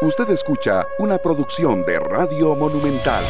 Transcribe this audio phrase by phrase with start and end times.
[0.00, 3.24] Usted escucha una producción de Radio Monumental.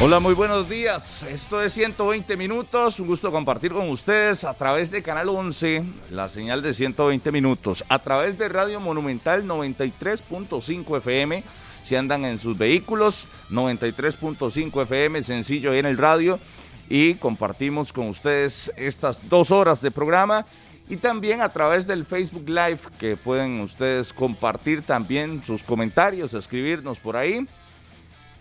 [0.00, 1.22] Hola, muy buenos días.
[1.24, 2.98] Esto es 120 minutos.
[2.98, 7.84] Un gusto compartir con ustedes a través de Canal 11, la señal de 120 minutos,
[7.90, 11.44] a través de Radio Monumental 93.5 FM.
[11.82, 16.40] Si andan en sus vehículos, 93.5 FM, sencillo en el radio.
[16.88, 20.46] Y compartimos con ustedes estas dos horas de programa
[20.88, 26.98] y también a través del Facebook Live que pueden ustedes compartir también sus comentarios, escribirnos
[26.98, 27.46] por ahí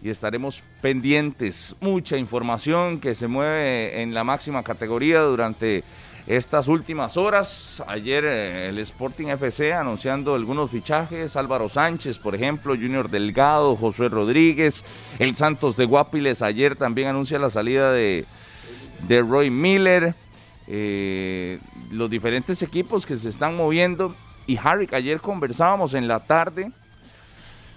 [0.02, 1.76] y estaremos pendientes.
[1.80, 5.86] Mucha información que se mueve en la máxima categoría durante
[6.28, 7.82] estas últimas horas.
[7.88, 14.10] Ayer eh, el Sporting FC anunciando algunos fichajes, Álvaro Sánchez, por ejemplo, Junior Delgado, José
[14.10, 14.84] Rodríguez,
[15.20, 18.26] el Santos de Guapiles ayer también anuncia la salida de,
[19.08, 20.16] de Roy Miller.
[20.68, 21.60] Eh,
[21.92, 24.16] los diferentes equipos que se están moviendo.
[24.48, 26.72] Y Harry, ayer conversábamos en la tarde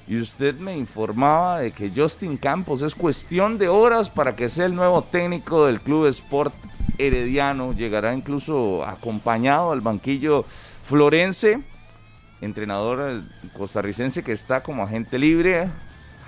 [0.08, 4.66] y usted me informaba de que Justin Campos es cuestión de horas para que sea
[4.66, 6.54] el nuevo técnico del Club Sport
[6.98, 7.72] Herediano.
[7.72, 10.44] Llegará incluso acompañado al banquillo
[10.82, 11.60] florense,
[12.40, 13.22] entrenador
[13.56, 15.68] costarricense que está como agente libre.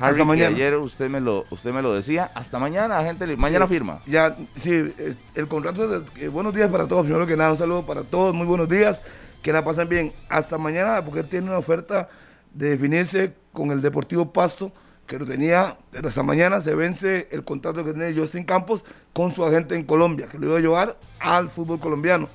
[0.01, 0.55] Harry, mañana.
[0.55, 2.31] ayer usted me lo usted me lo decía.
[2.35, 3.37] Hasta mañana, libre.
[3.37, 4.01] Mañana firma.
[4.07, 4.95] Ya, sí,
[5.35, 7.03] el contrato de eh, buenos días para todos.
[7.05, 8.33] Primero que nada, un saludo para todos.
[8.33, 9.03] Muy buenos días.
[9.43, 10.13] Que la pasen bien.
[10.29, 12.09] Hasta mañana, porque tiene una oferta
[12.55, 14.73] de definirse con el Deportivo Pasto,
[15.07, 19.33] que lo tenía, pero hasta mañana se vence el contrato que tiene Justin Campos con
[19.33, 22.29] su agente en Colombia, que le iba a llevar al fútbol colombiano.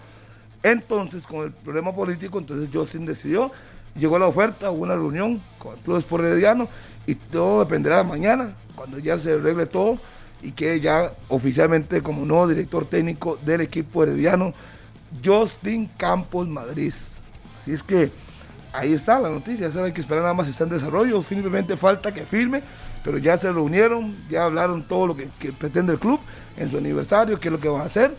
[0.63, 3.51] Entonces, con el problema político, entonces Justin decidió,
[3.95, 6.67] llegó la oferta, hubo una reunión con el Club Sport Herediano
[7.05, 9.99] y todo dependerá de mañana, cuando ya se arregle todo
[10.41, 14.53] y que ya oficialmente como nuevo director técnico del equipo herediano,
[15.23, 16.93] Justin Campos Madrid.
[17.61, 18.11] Así es que
[18.73, 22.13] ahí está la noticia, ya hay que esperar nada más, está en desarrollo, simplemente falta
[22.13, 22.61] que firme,
[23.03, 26.19] pero ya se reunieron, ya hablaron todo lo que, pretende el club
[26.57, 28.15] en su aniversario, qué es lo que va a hacer,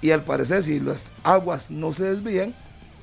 [0.00, 2.54] y al parecer si las aguas no se desvían,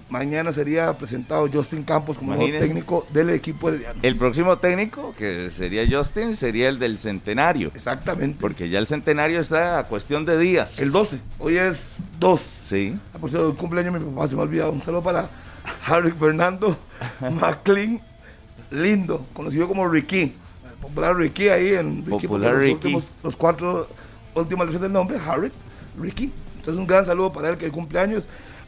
[0.10, 4.00] mañana sería presentado Justin Campos como nuevo técnico del equipo herediano.
[4.04, 7.72] El próximo técnico, que sería Justin, sería el del centenario.
[7.74, 8.38] Exactamente.
[8.40, 10.80] Porque ya el centenario está a cuestión de días.
[10.80, 12.40] El 12, hoy es 2.
[12.40, 12.98] Sí.
[13.14, 14.72] Ah, por cierto, el cumpleaños mi papá se me ha olvidado.
[14.72, 15.30] Un saludo para
[15.86, 16.78] Harry Fernando
[17.20, 18.02] McLean
[18.72, 20.36] Lindo, conocido como Ricky.
[20.66, 23.88] El popular Ricky ahí en Ricky, popular los, Últimos, los cuatro
[24.36, 25.52] últimas letras del nombre, Harry,
[25.98, 26.32] Ricky.
[26.58, 28.28] Entonces un gran saludo para él que cumple años.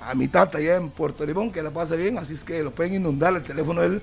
[0.10, 2.72] A mi tata allá en Puerto Limón, que la pase bien, así es que lo
[2.72, 4.02] pueden inundar el teléfono de él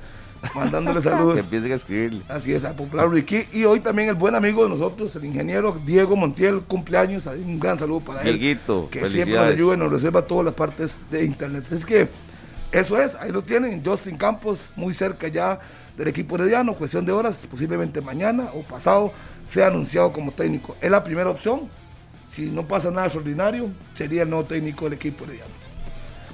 [0.55, 1.35] mandándole saludos.
[1.35, 2.23] que empiecen a escribirle.
[2.29, 3.45] Así es, a popular Ricky.
[3.53, 7.27] Y hoy también el buen amigo de nosotros, el ingeniero Diego Montiel, cumpleaños.
[7.27, 8.39] Un gran saludo para él.
[8.91, 11.65] Que siempre nos ayuda y nos reserva todas las partes de internet.
[11.73, 12.09] Es que
[12.71, 15.59] eso es, ahí lo tienen, Justin Campos, muy cerca ya
[15.97, 19.13] del equipo herediano, cuestión de horas, posiblemente mañana o pasado
[19.49, 20.77] sea anunciado como técnico.
[20.81, 21.71] Es la primera opción.
[22.29, 25.56] Si no pasa nada extraordinario, sería el nuevo técnico del equipo herediano.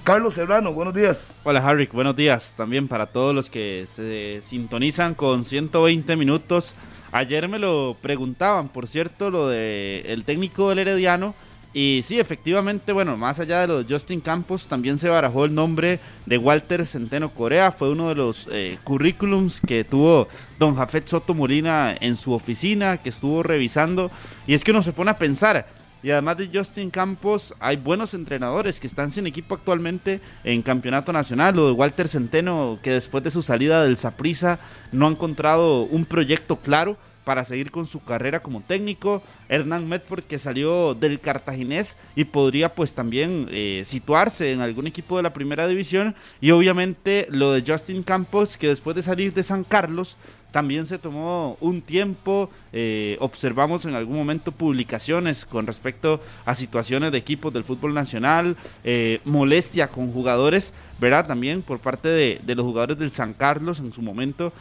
[0.04, 1.32] Carlos Serrano, buenos días.
[1.44, 6.74] Hola Harry, buenos días también para todos los que se sintonizan con 120 minutos.
[7.12, 11.36] Ayer me lo preguntaban, por cierto, lo de el técnico del Herediano
[11.74, 16.00] y sí, efectivamente, bueno, más allá de los Justin Campos, también se barajó el nombre
[16.26, 17.72] de Walter Centeno Corea.
[17.72, 22.98] Fue uno de los eh, currículums que tuvo don Jafet Soto Molina en su oficina,
[22.98, 24.10] que estuvo revisando.
[24.46, 25.66] Y es que uno se pone a pensar,
[26.02, 31.12] y además de Justin Campos, hay buenos entrenadores que están sin equipo actualmente en campeonato
[31.12, 31.54] nacional.
[31.54, 34.58] Lo de Walter Centeno, que después de su salida del Saprisa
[34.90, 39.22] no ha encontrado un proyecto claro para seguir con su carrera como técnico.
[39.48, 45.16] Hernán Medford que salió del Cartaginés y podría pues también eh, situarse en algún equipo
[45.16, 46.14] de la primera división.
[46.40, 50.16] Y obviamente lo de Justin Campos que después de salir de San Carlos
[50.52, 57.10] también se tomó un tiempo, eh, observamos en algún momento publicaciones con respecto a situaciones
[57.10, 61.26] de equipos del fútbol nacional, eh, molestia con jugadores, ¿verdad?
[61.26, 64.52] También por parte de, de, los jugadores del San Carlos en su momento,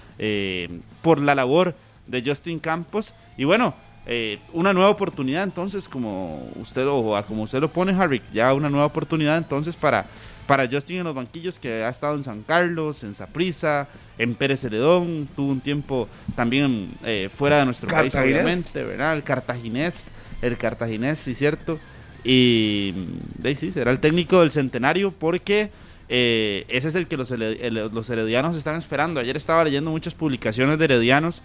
[1.01, 1.75] por la labor
[2.07, 3.13] de Justin Campos.
[3.37, 3.75] Y bueno,
[4.07, 8.69] eh, una nueva oportunidad entonces, como usted, o como usted lo pone, Harry, ya una
[8.69, 10.05] nueva oportunidad entonces para,
[10.51, 13.88] para Justin en los banquillos, que ha estado en San Carlos, en Saprissa,
[14.18, 19.15] en Pérez Celedón, tuvo un tiempo también eh, fuera de nuestro país, obviamente, ¿verdad?
[19.15, 20.12] El cartaginés,
[20.42, 21.80] el cartaginés, sí, cierto.
[22.25, 22.94] Y
[23.38, 25.71] de sí, será el técnico del centenario porque...
[26.13, 29.21] Eh, ese es el que los, los heredianos están esperando.
[29.21, 31.42] Ayer estaba leyendo muchas publicaciones de heredianos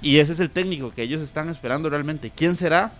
[0.00, 2.32] y ese es el técnico que ellos están esperando realmente.
[2.34, 2.94] ¿Quién será?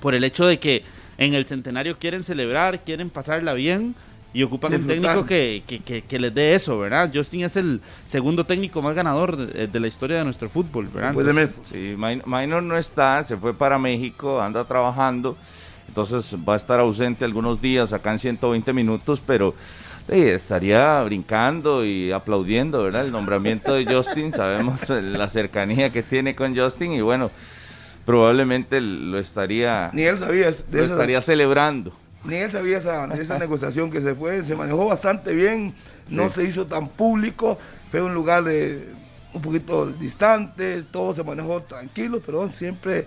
[0.00, 0.82] Por el hecho de que
[1.16, 3.94] en el centenario quieren celebrar, quieren pasarla bien
[4.34, 7.10] y ocupan un técnico que, que, que- que les dé eso, ¿verdad?
[7.14, 11.14] Justin es el segundo técnico más ganador de, de la historia de nuestro fútbol, ¿verdad?
[11.46, 11.60] Entonces.
[11.62, 11.96] Sí,
[12.26, 15.36] Minor no está, se fue para México, anda trabajando,
[15.88, 19.54] entonces va a estar ausente algunos días acá en 120 minutos, pero
[20.08, 23.06] eh, estaría brincando y aplaudiendo, ¿verdad?
[23.06, 27.30] El nombramiento de Justin, sabemos eh, la cercanía que tiene con Justin y bueno,
[28.04, 31.92] probablemente lo estaría, Ni él sabía lo estaría celebrando.
[32.24, 35.74] Ni él sabía esa, esa negociación que se fue, se manejó bastante bien,
[36.08, 36.34] no Sí.
[36.36, 37.58] se hizo tan público,
[37.90, 38.88] fue un lugar de,
[39.34, 43.06] un poquito distante, todo se manejó tranquilo, pero siempre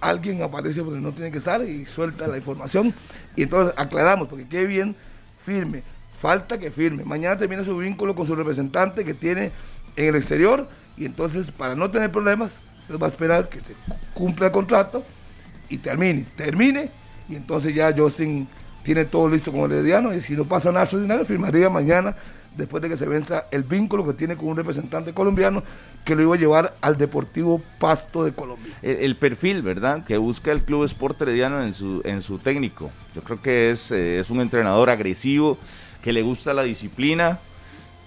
[0.00, 2.94] alguien aparece porque no tiene que estar y suelta la información.
[3.34, 4.96] Y entonces aclaramos, porque qué bien,
[5.38, 5.82] firme,
[6.20, 7.04] falta que firme.
[7.04, 9.52] Mañana termina su vínculo con su representante que tiene
[9.96, 12.60] en el exterior y entonces para no tener problemas,
[12.90, 13.74] va a esperar que se
[14.14, 15.04] cumpla el contrato
[15.68, 16.90] y termine, termine,
[17.28, 18.48] y entonces ya Justin
[18.82, 22.14] tiene todo listo con el Herediano, y si no pasa nada extraordinario, firmaría mañana,
[22.56, 25.62] después de que se venza el vínculo que tiene con un representante colombiano
[26.04, 28.72] que lo iba a llevar al Deportivo Pasto de Colombia.
[28.82, 30.04] el, el perfil, ¿verdad?
[30.04, 32.90] Que busca el Club Sport Herediano en su, en su técnico.
[33.14, 35.58] Yo creo que es, eh, es un entrenador agresivo,
[36.00, 37.40] que le gusta la disciplina,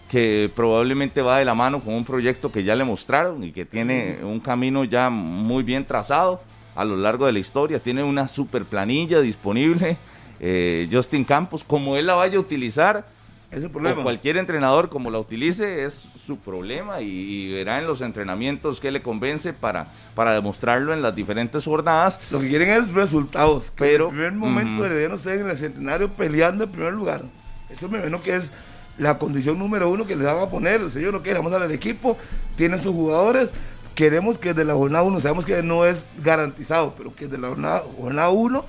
[0.10, 3.66] que probablemente va de la mano con un proyecto que ya le mostraron y que
[3.66, 6.42] tiene un camino ya muy bien trazado
[6.80, 7.80] a lo largo de la historia.
[7.82, 9.98] Tiene una super planilla disponible.
[10.40, 13.06] eh, Justin Campos, como él la vaya a utilizar,
[13.52, 17.80] Ese es el o cualquier entrenador como la utilice es su problema y, y verá
[17.80, 22.18] en los entrenamientos que le convence para, para demostrarlo en las diferentes jornadas.
[22.32, 23.72] Lo que quieren es resultados.
[23.72, 24.86] Que Pero, en el primer momento ujú.
[24.86, 27.24] Herediano esté en el centenario peleando en primer lugar.
[27.70, 28.54] Eso me imagino que es
[28.98, 30.80] la condición número uno que le van a poner.
[30.80, 32.18] El señor no quiere, vamos al equipo,
[32.56, 33.52] tiene sus jugadores.
[34.00, 37.50] Queremos que desde la jornada uno, sabemos que no es garantizado, pero que desde la
[37.50, 38.64] jornada, jornada uno,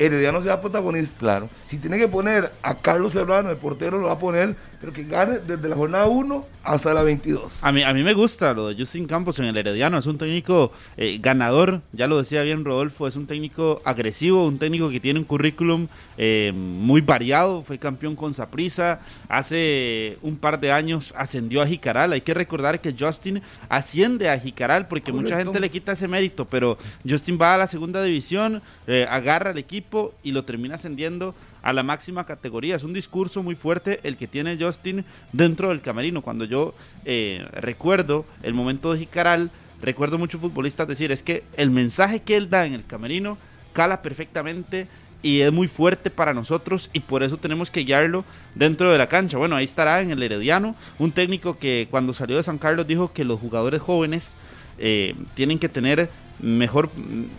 [0.00, 1.20] Herediano sea protagonista.
[1.20, 1.48] Claro.
[1.66, 5.04] Si tiene que poner a Carlos Serrano, el portero, lo va a poner, pero que
[5.04, 7.62] gane desde la jornada 1 hasta la 22.
[7.62, 9.96] A mí, a mí me gusta lo de Justin Campos en el Herediano.
[9.96, 13.06] Es un técnico eh, ganador, ya lo decía bien Rodolfo.
[13.06, 15.86] Es un técnico agresivo, un técnico que tiene un currículum
[16.18, 17.62] eh, muy variado.
[17.62, 18.98] Fue campeón con Saprissa.
[19.28, 22.12] Hace un par de años ascendió a Jicaral.
[22.12, 26.44] Hay que recordar que Justin asciende a Jicaral porque mucha gente le quita ese mérito.
[26.46, 26.76] Pero
[27.08, 31.72] Justin va a la segunda división, eh, agarra al equipo y lo termina ascendiendo a
[31.72, 32.76] la máxima categoría.
[32.76, 36.22] Es un discurso muy fuerte el que tiene Justin dentro del camerino.
[36.22, 36.74] Cuando yo
[37.04, 39.50] eh, recuerdo el momento de Jicaral,
[39.80, 43.38] recuerdo muchos futbolistas decir, es que el mensaje que él da en el camerino
[43.72, 44.86] cala perfectamente
[45.22, 48.24] y es muy fuerte para nosotros y por eso tenemos que guiarlo
[48.54, 49.38] dentro de la cancha.
[49.38, 53.12] Bueno, ahí estará en el Herediano, un técnico que cuando salió de San Carlos dijo
[53.12, 54.34] que los jugadores jóvenes
[54.78, 56.10] eh, tienen que tener
[56.40, 56.90] mejor,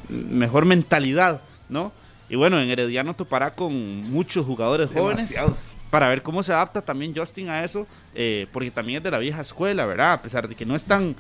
[0.10, 1.92] mejor mentalidad, ¿no?
[2.34, 3.72] Y bueno, en Herediano topará con
[4.10, 5.68] muchos jugadores jóvenes Demasiados.
[5.92, 7.86] para ver cómo se adapta también Justin a eso,
[8.16, 10.14] eh, porque también es de la vieja escuela, ¿verdad?
[10.14, 11.16] A pesar de que no es tan,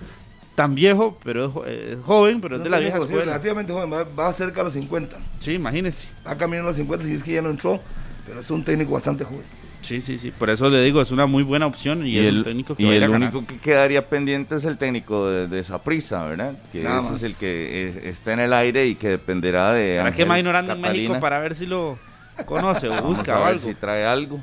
[0.55, 3.25] tan viejo, pero es, es joven, pero es de la vieja Sí, escuela.
[3.25, 5.15] relativamente joven, va, va cerca a los 50.
[5.39, 6.07] Sí, imagínese.
[6.25, 7.79] Va camino a los 50 si es que ya no entró,
[8.25, 9.43] pero es un técnico bastante joven.
[9.83, 10.31] Sí, sí, sí.
[10.31, 12.75] Por eso le digo, es una muy buena opción y, Y, es el, un técnico
[12.75, 13.29] que y va el a ganar.
[13.35, 16.53] único que quedaría pendiente es el técnico de, de Saprissa, ¿verdad?
[16.71, 17.21] Que Nada ese más.
[17.21, 19.97] es el que eh, está en el aire y que dependerá de.
[19.99, 20.81] ¿Para qué Minor anda en.
[20.81, 21.97] México para ver si lo
[22.45, 23.59] conoce o Vamos busca a o ver algo?
[23.63, 24.39] si trae algo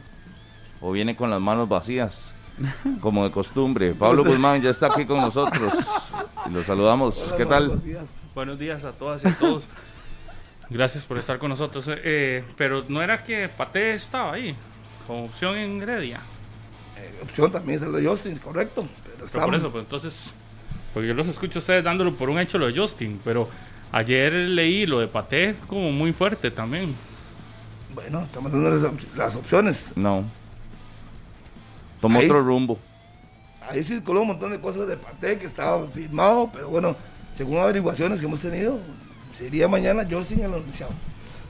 [0.80, 2.34] o viene con las manos vacías,
[3.00, 3.94] como de costumbre.
[3.94, 5.74] Pablo Guzmán ya está aquí con nosotros
[6.46, 7.32] y lo saludamos.
[7.36, 7.72] ¿Qué tal?
[8.34, 9.68] Buenos días a todas y a todos.
[10.68, 11.86] Gracias por estar con nosotros.
[11.88, 14.54] Eh, pero no era que Pate estaba ahí,
[15.10, 16.20] como opción en Heredia.
[16.96, 18.82] Eh, opción también es el de Justin, correcto.
[19.02, 20.34] Pero Pero estamos- por eso, pues entonces,
[20.94, 23.48] porque yo los escucho a ustedes dándolo por un hecho lo de Justin, pero
[23.90, 26.94] ayer leí lo de Pate como muy fuerte también.
[27.92, 29.92] Bueno, estamos dando las, op- las opciones.
[29.96, 30.22] No.
[32.00, 32.78] Toma Ahí- otro rumbo.
[33.68, 36.94] Ahí circuló un montón de cosas de Pate que estaba firmado, pero bueno,
[37.34, 38.78] según averiguaciones que hemos tenido,
[39.36, 40.92] sería mañana Justin el anunciado.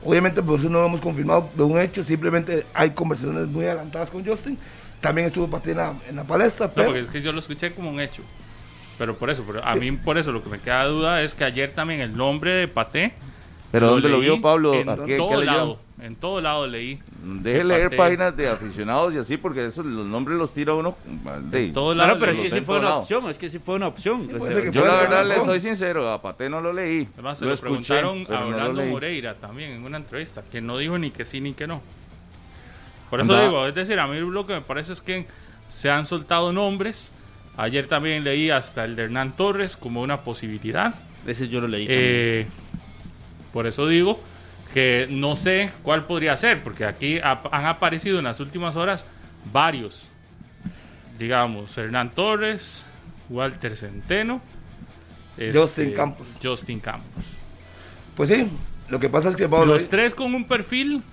[0.03, 4.09] Obviamente por eso no lo hemos confirmado de un hecho, simplemente hay conversaciones muy adelantadas
[4.09, 4.57] con Justin.
[4.99, 7.39] También estuvo Pate en la, en la palestra, No, pero porque es que yo lo
[7.39, 8.21] escuché como un hecho.
[8.97, 11.43] Pero por eso, pero a mí por eso lo que me queda duda es que
[11.43, 13.13] ayer también el nombre de Pate.
[13.71, 14.73] ¿Pero dónde lo vio Pablo?
[14.75, 15.51] En ¿A qué- qué todo leyó?
[15.51, 16.99] lado, en todo lado leí.
[17.23, 20.97] Deje leer páginas de aficionados y así, porque esos los nombres los tira uno.
[21.49, 22.99] de- En todo lado no, pero es que sí fue una lado.
[23.01, 24.21] opción, es que sí fue una opción.
[24.21, 27.07] ser que Yo puede la verdad le soy sincero, a no lo leí.
[27.13, 28.83] Además, se lo lo, escuché, preguntaron a Orlando.
[28.85, 31.81] Moreira también en una entrevista, que no dijo ni que sí ni que no.
[33.09, 33.45] Por eso Anda.
[33.45, 35.27] digo, es decir, a mí lo que me parece es que
[35.67, 37.13] se han soltado nombres.
[37.57, 40.95] Ayer también leí hasta el de Hernán Torres como una posibilidad.
[41.27, 41.85] Ese yo lo leí.
[41.89, 42.47] Eh,
[43.53, 44.19] por eso digo
[44.73, 49.05] que no sé cuál podría ser, porque aquí han aparecido en las últimas horas
[49.51, 50.11] varios.
[51.19, 52.85] Digamos, Hernán Torres,
[53.29, 54.41] Walter Centeno,
[55.37, 56.27] este, Justin Campos.
[56.41, 57.23] Justin Campos.
[58.15, 58.47] Pues sí,
[58.89, 59.73] lo que pasa es que Pablo.
[59.73, 61.03] Los tres con un perfil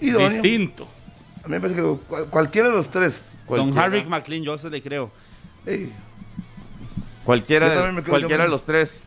[0.00, 0.28] idóneo.
[0.30, 0.88] distinto.
[1.44, 3.32] A mí me parece que cual- cualquiera de los tres.
[3.48, 3.76] Don.
[3.76, 5.10] Harry McLean, yo se le creo.
[5.66, 5.92] ey,
[7.24, 9.04] Cualquiera, Yo creo cualquiera de los tres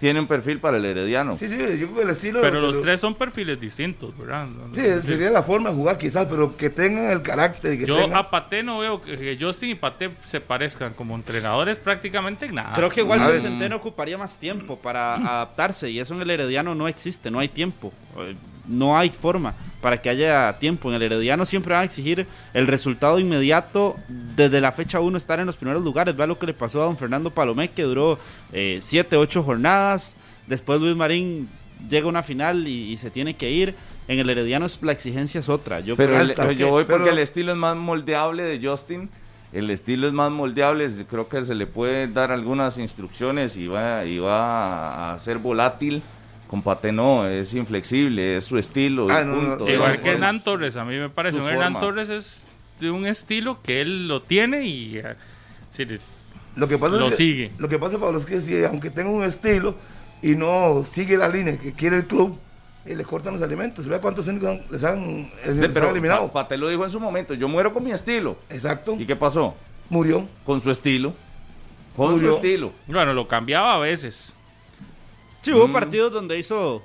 [0.00, 1.36] tiene un perfil para el herediano.
[1.36, 2.40] sí, sí, yo creo que el estilo.
[2.40, 4.48] Pero de- los de- tres son perfiles distintos, ¿verdad?
[4.74, 7.78] Sí, sería la forma de jugar quizás, pero que tengan el carácter.
[7.78, 11.14] Que Yo tengan- a Pate no veo que, que Justin y Pate se parezcan como
[11.14, 12.72] entrenadores prácticamente en nada.
[12.74, 13.42] Creo que ver.
[13.42, 17.48] Centeno ocuparía más tiempo para adaptarse y eso en el Herediano no existe, no hay
[17.48, 18.34] tiempo, eh,
[18.66, 20.88] no hay forma para que haya tiempo.
[20.90, 23.96] En el Herediano siempre van a exigir el resultado inmediato
[24.36, 26.16] desde la fecha 1 estar en los primeros lugares.
[26.16, 28.18] Vea lo que le pasó a don Fernando Palomé que duró
[28.52, 30.16] 7, 8 jornadas.
[30.46, 31.48] Después Luis Marín
[31.88, 33.74] llega a una final y, y se tiene que ir.
[34.08, 35.80] En el Herediano es- la exigencia es otra.
[35.80, 38.66] Yo Pero creo el- alta, yo voy porque pero- el estilo es más moldeable de
[38.66, 39.08] Justin.
[39.52, 40.88] El estilo es más moldeable.
[41.08, 46.02] Creo que se le puede dar algunas instrucciones y va, y va a ser volátil.
[46.50, 49.06] Con Pate no, es inflexible, es su estilo.
[49.06, 49.64] y Ah, no, punto.
[49.66, 51.38] no, Igual Es- que Hernán Torres, a mí me parece.
[51.38, 51.74] Un Hernán.
[51.78, 52.48] Torres es
[52.80, 55.14] de un estilo que él lo tiene y eh,
[55.70, 55.86] sí,
[56.56, 57.52] Lo que pasa Lo es que, sigue.
[57.58, 59.76] Lo que pasa, Pablo, es que si, aunque tenga un estilo
[60.22, 62.36] y no sigue la línea que quiere el club,
[62.84, 63.86] eh, le cortan los alimentos.
[63.86, 66.26] Vea cuántos les han, les de- han pero eliminado.
[66.32, 67.34] Pa- Pate lo dijo en su momento.
[67.34, 68.36] Yo muero con mi estilo.
[68.48, 68.96] Exacto.
[68.98, 69.54] ¿Y qué pasó?
[69.88, 70.26] Murió.
[70.44, 71.14] Con su estilo.
[71.94, 72.30] Con Murió.
[72.32, 72.72] su estilo.
[72.88, 74.34] bueno, lo cambiaba a veces.
[75.42, 75.72] Sí, hubo Mm.
[75.72, 76.82] partidos donde hizo.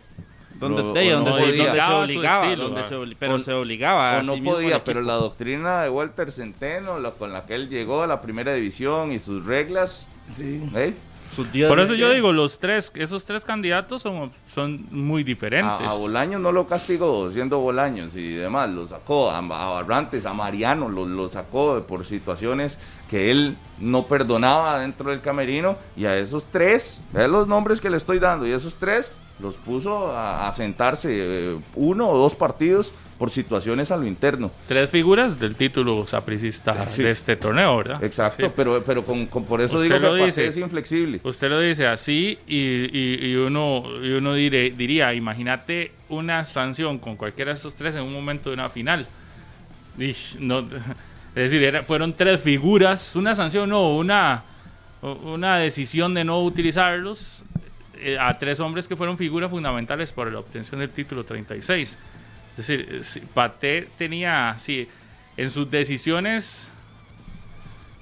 [0.60, 3.54] Donde, No, de- donde no se, donde se Obligaba estilo, donde se pero O- se
[3.54, 4.20] obligaba.
[4.20, 7.68] O no el podía, pero la doctrina de Walter Centeno, la con la que él
[7.70, 10.62] llegó a la primera división y sus reglas, Sí.
[10.76, 10.94] ¿eh?
[11.36, 15.86] Sus días Por eso yo digo, los tres, esos tres candidatos son, son muy diferentes.
[15.86, 20.26] A, a Bolaños no lo castigó siendo Bolaños y demás, lo sacó a, a Barrantes,
[20.26, 22.78] a Mariano, lo, lo sacó por situaciones
[23.10, 27.90] que él no perdonaba dentro del camerino y a esos tres, vean los nombres que
[27.90, 32.36] le estoy dando, y esos tres los puso a, a sentarse eh, uno o dos
[32.36, 34.52] partidos por situaciones a lo interno.
[34.68, 37.04] Tres figuras del título sapricista Sí.
[37.04, 38.04] de este torneo, ¿verdad?
[38.04, 38.54] Exacto, Sí.
[38.56, 40.48] pero, pero con, con- por eso Usted digo que dice.
[40.48, 41.22] es inflexible.
[41.24, 47.00] Usted lo dice así y, y- y uno, y uno dire- diría, imagínate una sanción
[47.00, 49.08] con cualquiera de estos tres en un momento de una final.
[50.40, 50.72] No, es
[51.36, 54.44] decir, era- fueron tres figuras, una sanción no, una,
[55.02, 57.44] una decisión de no utilizarlos
[58.02, 61.98] eh, a tres hombres que fueron figuras fundamentales para la obtención del título 36.
[62.58, 64.88] Es decir, eh, Paté tenía, sí,
[65.38, 66.72] en sus decisiones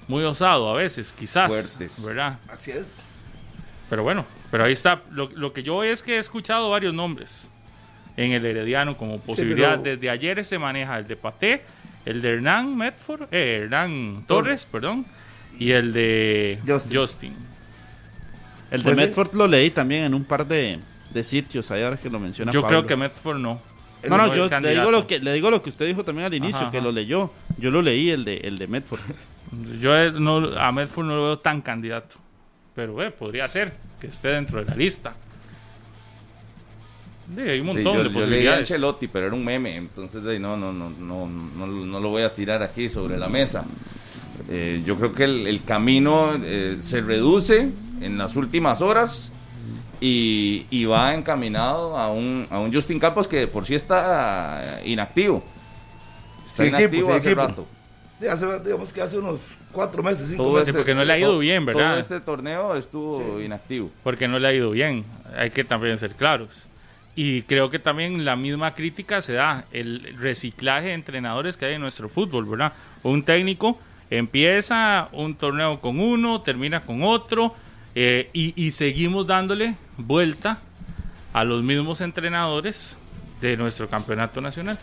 [0.06, 2.04] muy osado a veces, quizás, Fuertes.
[2.04, 2.38] ¿verdad?
[2.48, 3.02] Así es.
[3.90, 5.02] Pero bueno, pero ahí está.
[5.10, 7.48] Lo, lo que yo es que he escuchado varios nombres
[8.16, 9.80] en el Herediano como posibilidad.
[9.80, 11.62] pero- Desde ayer se maneja el de Paté,
[12.04, 15.04] el de Hernán Medford, eh, Hernán Torres, perdón,
[15.58, 16.96] y el de Justin.
[16.98, 17.34] Justin.
[18.70, 19.02] El de Pues sí.
[19.02, 20.78] Medford lo leí también en un par de,
[21.12, 22.78] de sitios, ahí ahora que lo menciona Yo Pablo.
[22.80, 23.60] creo que Medford no.
[24.08, 26.34] No, no, yo le digo, lo que, le digo lo que usted dijo también al
[26.34, 26.84] inicio, Ajá, que ajá.
[26.86, 27.30] lo leyó.
[27.58, 29.00] Yo lo leí, el de, el de Medford.
[29.80, 32.16] Yo eh, no, a Medford no lo veo tan candidato.
[32.74, 35.14] Pero eh, podría ser que esté dentro de la lista.
[37.34, 38.70] Sí, hay un Sí, montón yo, de yo leí a posibilidades.
[38.70, 42.08] Ancelotti, pero era un meme, entonces de ahí, no, no, no, no, no, no lo
[42.10, 43.64] voy a tirar aquí sobre la mesa.
[44.50, 47.70] Eh, yo creo que el, el camino eh, se reduce
[48.00, 49.32] en las últimas horas
[50.06, 54.80] y, y va encaminado a un, a un Justin Campos que de por sí está
[54.82, 55.42] eh, inactivo.
[56.44, 57.40] Está Sin inactivo equipo, hace equipo.
[57.46, 57.66] rato.
[58.20, 60.68] Sí, hace- digamos que hace unos cuatro meses, cinco Todo meses.
[60.68, 61.90] este- porque no le ha ido todo- bien, ¿verdad?
[61.92, 63.90] Todo este torneo estuvo inactivo.
[64.02, 65.04] porque no le ha ido bien.
[65.36, 66.66] Hay que también ser claros.
[67.16, 71.74] Y creo que también la misma crítica se da el reciclaje de entrenadores que hay
[71.74, 72.72] en nuestro fútbol, ¿verdad?
[73.04, 73.78] Un técnico
[74.10, 77.54] empieza un torneo con uno, termina con otro,
[77.94, 80.58] eh, y, seguimos dándole vuelta
[81.32, 82.98] a los mismos entrenadores
[83.40, 84.78] de nuestro campeonato nacional.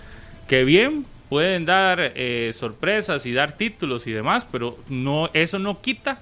[0.48, 5.82] Que bien pueden dar eh, sorpresas y dar títulos y demás, pero no, eso no
[5.82, 6.20] quita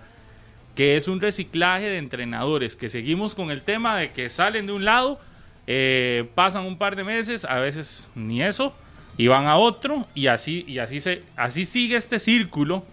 [0.79, 4.71] que es un reciclaje de entrenadores, que seguimos con el tema de que salen de
[4.71, 5.19] un lado,
[5.67, 8.73] eh, pasan un par de meses, a veces ni eso,
[9.17, 12.85] y van a otro, y así, y así, se, así sigue este círculo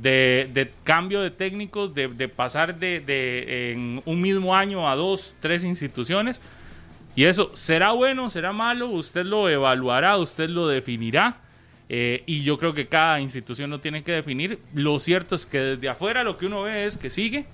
[0.00, 4.96] de, de cambio de técnicos, de, de pasar de, de en un mismo año a
[4.96, 6.40] dos, tres instituciones.
[7.16, 8.88] Y eso, ¿será bueno, será malo?
[8.88, 11.36] Usted lo evaluará, usted lo definirá.
[11.88, 14.58] eh, y yo creo que cada institución lo tiene que definir.
[14.74, 17.46] Lo cierto es que desde afuera lo que uno ve es que sigue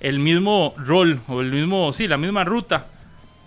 [0.00, 2.86] el mismo rol o el mismo, sí, la misma ruta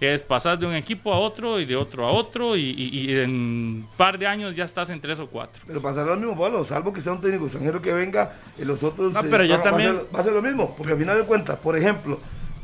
[0.01, 3.17] es pasar de un equipo a otro y de otro a otro y, y- y
[3.19, 5.61] en un par de años ya estás en tres o cuatro.
[5.67, 8.81] Pero pasará lo mismo, Pablo, salvo que sea un técnico extranjero que venga y los
[8.83, 9.13] otros.
[9.13, 10.93] No, eh, pero yo va- va a también- ser- Va a ser lo mismo, porque
[10.93, 12.19] al final de cuentas, por ejemplo,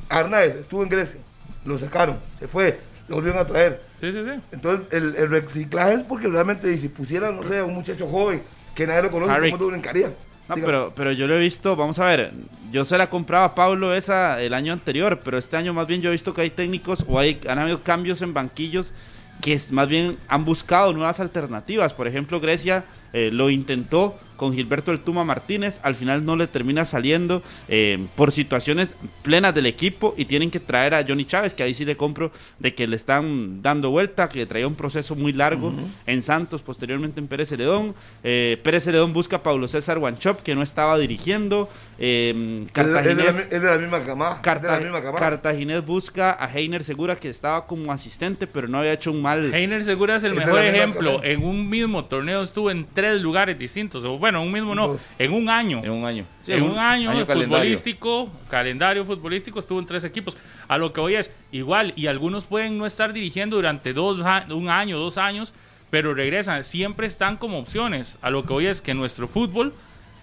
[0.10, 1.20] Arnaez estuvo en Grecia,
[1.66, 3.82] lo sacaron, se fue, lo volvieron a traer.
[4.02, 4.40] Sí, sí, sí.
[4.52, 8.42] Entonces, el, el reciclaje es porque realmente, si pusieran, no sé, un muchacho joven
[8.76, 9.52] que nadie lo conoce, Harry.
[9.52, 10.14] ¿cómo lo brincaría?
[10.50, 12.32] No, pero, pero yo lo he visto, vamos a ver,
[12.72, 16.02] yo se la compraba a Pablo esa el año anterior, pero este año más bien
[16.02, 18.94] yo he visto que hay técnicos o hay, han habido cambios en banquillos
[19.42, 21.94] que es- más bien han buscado nuevas alternativas.
[21.94, 26.48] Por ejemplo, Grecia eh, lo intentó con Gilberto El Tuma Martínez, al final no le
[26.48, 31.54] termina saliendo eh, por situaciones plenas del equipo y tienen que traer a Johnny Chávez,
[31.54, 35.16] que ahí sí le compro de que le están dando vuelta, que traía un proceso
[35.16, 35.74] muy largo
[36.06, 37.96] en Santos, posteriormente en Pérez Celedón.
[38.24, 41.70] Eh, Pérez Celedón busca a Pablo César Guanchop, que no estaba dirigiendo.
[42.00, 44.42] Eh, es, de- es de la, Cartaginés, es de la misma camada.
[44.42, 44.80] Carta-.
[45.16, 49.52] Cartaginés busca a Heiner Segura, que estaba como asistente, pero no había hecho un mal.
[49.54, 51.12] Heiner Segura es el Es mejor ejemplo.
[51.14, 51.28] camada.
[51.28, 54.06] En un mismo torneo estuvo en tres lugares distintos.
[54.20, 55.12] Bueno, un mismo no, Dos.
[55.18, 55.82] en un año.
[55.84, 56.26] En un año.
[56.42, 57.58] Sí, en un un año, año calendario.
[57.58, 60.38] futbolístico, calendario futbolístico, estuvo en tres equipos.
[60.68, 64.20] A lo que hoy es igual, y algunos pueden no estar dirigiendo durante dos,
[64.52, 65.54] un año, dos años,
[65.90, 68.18] pero regresan, siempre están como opciones.
[68.22, 69.74] A lo que hoy es que nuestro fútbol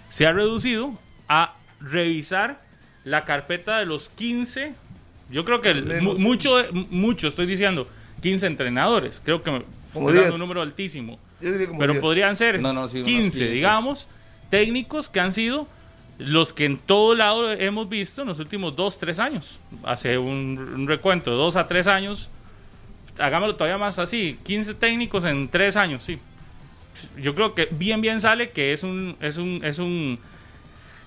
[0.08, 0.92] se ha reducido
[1.28, 1.54] a
[1.84, 2.60] revisar
[3.04, 4.74] la carpeta de los 15,
[5.30, 6.56] yo creo que el- mucho,
[6.90, 7.86] mucho, estoy diciendo,
[8.22, 9.62] 15 entrenadores, creo que me
[9.92, 10.32] Como estoy dando 10.
[10.34, 11.18] un número altísimo.
[11.40, 12.00] Yo diría como Pero 10.
[12.02, 13.52] podrían ser No, no, sí, unos 15, 15.
[13.52, 14.08] digamos,
[14.50, 15.68] técnicos que han sido
[16.18, 19.58] los que en todo lado hemos visto en los últimos 2, 3 años.
[19.82, 22.30] Hace un, un recuento de 2 a 3 años.
[23.18, 26.18] Hagámoslo todavía más así, 15 técnicos en 3 años, sí.
[27.20, 30.18] Yo creo que bien, bien sale que es un, es un, es un,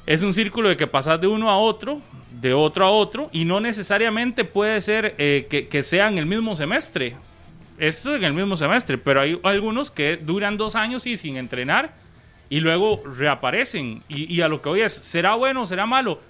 [0.08, 3.44] es un círculo de que pasas de uno a otro, de otro a otro, y
[3.44, 7.16] no necesariamente puede ser eh, que, que sea en el mismo semestre.
[7.78, 11.94] Esto en el mismo semestre, pero hay algunos que duran dos años y sin entrenar
[12.50, 14.02] y luego reaparecen.
[14.08, 16.22] Y, y a lo que hoy es, ¿será bueno o será malo?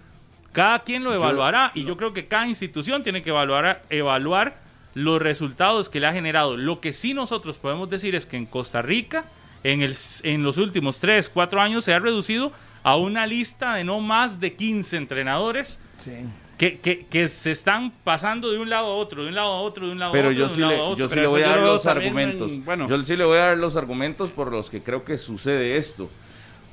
[0.54, 4.58] Cada quien lo evaluará y yo creo que cada institución tiene que evaluar, evaluar
[4.95, 6.58] los resultados que le ha generado.
[6.58, 9.25] Lo que sí nosotros podemos decir es que en Costa Rica,
[9.63, 12.52] en, el, en los últimos 3, 4 años, se ha reducido
[12.88, 16.12] a una lista de no más de 15 entrenadores Sí.
[16.58, 19.62] que, que, que se están pasando de un lado a otro, de un lado a
[19.62, 20.95] otro, de un lado Pero a otro, yo sí, le, otro.
[20.97, 22.52] yo sí Pero le voy a yo dar lo los argumentos.
[22.52, 22.88] en- bueno.
[22.88, 26.10] Yo sí le voy a dar los argumentos por los que creo que sucede esto.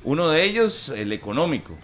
[0.04, 1.74] Uno de ellos, el económico.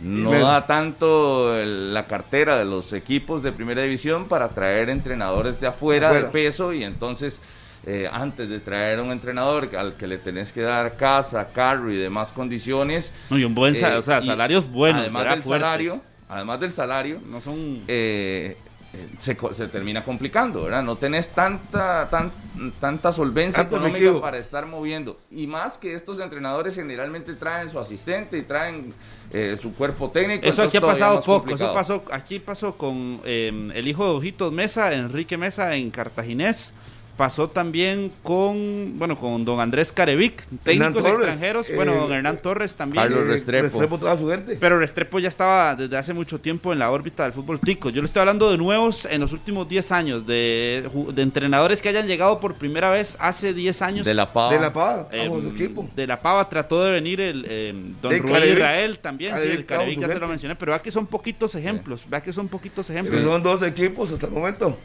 [0.00, 5.66] No da tanto la cartera de los equipos de primera división para traer entrenadores de
[5.66, 6.26] afuera, Afuera.
[6.26, 7.42] de peso y entonces
[7.90, 11.90] eh, antes de traer a un entrenador al que le tenés que dar casa, carro
[11.90, 13.12] y demás condiciones.
[13.30, 15.64] No, y un buen eh, o sea, salarios buenos, Además del Fuertes.
[15.66, 15.94] salario,
[16.28, 17.82] además del salario, No son.
[17.88, 18.56] eh,
[18.94, 20.82] eh, se, co- se termina complicando, ¿verdad?
[20.82, 22.32] No tenés tanta, tan,
[22.80, 24.20] tanta solvencia Tanto económica efectivo.
[24.22, 25.18] para estar moviendo.
[25.30, 28.94] Y más que estos entrenadores generalmente traen su asistente y traen
[29.30, 30.46] eh, su cuerpo técnico.
[30.46, 31.54] Eso aquí ha pasado poco.
[31.54, 36.72] Eso pasó, aquí pasó con eh, el hijo de Ojitos Mesa, Enrique Mesa en Cartaginés.
[37.18, 41.68] Pasó también con, bueno, con don Andrés Carevic, técnicos Torres, extranjeros.
[41.68, 43.02] eh, bueno, don Hernán Torres también.
[43.02, 43.64] Carlos Restrepo.
[43.64, 44.54] Restrepo toda su gente.
[44.54, 47.90] Pero Restrepo ya estaba desde hace mucho tiempo en la órbita del fútbol tico.
[47.90, 52.06] Yo le estoy hablando de nuevos en los últimos 10 años, de, entrenadores que hayan
[52.06, 54.06] llegado por primera vez hace 10 años.
[54.06, 54.52] De la pava.
[54.52, 55.90] de la Pava, Eh, bajo su equipo.
[55.96, 58.58] de la Pava trató de venir el eh, Don De Rubén Carevic.
[58.58, 62.08] Israel también, sí, el Carevic ya se lo mencioné, pero vea que son poquitos ejemplos,
[62.08, 63.20] vea que son poquitos ejemplos.
[63.20, 64.78] Que son dos equipos hasta el momento.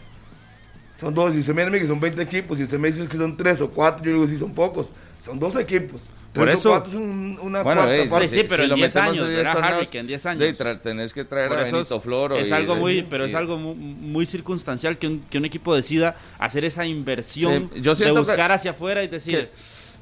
[1.04, 1.36] Son dos.
[1.36, 2.60] Y usted me dice que son 20 equipos.
[2.60, 4.04] Y usted me dice que son tres o cuatro.
[4.06, 4.88] Yo digo, sí, son pocos.
[5.24, 6.02] Son dos equipos.
[6.34, 8.28] Por Tres eso- o cuatro es un- una Bueno, cuarta eh, parte.
[8.28, 9.88] sí, pero en lo 10 metemos años, en ¿verdad, torneos, Harry?
[9.88, 10.40] Que en 10 años.
[10.58, 12.36] de tenés que traer a Benito Floro.
[12.36, 15.38] es y- algo muy, y- pero es y- algo mu- muy, circunstancial que un, que
[15.38, 19.08] un equipo decida hacer esa inversión Sí, yo de siento que- buscar hacia afuera y
[19.10, 19.50] decir,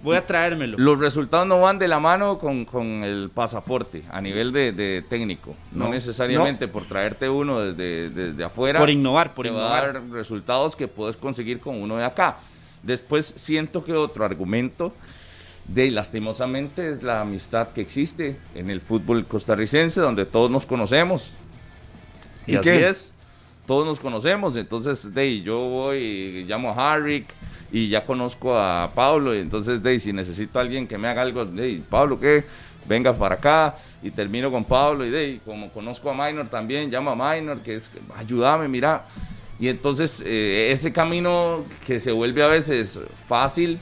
[0.03, 0.77] voy a traérmelo.
[0.77, 5.03] Los resultados no van de la mano con, con el pasaporte a nivel de, de
[5.07, 5.55] técnico.
[5.71, 5.91] No, No.
[5.91, 8.79] necesariamente por traerte uno desde, desde afuera.
[8.79, 9.93] Por innovar, por te va a innovar.
[10.03, 12.37] dar resultados que puedes conseguir con uno de acá.
[12.83, 14.93] Después siento que otro argumento
[15.67, 21.31] de lastimosamente es la amistad que existe en el fútbol costarricense donde todos nos conocemos.
[22.47, 22.89] Y, ¿Y así qué?
[22.89, 23.13] es,
[23.71, 27.25] todos nos conocemos, entonces de yo voy llamo a Harry
[27.71, 31.21] y ya conozco a Pablo, y entonces de si necesito a alguien que me haga
[31.21, 32.43] algo, de Pablo, ¿qué?
[32.85, 37.11] Venga para acá y termino con Pablo y de como conozco a Minor también, llamo
[37.11, 39.05] a Minor, que es, ayúdame, mira.
[39.57, 43.79] Y entonces eh, ese camino que se vuelve a veces fácil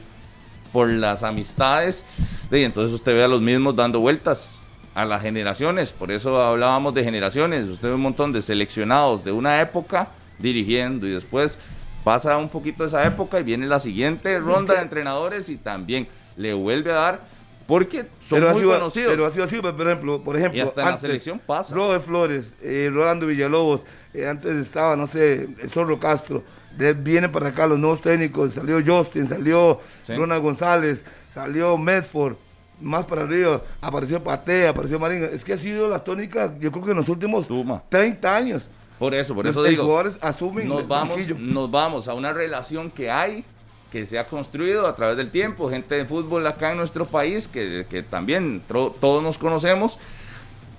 [0.72, 2.06] por las amistades,
[2.52, 4.59] de entonces usted ve a los mismos dando vueltas
[4.96, 9.32] a las generaciones, por eso hablábamos de generaciones, usted ve un montón de seleccionados de
[9.32, 11.58] una época dirigiendo y después
[12.04, 16.54] pasa un poquito esa época y viene la siguiente ronda de entrenadores y también le
[16.54, 17.22] vuelve a dar
[17.68, 19.12] porque son pero muy sido- conocidos.
[19.12, 21.76] Pero ha sido así, por ejemplo, por ejemplo Y hasta en la selección pasa.
[21.76, 26.44] Robert Flores, eh, Rolando Villalobos, eh, antes estaba, no sé, el Zorro Castro,
[26.76, 30.16] de- vienen para acá los nuevos técnicos, salió Justin, salió Sí.
[30.16, 32.36] Ronald González, salió Medford,
[32.82, 36.86] más para arriba, apareció Pate, apareció Marín, es que ha sido la tónica, yo creo
[36.86, 37.84] que en los últimos Tuma.
[37.90, 39.84] 30 años, Por eso, por los eso digo.
[39.84, 41.36] jugadores asumen nos vamos, banquillo.
[41.40, 43.44] nos vamos a una relación que hay,
[43.92, 47.48] que se ha construido a través del tiempo, gente de fútbol acá en nuestro país,
[47.48, 49.98] que, que también todos nos conocemos.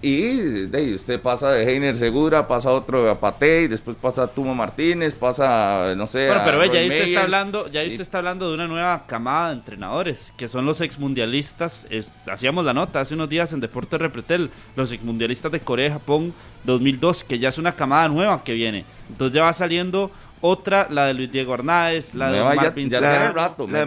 [0.03, 4.23] Y de ahí, usted pasa de Heiner Segura, pasa otro a Pate, y después pasa
[4.23, 6.27] a Tumo Martínez, pasa, no sé.
[6.27, 8.49] Bueno, a pero ve, ya Roy ahí usted está hablando, ya Y- usted está hablando
[8.49, 11.87] de una nueva camada de entrenadores, que son los exmundialistas.
[11.91, 15.91] Es- hacíamos la nota hace unos días en Deportes Repretel, los exmundialistas de Corea y
[15.91, 16.33] Japón
[16.65, 18.87] 2002, que ya es una camada nueva que viene.
[19.11, 20.11] Entonces ya va saliendo
[20.41, 23.01] otra, la de Luis Diego Hernández, la de ya- Marvin ya
[23.33, 23.85] rato, la de.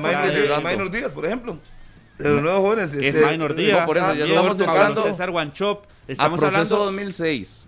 [0.77, 1.57] Minor Díaz, por ejemplo,
[2.17, 2.93] de los nuevos jóvenes.
[2.93, 5.83] Es este, Minor Díaz, no, por eso ya también, estamos hablando- César Guanchop.
[5.85, 7.67] A Estamos proceso hablando, 2006.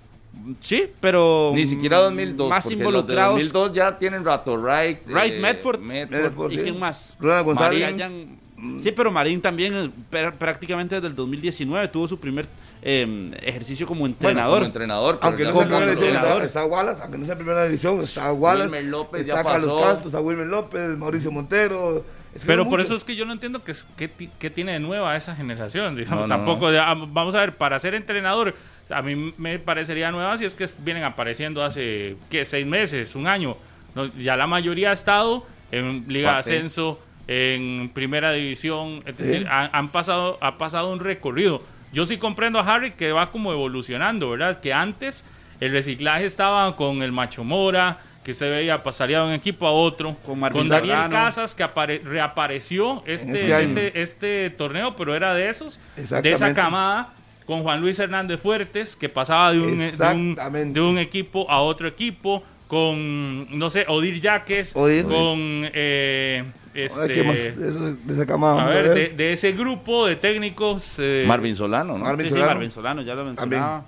[0.60, 2.50] sí, pero Ni siquiera 2002.
[2.50, 3.36] más porque involucrados.
[3.40, 4.58] Los de 2002 ya tienen rato.
[4.58, 5.80] Wright, Wright, eh, Medford.
[5.80, 6.62] Medford, ¿Y sí.
[6.64, 7.16] quién más?
[7.20, 7.96] Ronald González.
[8.80, 12.48] Sí, pero Marín también eh, pr- prácticamente desde el 2019 tuvo su primer
[12.82, 14.54] eh, ejercicio como Bueno, entrenador.
[14.60, 15.16] como entrenador.
[15.18, 18.00] pero Aunque no sea primera división, está, está Wallace, aunque no sea en primera división,
[18.00, 19.82] está Wallace, Wilmer López está ya Carlos pasó.
[19.88, 22.06] Castro, está Wilmer López, Mauricio Montero.
[22.36, 24.74] Es que Pero por eso es que yo no entiendo qué, es- qué, qué tiene
[24.74, 25.96] de nueva esa generación.
[25.98, 28.54] Digamos, No, no, tampoco, ya, vamos a ver, para ser entrenador,
[28.90, 32.46] a mí me parecería nueva si es que vienen apareciendo hace, ¿qué?
[32.46, 33.58] Seis meses, un año.
[33.96, 36.56] No, ya la mayoría ha estado en Liga de Parte.
[36.58, 39.48] Ascenso, en Primera División, es decir, Sí.
[39.50, 41.64] han, han pasado, ha pasado un recorrido.
[41.94, 44.60] Yo sí comprendo a Harry que va como evolucionando, ¿verdad?
[44.60, 45.26] Que antes
[45.62, 49.72] el reciclaje estaba con el Macho Mora, que se veía pasaría de un equipo a
[49.72, 51.10] otro, Con Marvin Daniel.
[51.12, 56.54] Casas que apare- reapareció este, este este, este torneo, pero era de esos, de esa
[56.56, 57.14] camada,
[57.46, 60.80] con Juan Luis Hernández Fuertes, que pasaba de un, de un, Exactamente.
[60.80, 65.04] de un equipo a otro equipo, con, no sé, Odir Yaques, Odir.
[65.04, 65.14] con...
[65.72, 67.36] eh, este, ¿qué más?
[67.38, 70.96] Eso de esa camada, a ver, de, de ese grupo de técnicos...
[70.98, 72.04] eh, Marvin Solano, ¿no?
[72.04, 72.54] Marvin Sí, sí, Solano.
[72.56, 73.86] Marvin Solano, ya lo mencionaba.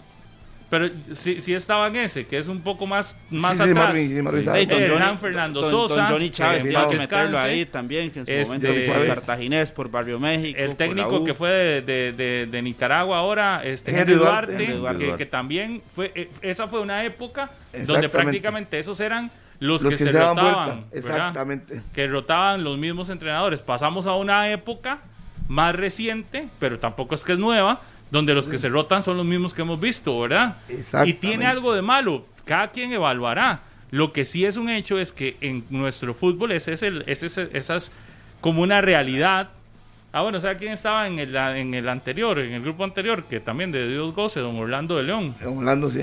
[0.69, 3.85] Pero sí, sí estaba en ese, que es un poco más, más Sí, sí, atrás.
[3.87, 4.45] Marvin, sí, Marvin
[4.89, 6.97] don Fernando don- Sosa, don Johnny Chávez, que descanse.
[6.99, 10.59] meterlo ahí también, que en su Este, momento fue cartaginés por Barrio México.
[10.59, 14.51] El técnico que fue de, de- de- de Nicaragua ahora, este Henry Henry Duarte.
[14.51, 15.05] Duarte, Henry Duarte.
[15.05, 18.09] Que, que también fue, eh, esa fue una época donde Exactamente.
[18.09, 20.65] prácticamente esos eran los, Los que, que se, rotaban, vuelta.
[20.65, 20.83] ¿verdad?
[20.91, 21.81] Exactamente.
[21.93, 23.61] que rotaban los mismos entrenadores.
[23.61, 24.99] Pasamos a una época
[25.47, 27.79] más reciente, pero tampoco es que es nueva,
[28.11, 30.57] donde los que se rotan son los mismos que hemos visto, ¿verdad?
[31.05, 33.61] Y tiene algo de malo, cada quien evaluará.
[33.91, 37.27] Lo que sí es un hecho es que en nuestro fútbol ese es el, ese
[37.27, 37.91] es, esa es
[38.41, 39.49] como una realidad.
[40.11, 43.23] Ah, bueno, ¿sabe quién estaba en el, en el anterior, en el grupo anterior?
[43.23, 45.35] Que también de Dios goce, don Orlando de León.
[45.39, 46.01] En Orlando, sí.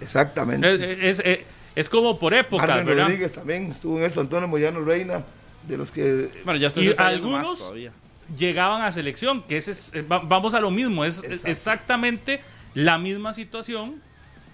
[0.00, 0.72] Exactamente.
[0.74, 1.40] Es, es- es-
[1.76, 3.04] es como por épocas, Carmen ¿verdad?
[3.06, 5.24] Rodríguez también estuvo en eso, Antonio Moyano Reina,
[5.66, 6.30] de los que...
[6.44, 7.90] Bueno, ya Y más algunos- todavía.
[8.36, 11.48] Llegaban a selección, que ese es, eh, va- vamos a lo mismo, es Exacto.
[11.48, 12.40] exactamente
[12.74, 13.96] la misma situación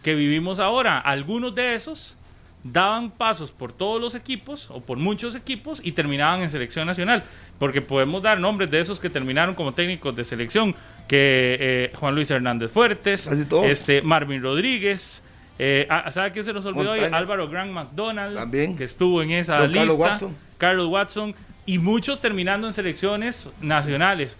[0.03, 0.99] que vivimos ahora.
[0.99, 2.17] Algunos de esos
[2.63, 7.25] daban pasos por todos los equipos o por muchos equipos y terminaban en selección nacional,
[7.59, 10.75] porque podemos dar nombres de esos que terminaron como técnicos de selección,
[11.09, 13.27] que eh, Juan Luis Hernández Fuertes,
[13.65, 15.23] este Marvin Rodríguez,
[15.59, 17.01] eh, ah, ¿sabe quién se nos olvidó hoy?
[17.01, 17.17] Montaña.
[17.19, 18.77] Álvaro Grant McDonald, También.
[18.77, 20.19] que estuvo en esa Don lista,
[20.61, 21.35] Carlos Watson.
[21.67, 24.39] Y muchos terminando en selecciones nacionales.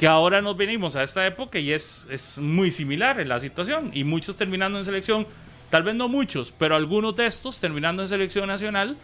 [0.00, 3.90] Que ahora nos venimos a esta época y es, es muy similar en la situación.
[3.94, 5.26] Y muchos terminando en selección,
[5.70, 8.96] tal vez no muchos, pero algunos de estos terminando en selección nacional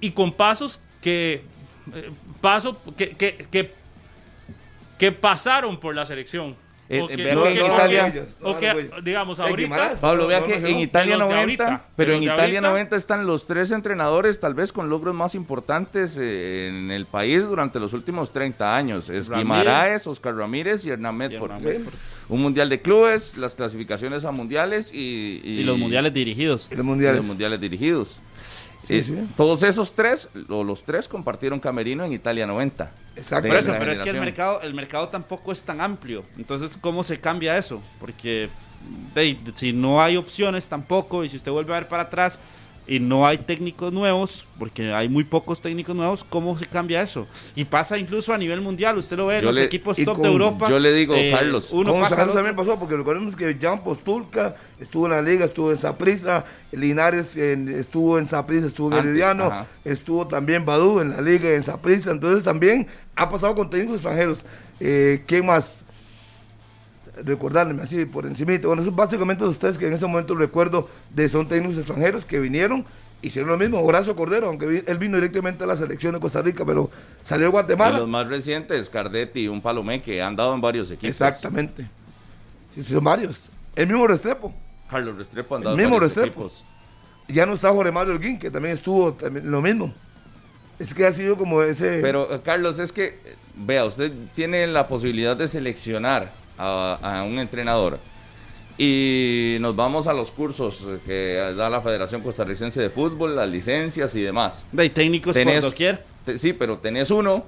[0.00, 1.44] y con pasos que,
[1.94, 3.72] eh, paso, que, que, que,
[4.98, 6.56] que pasaron por la selección.
[6.90, 9.94] Eh, vea que en Italia- no, digamos, Eh, ahorita...
[10.00, 10.78] Pablo, vea que en.
[10.78, 12.60] Italia De los de 90, ahorita, pero en Italia ahorita.
[12.62, 17.42] 90 están los tres entrenadores tal vez con logros más importantes eh, en el país
[17.42, 19.10] durante los últimos 30 años.
[19.10, 19.28] Es.
[19.28, 21.50] Guimaraes, Oscar Ramírez y Hernán Y Medford.
[21.66, 21.84] Hernán.
[22.30, 26.68] Un mundial de clubes, las clasificaciones a mundiales y, Y los mundiales dirigidos.
[26.70, 27.18] Y los y mundiales.
[27.18, 28.20] los mundiales dirigidos.
[28.88, 29.28] Sí, Eh, sí.
[29.36, 32.90] Todos esos tres, o los tres compartieron camerino en Italia 90.
[33.16, 33.48] Exacto.
[33.48, 36.24] Por eso, pero es que el mercado, el mercado tampoco es tan amplio.
[36.36, 37.82] Entonces, ¿cómo se cambia eso?
[38.00, 38.48] Porque
[39.14, 42.38] de- si no hay opciones tampoco, y si usted vuelve a ver para atrás,
[42.88, 47.26] y no hay técnicos nuevos, porque hay muy pocos técnicos nuevos, ¿cómo se cambia eso?
[47.54, 50.22] Y pasa incluso a nivel mundial, usted lo ve, Yo los le- equipos top con-
[50.22, 50.66] de Europa.
[50.66, 54.56] eh, yo le digo, Carlos, uno Con pasa también pasó, porque recordemos que Jan Postulca
[54.80, 59.10] estuvo en la liga, estuvo en Saprissa, Linares en- estuvo en Saprissa, estuvo en Antes,
[59.10, 59.66] Herediano, ajá.
[59.84, 64.46] estuvo también Badú en la liga en Saprissa, entonces también ha pasado con técnicos extranjeros.
[64.80, 65.84] Eh, ¿Quién más?
[67.24, 68.66] Recordarme así por encimita.
[68.68, 72.38] Bueno, esos básicamente los tres que en ese momento recuerdo de son técnicos extranjeros que
[72.40, 72.84] vinieron,
[73.22, 73.80] hicieron lo mismo.
[73.80, 76.90] Horacio Cordero, aunque él vino directamente a la selección de Costa Rica, pero
[77.22, 77.98] salió de De Guatemala.
[77.98, 81.08] los más recientes, Cardetti y un Palomé que han dado en varios equipos.
[81.08, 81.82] Exactamente.
[82.74, 83.50] Sí, sí, son varios.
[83.74, 84.52] El mismo Restrepo.
[84.90, 86.40] Carlos Restrepo han dado El en mismo varios Restrepo.
[86.46, 86.64] equipos.
[87.28, 89.92] Ya no está Jorge Mario Holguín, que también estuvo también lo mismo.
[90.78, 91.98] Es que ha sido como ese.
[92.00, 93.18] Pero, eh, Carlos, es que,
[93.56, 97.98] vea, usted tiene la posibilidad de seleccionar a, a un entrenador.
[98.76, 104.14] Y nos vamos a los cursos que da la Federación Costarricense de Fútbol, las licencias
[104.14, 104.64] y demás.
[104.76, 106.04] Hay técnicos por Tenés- doquier.
[106.24, 107.44] te- sí, pero tenés uno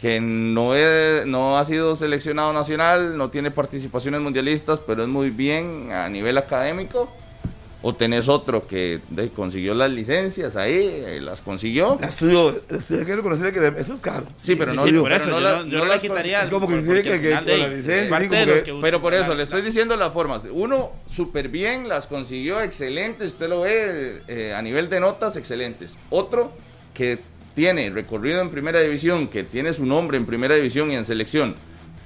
[0.00, 5.30] que no, es- no ha sido seleccionado nacional, no tiene participaciones mundialistas, pero es muy
[5.30, 7.12] bien a nivel académico.
[7.80, 10.74] O tenés otro que de, consiguió las licencias ahí,
[11.06, 11.96] eh, las consiguió.
[12.00, 13.00] La estudio, estudio,
[13.46, 14.26] hay que eso es caro.
[14.34, 16.42] Sí, pero no- Sí, eso, pero no yo, la- no, yo no las quitaría.
[16.42, 18.28] es como que que- que con la licencia, sí,
[18.64, 20.42] que- Pero por eso, le estoy diciendo las formas.
[20.50, 26.00] Uno, súper bien, las consiguió excelentes, usted lo ve eh, a nivel de notas, excelentes.
[26.10, 26.50] Otro,
[26.94, 27.20] que
[27.54, 31.54] tiene recorrido en primera división, que tiene su nombre en primera división y en selección,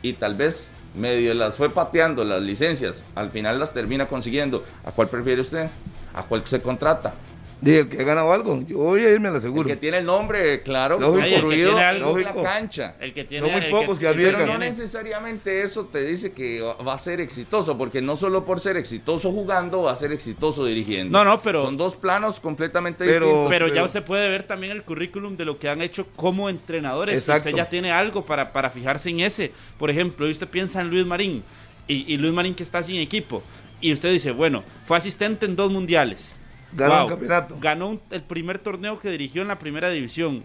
[0.02, 4.64] y tal vez medio las fue pateando las licencias, al final las termina consiguiendo.
[4.84, 5.68] ¿A cuál prefiere usted?
[6.14, 7.14] ¿A cuál se contrata?
[7.62, 9.68] Dije, el que ha ganado algo, yo voy a irme a la El seguro.
[9.68, 11.24] que tiene el nombre, claro, Lógico.
[11.24, 12.96] El que en algo- la cancha.
[12.98, 14.40] El que tiene, Son muy el pocos que el arriesgan.
[14.40, 18.58] Pero no necesariamente eso te dice que va a ser exitoso, porque no solo por
[18.58, 21.16] ser exitoso jugando va a ser exitoso dirigiendo.
[21.16, 23.48] No, no, pero- Son dos planos completamente Pero- distintos.
[23.50, 27.14] Pero ya usted puede ver también el currículum de lo que han hecho como entrenadores.
[27.16, 27.48] Exacto.
[27.50, 29.52] Usted ya tiene algo para, para fijarse en ese.
[29.78, 31.44] Por ejemplo, y usted piensa en Luis Marín
[31.86, 33.40] y, y Luis Marín que está sin equipo.
[33.80, 36.40] Y usted dice, bueno, fue asistente en dos mundiales.
[36.74, 37.02] Ganó Wow.
[37.04, 37.56] un campeonato.
[37.60, 40.42] Ganó un- el primer torneo que dirigió en la primera división.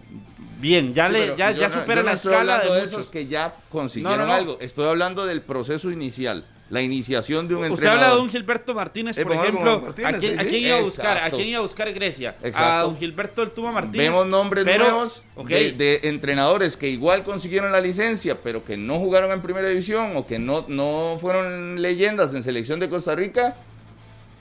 [0.60, 2.92] Bien, ya, Sí, le, ya, no- supera la estoy escala de de muchos.
[2.92, 4.34] esos que ya consiguieron No, no, no.
[4.34, 4.58] algo.
[4.60, 8.02] Estoy hablando del proceso inicial, la iniciación de un Usted entrenador.
[8.04, 9.80] habla de un Gilberto Martínez, Eh, por ejemplo.
[9.82, 10.48] Martínez, ¿a, quién, sí, a sí.
[10.48, 11.18] quién iba a buscar?
[11.18, 12.34] ¿A quién iba a buscar Grecia?
[12.54, 14.08] A don Gilberto del Tuma Martínez.
[14.10, 18.98] Vemos nombres Pero- nuevos de, de entrenadores que igual consiguieron la licencia, pero que no
[18.98, 23.54] jugaron en primera división o que no, no fueron leyendas en selección de Costa Rica.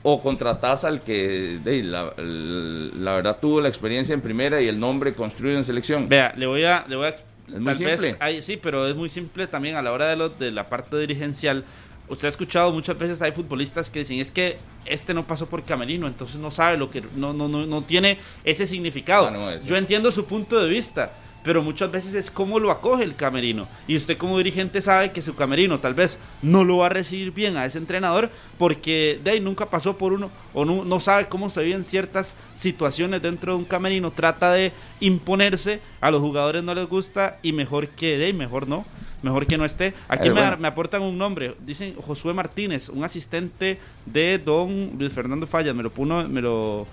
[0.04, 4.80] O contratás al que de, la, la verdad tuvo la experiencia en primera y el
[4.80, 6.08] nombre construido en selección.
[6.08, 8.16] Vea, le voy a, le voy a Es muy simple.
[8.20, 10.98] hay- sí, pero es muy simple también a la hora de, lo, de la parte
[10.98, 11.66] dirigencial.
[12.10, 15.64] Usted ha escuchado muchas veces hay futbolistas que dicen es que este no pasó por
[15.64, 19.28] camerino, entonces no sabe lo que no no no, no tiene ese significado.
[19.28, 19.58] Ah, no.
[19.58, 21.12] Yo entiendo su punto de vista,
[21.48, 23.68] pero muchas veces es cómo lo acoge el camerino.
[23.88, 27.32] Y usted como dirigente sabe que su camerino tal vez no lo va a recibir
[27.32, 28.30] bien a ese entrenador
[28.60, 32.36] porque de ahí nunca pasó por uno o no, no sabe cómo se viven ciertas
[32.54, 34.12] situaciones dentro de un camerino.
[34.12, 38.68] Trata de imponerse, a los jugadores no les gusta y mejor que de ahí, mejor
[38.68, 38.86] no.
[39.24, 39.94] Mejor que no esté.
[40.10, 41.56] Aquí Eh, me aportan un nombre.
[41.66, 45.74] Dicen Josué Martínez, un asistente de don Luis Fernando Fallas.
[45.74, 46.86] Me lo, puno- me lo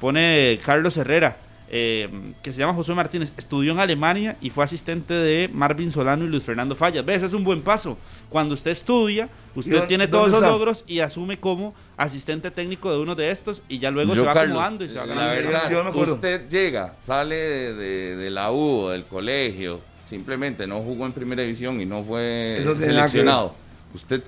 [0.00, 1.36] pone Carlos Herrera,
[1.74, 2.08] eh,
[2.42, 6.28] que se llama José Martínez, estudió en Alemania y fue asistente de Marvin Solano y
[6.28, 7.02] Luis Fernando Fallas.
[7.04, 7.22] ¿Ves?
[7.22, 7.96] Es un buen paso.
[8.28, 10.46] Cuando usted estudia, usted dónde- tiene todos está?
[10.50, 14.26] logros y asume como asistente técnico de uno de estos y ya luego Yo, se
[14.26, 15.34] va Carlos, acomodando y se va la ganando.
[15.50, 21.06] verdad, Yo usted llega, sale de, de- de la U del colegio, simplemente no jugó
[21.06, 23.54] en primera división y no fue Eso seleccionado.
[23.94, 24.22] Usted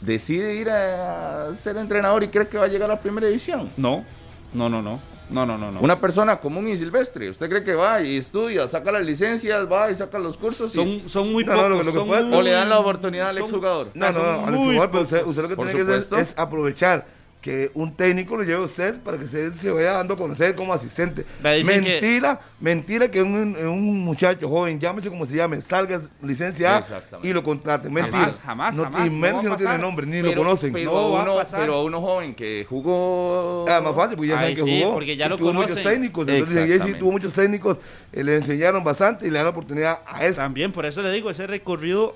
[0.00, 3.68] decide ir a ser entrenador y cree que va a llegar a la primera división.
[3.76, 4.04] No,
[4.52, 4.98] no, no, no.
[5.30, 5.80] No, no, no, no.
[5.80, 9.90] Una persona común y silvestre, ¿usted cree que va y estudia, saca las licencias, va
[9.90, 11.70] y saca los cursos y, son, son muy No, no, pocos.
[11.70, 13.88] lo que- lo que son puede- muy- o le dan la oportunidad al exjugador?
[13.94, 16.16] No, no, no, al exjugador, pero usted, lo que Por tiene que hacer supuesto.
[16.18, 17.06] es aprovechar
[17.40, 20.54] que un técnico lo lleve a usted para que usted se vaya dando a conocer
[20.54, 21.24] como asistente.
[21.42, 27.26] Que- Mentira, mentira que un, un muchacho joven, llámese como se llame, salga licenciado Exactamente.
[27.28, 27.88] y lo contrate.
[27.88, 28.18] Mentira.
[28.18, 30.72] Jamás, jamás, no, jamás, Y no menos si no tiene nombre, ni Pero- lo conocen.
[30.72, 31.60] Pero, No a va a uno, pasar.
[31.60, 33.64] pero a uno joven que jugó...
[33.68, 34.94] Ah, más fácil, pues ya saben Ay, que sí, jugó.
[34.94, 35.76] porque ya lo tuvo conocen.
[35.76, 36.28] muchos técnicos.
[36.28, 37.80] Entonces, sí tuvo muchos técnicos,
[38.12, 40.36] eh, le enseñaron bastante y le dan la oportunidad a eso.
[40.36, 42.14] También, por eso le digo, ese recorrido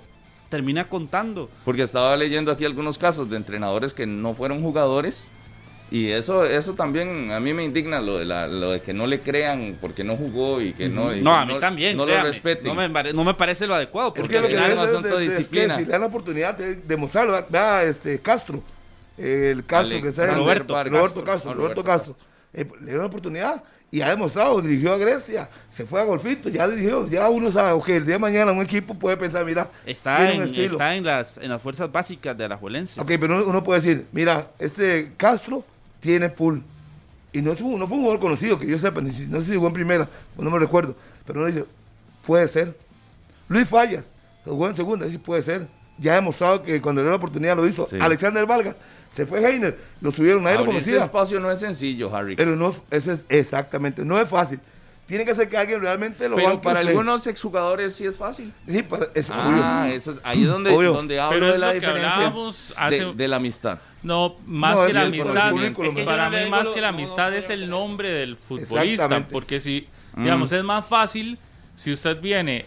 [0.55, 1.51] termina contando.
[1.65, 5.29] Porque estaba leyendo aquí algunos casos de entrenadores que no fueron jugadores.
[5.91, 9.07] Y eso, eso también a mí me indigna lo de, la, lo de que no
[9.07, 11.15] le crean porque no jugó y que no.
[11.15, 11.97] y No, que a mí también.
[11.97, 12.29] No lo créame.
[12.29, 12.65] respeten.
[12.67, 14.13] No me, no me parece lo adecuado.
[14.15, 15.77] Es Porque que lo que es ser asunto de es que disciplina.
[15.77, 18.63] si le dan la oportunidad de demostrarlo, vea, este Castro,
[19.19, 20.99] el Castro que está en Alexander Roberto, Vargas.
[21.01, 22.27] Roberto Castro, No, Roberto Roberto Castro.
[22.55, 23.63] eh, le dio la oportunidad
[23.97, 27.71] y ha demostrado, dirigió a Grecia, se fue a Golfito, ya dirigió, ya uno sabe,
[27.73, 31.39] ok, el día de mañana un equipo puede pensar, mira, Está, en, está en, las,
[31.39, 33.01] en las fuerzas básicas de la Juelense.
[33.01, 35.65] Ok, pero uno, uno puede decir, mira, este Castro
[36.01, 36.63] tiene pool.
[37.33, 39.45] Y no, es un- no fue un jugador conocido, que yo sepa, ni no sé
[39.51, 40.97] si jugó en primera, no me recuerdo.
[41.25, 41.65] Pero uno dice,
[42.27, 42.77] puede ser.
[43.49, 44.11] Luis Fallas,
[44.45, 45.69] jugó en segunda, sí puede ser.
[45.99, 47.87] Ya ha demostrado que cuando le dio la oportunidad lo hizo.
[47.89, 47.99] Sí.
[48.01, 48.75] Alexander Vargas,
[49.15, 51.05] se fue Heiner, lo subieron, nadie lo Abrir ese conocía.
[51.07, 52.37] espacio no es sencillo, Harry.
[52.37, 54.61] Pero no, eso es exactamente, no es fácil.
[55.07, 58.51] Tiene que ser que alguien realmente lo Pero para algunos exjugadores sí es fácil.
[58.67, 59.95] Sí, para, es Ah, obvio.
[59.95, 60.95] eso es, ahí es donde, Obvio.
[60.95, 63.79] donde hablo Pero de es la lo que diferencia hablábamos de, hace- de la amistad.
[64.03, 65.27] No, más No, que la amistad.
[65.31, 67.79] es para mí más que la lo- no, amistad no, es el no.
[67.81, 69.27] nombre del futbolista.
[69.31, 71.39] Porque si, digamos, es más fácil
[71.77, 72.65] si usted viene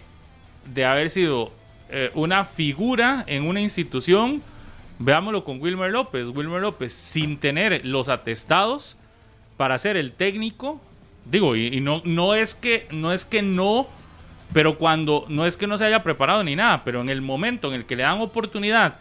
[0.74, 1.52] de haber sido
[1.90, 4.44] eh, una figura en una institución,
[5.00, 6.28] veámoslo con Wilmer López.
[6.30, 8.98] Wilmer López, sin tener los atestados
[9.58, 10.80] para ser el técnico,
[11.26, 13.88] digo, y, no, no es que no es que no,
[14.54, 17.70] pero cuando no es que no se haya preparado ni nada, pero en el momento
[17.70, 19.00] en el que le dan oportunidad,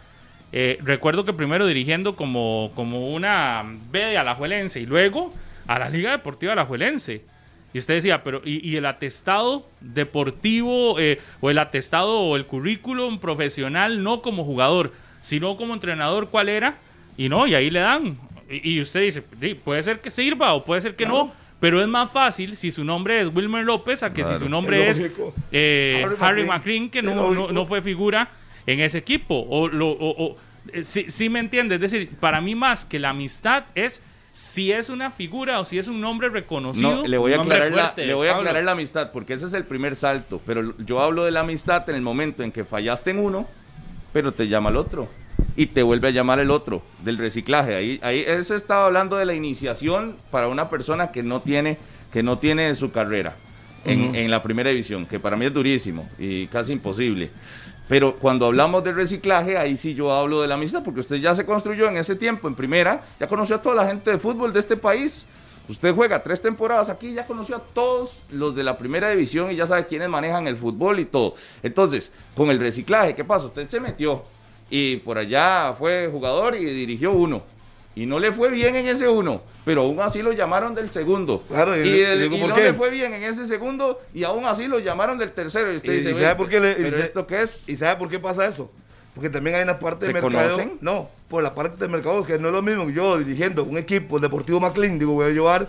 [0.52, 5.32] eh, recuerdo que primero dirigiendo como, como una B de Alajuelense y luego
[5.66, 7.22] a la Liga Deportiva Alajuelense.
[7.74, 12.46] Y usted decía, pero ¿y, y el atestado deportivo eh, o el atestado o el
[12.46, 14.92] currículum profesional no como jugador,
[15.26, 16.76] sino como entrenador cuál era?
[17.16, 18.16] Y no, y ahí le dan.
[18.48, 21.82] Y, y usted dice, "Sí, puede ser que sirva o puede ser que no, pero
[21.82, 25.00] es más fácil si su nombre es Wilmer López a que si su nombre Es
[25.50, 26.90] eh, Harry Harry McLean.
[26.90, 27.12] Que no,
[27.52, 28.28] no, fue figura
[28.66, 29.46] en ese equipo.
[29.50, 30.36] O, lo, o, o-
[30.72, 31.74] eh, sí, sí me entiende.
[31.76, 35.78] Es decir, para mí más que la amistad es si es una figura o si
[35.78, 37.02] es un nombre reconocido.
[37.02, 39.54] No, le voy a aclarar, la, le voy a aclarar la amistad, porque ese es
[39.54, 40.40] el primer salto.
[40.46, 43.48] Pero yo hablo de la amistad en el momento en que fallaste en uno,
[44.12, 45.08] pero te llama el otro.
[45.54, 47.74] Y te vuelve a llamar el otro, del reciclaje.
[47.74, 51.78] Ahí, ahí ese estaba hablando de la iniciación para una persona que no tiene,
[52.12, 53.34] que no tiene su carrera
[53.84, 57.30] en, en la primera división, que para mí es durísimo y casi imposible.
[57.88, 61.34] Pero cuando hablamos de reciclaje, ahí sí yo hablo de la amistad, porque usted ya
[61.36, 64.52] se construyó en ese tiempo, en primera, ya conoció a toda la gente de fútbol
[64.52, 65.26] de este país.
[65.68, 69.56] Usted juega tres temporadas aquí, ya conoció a todos los de la primera división y
[69.56, 71.34] ya sabe quiénes manejan el fútbol y todo.
[71.62, 73.46] Entonces, con el reciclaje, ¿qué pasa?
[73.46, 74.22] Usted se metió
[74.70, 77.42] y por allá fue jugador y dirigió uno.
[77.96, 81.42] Y no le fue bien en ese uno, pero aún así lo llamaron del segundo.
[81.48, 82.62] Claro, y digo y no qué.
[82.64, 85.72] le fue bien en ese segundo y aún así lo llamaron del tercero.
[85.72, 87.40] Y usted Y- dice, y "Ve, sabe por qué le- y ¿pero se- esto qué
[87.42, 87.66] es?
[87.68, 88.70] ¿Y sabe por qué pasa eso?
[89.16, 90.50] Porque también hay una parte de ¿Se mercado.
[90.50, 90.78] conocen?
[90.82, 93.78] No, por la parte de mercado, que no es lo mismo que yo dirigiendo un
[93.78, 95.66] equipo, el Deportivo McLean, digo, voy a llevar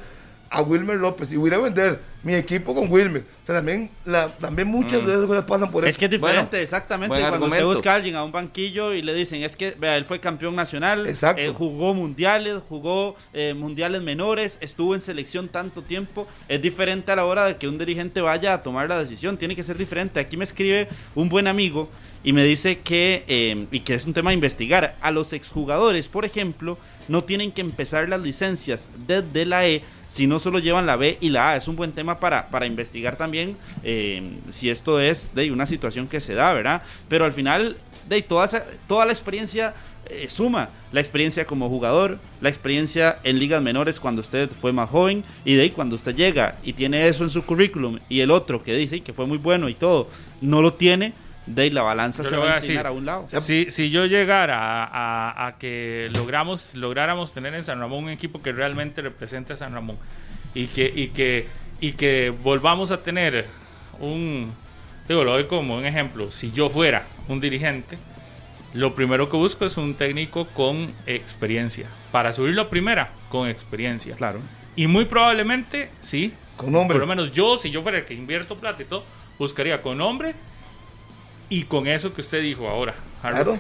[0.50, 3.22] a Wilmer López y voy a vender mi equipo con Wilmer.
[3.22, 5.90] O sea, también, la, también muchas de esas cosas pasan por eso.
[5.90, 7.16] Es que es diferente, Bueno, exactamente.
[7.16, 7.68] Cuando argumento.
[7.68, 10.20] usted busca a alguien a un banquillo y le dicen, es que, vea, él fue
[10.20, 11.42] campeón nacional, Exacto.
[11.42, 16.28] eh, jugó mundiales, jugó eh, mundiales menores, estuvo en selección tanto tiempo.
[16.50, 19.56] Es diferente a la hora de que un dirigente vaya a tomar la decisión, tiene
[19.56, 20.20] que ser diferente.
[20.20, 21.90] Aquí me escribe un buen amigo
[22.24, 26.08] y me dice que, eh, y que es un tema a investigar, a los exjugadores,
[26.08, 26.78] por ejemplo,
[27.08, 31.30] no tienen que empezar las licencias desde la E, sino solo llevan la B y
[31.30, 31.56] la A.
[31.56, 36.08] Es un buen tema para, para investigar también eh, si esto es de una situación
[36.08, 36.82] que se da, ¿verdad?
[37.08, 37.78] Pero al final,
[38.08, 38.48] de toda,
[38.88, 39.74] toda la experiencia
[40.10, 40.70] eh, suma.
[40.94, 45.56] La experiencia como jugador, la experiencia en ligas menores cuando usted fue más joven y
[45.56, 48.74] de ahí cuando usted llega y tiene eso en su currículum y el otro que
[48.74, 51.12] dice que fue muy bueno y todo, no lo tiene,
[51.48, 53.26] de ahí la balanza Yo se va a a inclinar a un lado.
[53.30, 54.84] Si, si yo llegara a,
[55.32, 59.58] a- a que logramos, lográramos tener en San Ramón un equipo que realmente represente a
[59.58, 59.98] San Ramón
[60.54, 61.48] y que, y que,
[61.80, 63.46] y que volvamos a tener
[64.00, 64.52] un,
[65.08, 67.98] digo, lo doy como un ejemplo, si yo fuera un dirigente,
[68.74, 71.88] lo primero que busco es un técnico con experiencia.
[72.12, 74.16] Para subirlo a primera, con experiencia.
[74.16, 74.40] Claro.
[74.76, 76.94] Y muy probablemente, sí, Con nombre.
[76.96, 79.04] por lo menos yo, si yo fuera el que invierto plata y todo,
[79.40, 80.34] buscaría con nombre
[81.50, 82.94] y con eso que usted dijo ahora.
[83.22, 83.58] Claro.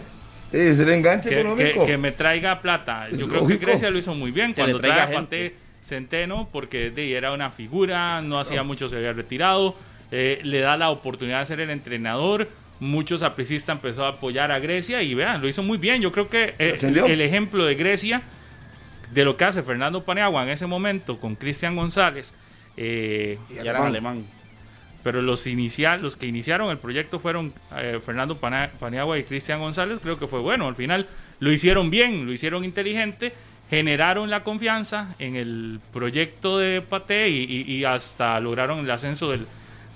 [0.52, 1.82] Es el enganche Que, económico.
[1.82, 3.10] que- que me traiga plata.
[3.12, 3.58] Yo creo que.
[3.58, 5.12] Grecia lo hizo muy bien Que cuando trae a.
[5.12, 9.76] Pate Centeno, porque de, ahí era una figura, no hacía mucho, se había retirado.
[10.12, 12.47] eh, le da la oportunidad de ser el entrenador.
[12.80, 16.02] Muchos apricistas empezó a apoyar a Grecia y vean, lo hizo muy bien.
[16.02, 18.21] Yo creo que eh, el ejemplo de Grecia,
[19.12, 22.33] de lo que hace Fernando Paniagua en ese momento con Cristian González,
[22.77, 24.25] eh, Y Y era alemán.
[25.08, 29.62] Pero los inicial, los que iniciaron el proyecto fueron eh, Fernando Pana- Paniagua y Cristian
[29.62, 31.08] González, creo que fue bueno, al final
[31.39, 33.31] lo hicieron bien, lo hicieron inteligente,
[33.69, 39.31] generaron la confianza en el proyecto de Pate y, y- y hasta lograron el ascenso
[39.31, 39.45] del,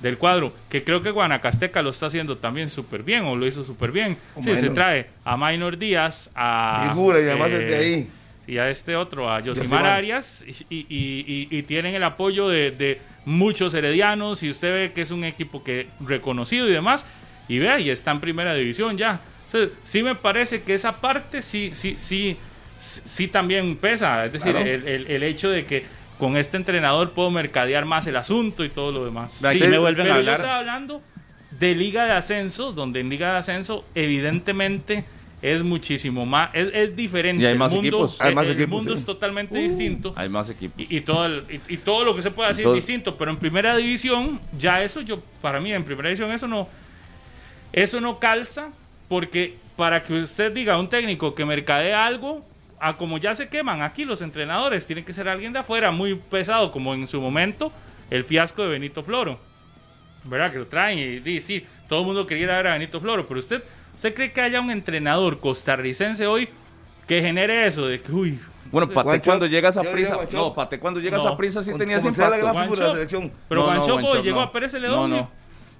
[0.01, 3.65] del cuadro, que creo que Guanacasteca lo está haciendo también súper bien, o lo hizo
[3.65, 4.17] súper bien.
[4.35, 6.87] O Sí, se trae a Minor Díaz, a...
[6.89, 8.07] Figura y además eh, desde ahí.
[8.47, 9.85] y a este otro, a Yosimar.
[9.85, 14.91] Arias, y, y- y- y tienen el apoyo de, de muchos heredianos, y usted ve
[14.93, 17.05] que es un equipo que reconocido y demás,
[17.47, 19.19] y vea, y está en primera división ya.
[19.47, 22.37] Entonces, sí me parece que esa parte sí, sí, sí,
[22.79, 24.65] sí también pesa, es decir, Claro.
[24.69, 25.85] el, el- el hecho de que
[26.17, 29.33] con este entrenador puedo mercadear más el asunto y todo lo demás.
[29.51, 30.35] Sí, me vuelven a pero yo hablar.
[30.35, 31.01] estaba hablando
[31.51, 35.03] de Liga de Ascenso, donde en Liga de Ascenso evidentemente
[35.41, 37.41] es muchísimo más, es, es diferente.
[37.41, 38.19] Y hay El más mundo, equipos.
[38.21, 38.99] el- Hay más el equipos, mundo sí.
[38.99, 40.13] es totalmente distinto.
[40.15, 40.79] Hay más equipos.
[40.79, 43.31] Y, y todo el- y, y todo lo que se puede decir es distinto, pero
[43.31, 46.67] en primera división, ya eso yo, para mí, en primera división eso no,
[47.73, 48.69] eso no calza,
[49.07, 52.45] porque para que usted diga a un técnico que mercadee algo,
[52.79, 56.15] a como ya se queman aquí los entrenadores, tiene que ser alguien de afuera muy
[56.15, 57.71] pesado, como en su momento
[58.09, 59.39] el fiasco de Benito Floro.
[60.23, 60.51] ¿Verdad?
[60.51, 62.99] Que lo traen y dice, sí, todo el mundo quería ir a ver a Benito
[63.01, 63.63] Floro, pero usted,
[64.01, 66.49] ¿usted cree que haya un entrenador costarricense hoy
[67.05, 67.85] que genere eso?
[67.85, 68.39] De que, uy,
[68.71, 70.17] Bueno, Pate Guancho- cuando llegas a yo prisa.
[70.31, 71.29] No, Pate cuando llegas No.
[71.29, 71.69] a prisa sí
[72.31, 72.53] la impacto.
[72.53, 72.95] gran figura de la Guancho.
[72.95, 73.31] selección.
[73.47, 74.41] pero No, Guancho, llegó no.
[74.43, 75.09] a Pérez No, Celedón.
[75.11, 75.29] no.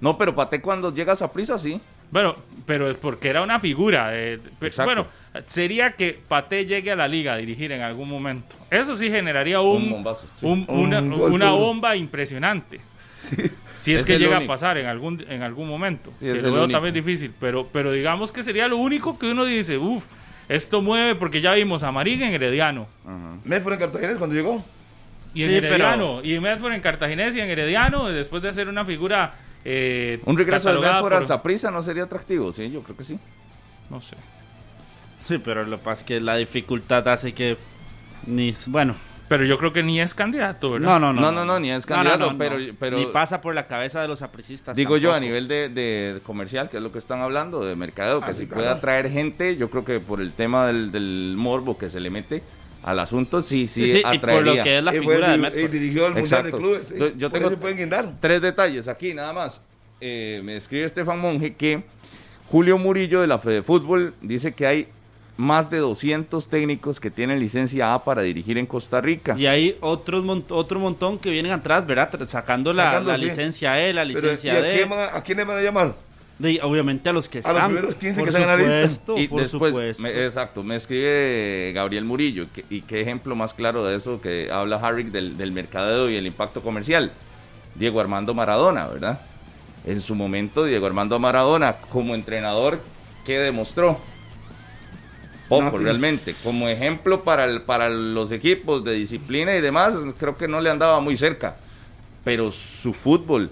[0.00, 1.80] No, pero Pate cuando llegas a prisa sí.
[2.12, 4.16] Bueno, pero es porque era una figura.
[4.16, 4.84] Exacto.
[4.84, 5.06] bueno,
[5.46, 8.54] sería que Pate llegue a la liga a dirigir en algún momento.
[8.70, 10.46] Eso sí generaría un, Un bombazo, sí.
[10.46, 12.80] un- Un una, bomba impresionante.
[13.74, 14.52] Si es Es que llega único.
[14.52, 16.10] a pasar en algún, en algún momento.
[16.20, 16.76] Sí, que es lo veo único.
[16.76, 17.32] también difícil.
[17.40, 20.06] Pero, pero digamos que sería lo único que uno dice, uff,
[20.48, 22.86] esto mueve porque ya vimos a Marín en Herediano.
[23.44, 24.64] Medford en Cartagena cuando llegó.
[25.34, 26.20] Y en Sí, pero- Herediano.
[26.22, 29.34] Y en Medford en Cartaginés y en Herediano, después de ser una figura...
[29.64, 33.04] eh, Un regreso de Medford al por- Saprissa no sería atractivo, sí, yo creo que
[33.04, 33.18] sí.
[33.90, 34.16] No sé.
[35.24, 37.56] Sí, pero lo que pasa es que la dificultad hace que
[38.26, 38.94] ni bueno,
[39.32, 40.86] Pero yo creo que ni es candidato, ¿verdad?
[40.86, 41.20] no, no, no.
[41.22, 44.20] No, no, no, ni es candidato, pero- pero- ni pasa por la cabeza de los
[44.20, 44.76] apricistas.
[44.76, 48.20] Digo yo, a nivel de, de comercial, que es lo que están hablando, de mercadeo,
[48.20, 51.78] que Ah, si puede atraer gente, yo creo que por el tema del, del morbo
[51.78, 52.42] que se le mete
[52.82, 54.54] al asunto, sí, sí, Sí, sí, y por atraería.
[54.56, 56.56] lo que es la y, figura fue- de y- dirigió el Mundial Exacto.
[56.58, 57.16] de Clubes.
[57.16, 58.12] Yo- tengo- pueden guindar.
[58.20, 59.62] Tres detalles aquí, nada más.
[60.00, 61.84] Eh, me escribe Estefan Monge que
[62.50, 64.88] Julio Murillo de la Fede Fútbol dice que hay
[65.36, 69.34] más de 200 técnicos que tienen licencia A para dirigir en Costa Rica.
[69.38, 72.10] Y hay otros mon- otro montón que vienen atrás, ¿verdad?
[72.28, 74.70] Sacando la, licencia E, la Pero, ¿y licencia a, D.
[74.76, 75.94] quién a, a quién le van a llamar?
[76.62, 77.54] Obviamente a los que A están.
[77.56, 79.12] los primeros 15 por que están en la lista.
[79.16, 80.02] Y por después, supuesto.
[80.02, 84.50] me- exacto, me escribe Gabriel Murillo, que- y qué ejemplo más claro de eso que
[84.50, 87.12] habla Harrick del, del mercadeo y el impacto comercial.
[87.74, 89.20] Diego Armando Maradona, ¿verdad?
[89.86, 92.80] En su momento, Diego Armando Maradona, como entrenador,
[93.24, 93.98] ¿qué demostró?
[95.48, 96.34] Poco, realmente.
[96.42, 100.70] Como ejemplo para, el- para los equipos de disciplina y demás, creo que no le
[100.70, 101.56] andaba muy cerca.
[102.24, 103.50] Pero su fútbol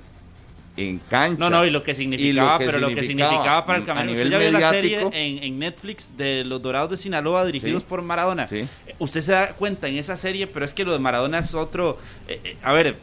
[0.76, 1.38] en cancha.
[1.38, 4.30] No, no, y lo que significaba, que pero lo que significaba para el nivel Usted
[4.30, 7.86] ya vio la serie en, en Netflix de los Dorados de Sinaloa dirigidos Sí.
[7.88, 8.47] por Maradona.
[8.47, 8.59] Sí.
[8.86, 11.53] Eh, Usted se da cuenta en esa serie, pero es que lo de Maradona es
[11.55, 11.99] otro.
[12.28, 12.97] eh, eh, a ver,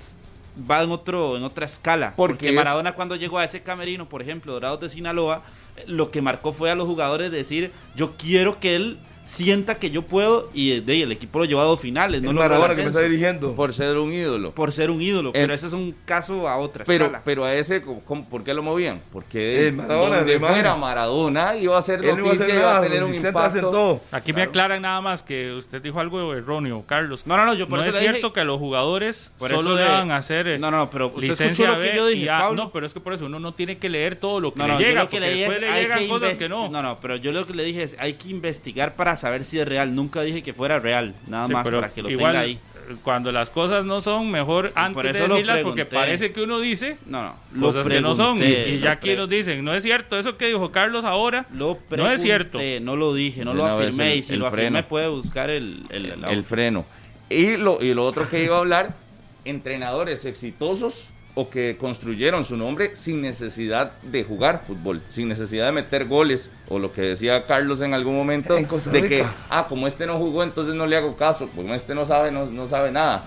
[0.70, 2.14] va en otro en otra escala.
[2.16, 5.44] Porque es- Maradona cuando llegó a ese camerino, por ejemplo, Dorados de Sinaloa,
[5.86, 8.98] lo que marcó fue a los jugadores decir, yo quiero que él
[9.28, 12.22] sienta que yo puedo y eh, de ahí el equipo lo llevó a dos finales.
[12.22, 13.56] No el Maradona que me está dirigiendo.
[13.56, 14.52] Por ser un ídolo.
[14.52, 17.22] por ser un ídolo, El- pero ese es un caso a otra Pero, escala.
[17.24, 19.02] pero a ese, ¿cómo- ¿por qué lo movían?
[19.12, 22.56] Porque Eh, Maradona, donde fuera Maradona iba a ser Él no iba a noticia, hacer
[22.56, 23.72] iba a nada, tener un impacto.
[23.72, 24.02] todo.
[24.12, 27.28] Aquí me aclaran nada más que usted dijo algo erróneo, Carlos.
[27.28, 29.50] No, no, no, yo por no eso es le dije- cierto que los jugadores Por
[29.50, 32.28] solo deban hacer eh, No, no, pero usted licencia lo que B yo dije, y
[32.30, 32.40] A.
[32.40, 32.64] Pablo.
[32.64, 34.68] No, pero es que por eso uno no tiene que leer todo lo que No,
[34.68, 36.70] le no, llega, que porque después es le llegan que cosas que no.
[36.70, 39.60] No, no, pero yo lo que le dije es hay que investigar para saber si
[39.60, 39.94] es real.
[39.96, 42.54] Nunca dije que fuera real, nada Sí, más pero para que lo igual, tenga ahí.
[42.90, 45.96] eh, Cuando las cosas no son, mejor antes de eso decirlas, porque pregunté.
[46.08, 48.38] parece que uno dice No, no, lo cosas que no son.
[48.38, 51.78] Y, pregunté, ya aquí nos dicen, no es cierto, eso que dijo Carlos ahora, Lo
[51.90, 52.60] no es cierto.
[52.60, 54.14] pregunté, No lo dije, no De lo afirmé.
[54.14, 54.88] el- y si lo afirmé, freno.
[54.88, 56.86] puede buscar el, el, el freno.
[57.30, 58.96] Y lo, y lo otro que iba a hablar,
[59.44, 61.08] entrenadores exitosos
[61.40, 66.50] o que construyeron su nombre sin necesidad de jugar fútbol, sin necesidad de meter goles,
[66.68, 70.18] o lo que decía Carlos en algún momento, En de que, ah, como este no
[70.18, 73.24] jugó, entonces no le hago caso, como este no sabe, no, no sabe nada.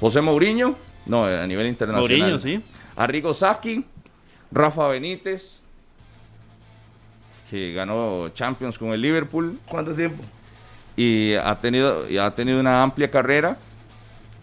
[0.00, 2.18] José Mourinho, no, a nivel internacional.
[2.18, 2.62] Mourinho, sí.
[2.96, 3.84] Arrigo Saki,
[4.50, 5.60] Rafa Benítez,
[7.50, 10.24] que ganó Champions con el Liverpool ¿Cuánto tiempo?
[10.96, 13.58] y ha tenido, y ha tenido una amplia carrera.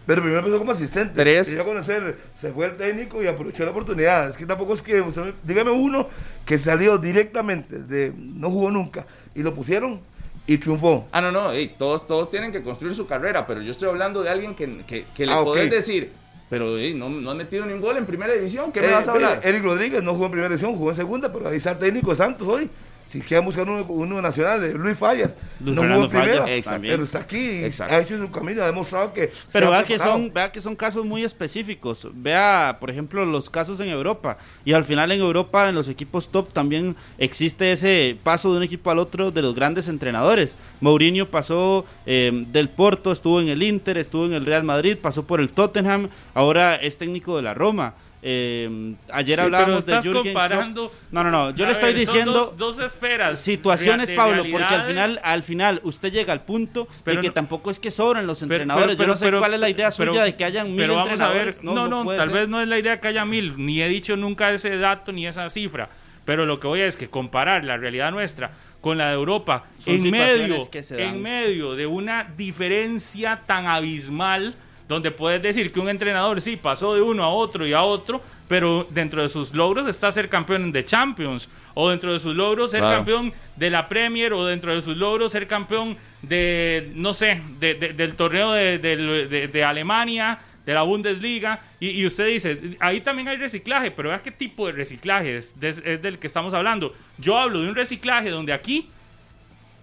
[0.08, 1.12] Pero primero empezó como asistente.
[1.14, 1.46] Tres.
[1.48, 4.26] Se dio a conocer, se fue el técnico y aprovechó la oportunidad.
[4.30, 5.04] Es que tampoco es que,
[5.44, 6.08] dígame uno
[6.46, 10.00] que salió directamente, de no jugó nunca, y lo pusieron
[10.46, 11.06] y triunfó.
[11.12, 14.22] Ah, no, no, ey, todos, todos tienen que construir su carrera, pero yo estoy hablando
[14.22, 16.10] de alguien que, que, que le Ah, podés decir,
[16.48, 19.08] pero no, no has metido ni un gol en primera división, ¿qué me Eh, vas
[19.08, 19.40] a hablar?
[19.44, 21.78] eh, Eric Rodríguez no jugó en primera división, jugó en segunda, pero ahí está el
[21.80, 22.70] técnico de Santos hoy.
[23.08, 25.34] Si quieren buscar uno, uno nacional, Luis Fallas.
[25.60, 26.92] Luis no jugó en primera, Fallas, también.
[26.92, 27.94] pero está aquí, Exacto.
[27.94, 29.28] ha hecho su camino, ha demostrado que.
[29.28, 32.06] se Pero vea que, son, vea que son casos muy específicos.
[32.12, 34.36] Vea, por ejemplo, los casos en Europa.
[34.64, 38.62] Y al final en Europa, en los equipos top, también existe ese paso de un
[38.62, 40.58] equipo al otro de los grandes entrenadores.
[40.82, 45.22] Mourinho pasó eh, del Porto, estuvo en el Inter, estuvo en el Real Madrid, pasó
[45.26, 47.94] por el Tottenham, ahora es técnico de la Roma.
[48.20, 50.88] Eh, ayer Sí, hablábamos pero estás de Jürgen comparando.
[50.90, 51.12] Klopp.
[51.12, 51.50] No, no, no.
[51.50, 53.38] Yo le estoy ver, son diciendo Dos, dos esferas.
[53.38, 57.34] situaciones, Pablo, porque al final, al final usted llega al punto Pero de que no-
[57.34, 58.96] tampoco es que sobran los entrenadores.
[58.96, 61.20] pero- Yo no sé cuál es la idea suya de que hayan mil pero vamos
[61.20, 61.62] a ver, entrenadores.
[61.62, 62.38] no, no, puede tal ser.
[62.40, 65.26] vez no es la idea que haya mil, ni he dicho nunca ese dato ni
[65.26, 65.88] esa cifra.
[66.24, 68.50] Pero lo que voy a es que comparar la realidad nuestra
[68.80, 74.54] con la de Europa Son en medio, en medio de una diferencia tan abismal
[74.88, 78.22] donde puedes decir que un entrenador sí pasó de uno a otro y a otro,
[78.48, 82.70] pero dentro de sus logros está ser campeón de Champions, o dentro de sus logros
[82.70, 82.96] ser Claro.
[82.96, 87.74] campeón de la Premier, o dentro de sus logros ser campeón de, no sé, de-
[87.74, 93.36] de- del torneo de, Alemania, de la Bundesliga, y, y usted dice, ahí también hay
[93.36, 96.94] reciclaje, pero vea qué tipo de reciclaje es del que estamos hablando.
[97.18, 98.88] Yo hablo de un reciclaje donde aquí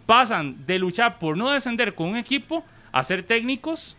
[0.05, 3.97] pasan de luchar por no descender con un equipo a ser técnicos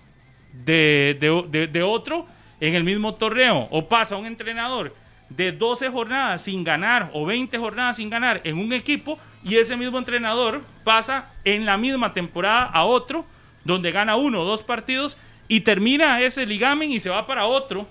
[0.64, 1.16] de,
[1.50, 2.26] de- de- otro
[2.60, 3.68] en el mismo torneo.
[3.70, 4.94] O pasa un entrenador
[5.28, 9.76] de 12 jornadas sin ganar o 20 jornadas sin ganar en un equipo y ese
[9.76, 13.24] mismo entrenador pasa en la misma temporada a otro
[13.64, 15.16] donde gana uno o dos partidos
[15.48, 17.88] y termina ese ligamen y se va para otro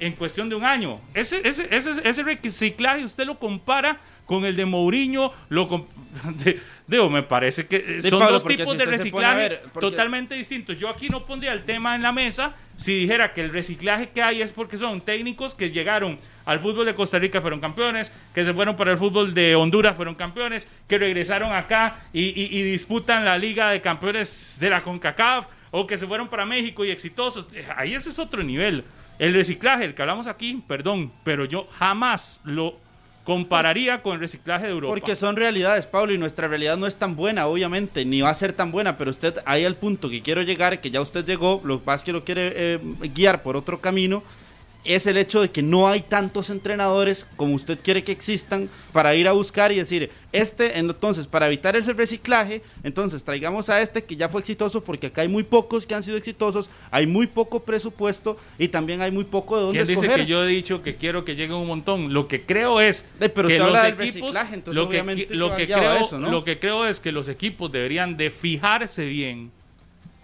[0.00, 1.00] en cuestión de un año.
[1.14, 3.98] Ese, ese, ese, ese reciclaje usted lo compara
[4.28, 5.86] con el de Mourinho, lo com-
[6.44, 10.34] de- digo, me parece que eh, son Pablo, dos tipos de reciclaje ver, porque- totalmente
[10.34, 10.78] distintos.
[10.78, 14.22] Yo aquí no pondría el tema en la mesa si dijera que el reciclaje que
[14.22, 18.44] hay es porque son técnicos que llegaron al fútbol de Costa Rica fueron campeones, que
[18.44, 22.62] se fueron para el fútbol de Honduras fueron campeones, que regresaron acá y, y- y
[22.62, 26.90] disputan la Liga de Campeones de la CONCACAF, o que se fueron para México y
[26.90, 27.46] exitosos.
[27.54, 28.84] Eh, Ahí ese es otro nivel.
[29.18, 32.78] El reciclaje, el que hablamos aquí, perdón, pero yo jamás lo
[33.28, 34.90] compararía con el reciclaje de Europa.
[34.90, 38.34] Porque son realidades, Pablo, y nuestra realidad no es tan buena, obviamente, ni va a
[38.34, 41.60] ser tan buena, pero usted, ahí al punto que quiero llegar, que ya usted llegó,
[41.62, 42.78] lo que pasa es que lo quiere eh,
[43.14, 44.22] guiar por otro camino,
[44.84, 49.14] es el hecho de que no hay tantos entrenadores como usted quiere que existan para
[49.14, 54.04] ir a buscar y decir, este, entonces, para evitar ese reciclaje, entonces traigamos a este
[54.04, 57.26] que ya fue exitoso, porque acá hay muy pocos que han sido exitosos, hay muy
[57.26, 60.24] poco presupuesto y también hay muy poco de dónde ¿Quién dice escoger.
[60.24, 62.14] que yo he dicho que quiero que llegue un montón?
[62.14, 63.04] Lo que creo es
[63.34, 66.18] pero que los equipos, reciclaje, entonces lo que, lo va que guiado a creo, eso,
[66.18, 66.30] ¿no?
[66.30, 69.50] lo que creo es que los equipos deberían de fijarse bien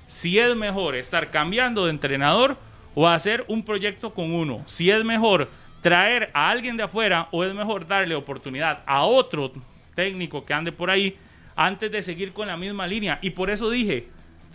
[0.07, 2.57] si es mejor estar cambiando de entrenador
[2.95, 4.63] o hacer un proyecto con uno.
[4.67, 5.49] Si es mejor
[5.81, 9.53] traer a alguien de afuera o es mejor darle oportunidad a otro
[9.95, 11.17] técnico que ande por ahí
[11.57, 13.19] antes de seguir con la misma línea.
[13.23, 14.09] Y por eso dije,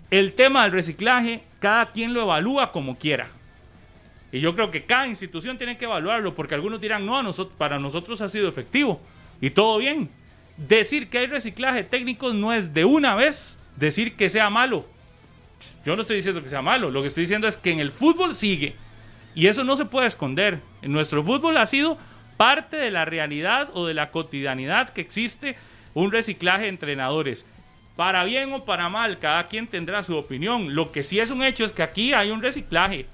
[0.10, 3.28] el tema del reciclaje, cada quien lo evalúa como quiera.
[4.32, 7.56] Y yo creo que cada institución tiene que evaluarlo, porque algunos dirán, no, a nosotros,
[7.58, 9.00] para nosotros ha sido efectivo.
[9.42, 10.10] Y todo bien.
[10.58, 14.86] Decir que hay reciclaje técnico no es de una vez decir que sea malo.
[15.86, 17.92] Yo no estoy diciendo que sea malo, lo que estoy diciendo es que en el
[17.92, 18.76] fútbol sigue.
[19.36, 20.60] Y eso no se puede esconder.
[20.82, 21.98] En nuestro fútbol ha sido
[22.38, 25.56] parte de la realidad o de la cotidianidad que existe
[25.94, 27.46] un reciclaje de entrenadores.
[27.96, 30.74] Para bien o para mal, cada quien tendrá su opinión.
[30.76, 33.06] Lo que sí es un hecho es que aquí hay un reciclaje.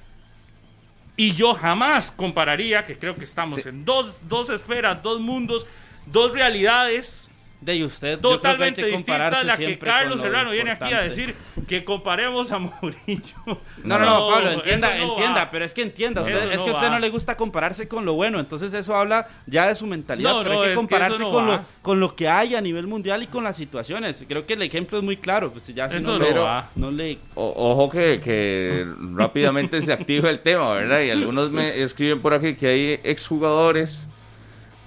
[1.17, 3.69] Y yo jamás compararía, que creo que estamos Sí.
[3.69, 5.65] en dos, dos esferas, dos mundos,
[6.05, 7.31] dos realidades
[7.61, 11.33] De usted, totalmente distinta a la que Carlos lo Serrano viene aquí a decir
[11.67, 13.23] que comparemos a Mourinho.
[13.83, 15.49] No, no, no, Pablo, entienda, no entienda, va.
[15.49, 18.05] pero es que entienda, usted- es no que a usted no le gusta compararse con
[18.05, 21.23] lo bueno, entonces eso habla ya de su mentalidad, No, pero no, hay que compararse
[21.23, 24.23] con, lo, con lo que hay a nivel mundial y con las situaciones.
[24.27, 26.69] Creo que el ejemplo es muy claro, pues ya si Eso no, va.
[26.75, 27.17] no le...
[27.33, 28.85] O- ojo que, que
[29.15, 31.01] rápidamente se activa el tema, ¿verdad?
[31.01, 34.07] Y algunos me escriben por aquí que hay exjugadores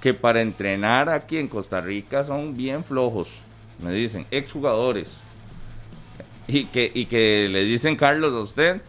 [0.01, 3.41] que para entrenar aquí en Costa Rica son bien flojos,
[3.83, 5.23] me dicen, exjugadores.
[6.47, 8.81] Y que, y que le dicen, Carlos, a usted,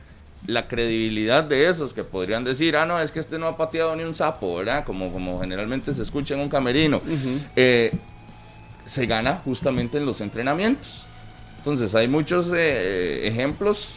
[0.48, 3.96] la credibilidad de esos que podrían decir, ah, no, es que este no ha pateado
[3.96, 4.86] ni un sapo, ¿verdad?
[4.86, 7.02] Como, como generalmente se escucha en un camerino.
[7.58, 7.92] Eh,
[8.86, 11.06] se gana justamente en los entrenamientos.
[11.58, 13.90] Entonces hay muchos eh, ejemplos,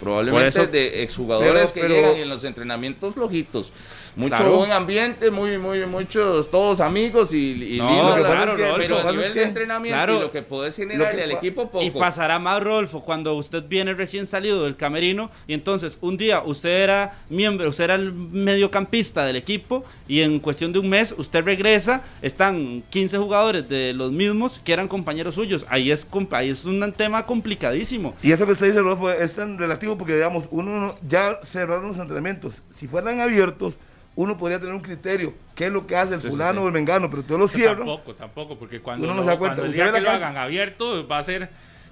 [0.00, 3.72] Probablemente eso- de exjugadores Pero- que pero- llegan en los entrenamientos flojitos.
[4.16, 4.56] Mucho Claro.
[4.58, 8.50] buen ambiente, muy, muy, muchos, todos amigos y, y No, lindo lo que pasa es
[8.50, 11.30] que- pero a nivel es de entrenamiento claro, y lo que podés generarle que al
[11.32, 11.82] equipo poco.
[11.84, 16.42] Y pasará más, Rodolfo, cuando usted viene recién salido del camerino y entonces un día
[16.44, 21.14] usted era miembro, usted era el mediocampista del equipo y en cuestión de un mes
[21.18, 25.66] usted regresa, están 15 jugadores de los mismos que eran compañeros suyos.
[25.68, 28.14] Ahí es, comp- ahí es un tema complicadísimo.
[28.22, 31.88] Y eso que usted dice, Rodolfo, es tan relativo porque, digamos, uno no- ya cerraron
[31.88, 32.62] los entrenamientos.
[32.70, 33.78] Si fueran abiertos,
[34.16, 35.34] uno podría tener un criterio.
[35.54, 36.64] ¿Qué es lo que hace el Sí, fulano sí.
[36.64, 37.10] o el mengano?
[37.10, 37.78] Pero todos lo Que cierran.
[37.78, 39.56] Tampoco, tampoco, porque cuando, Uno no lo- se da cuenta.
[39.56, 41.48] cuando el Usted día que lo hagan abierto va a ser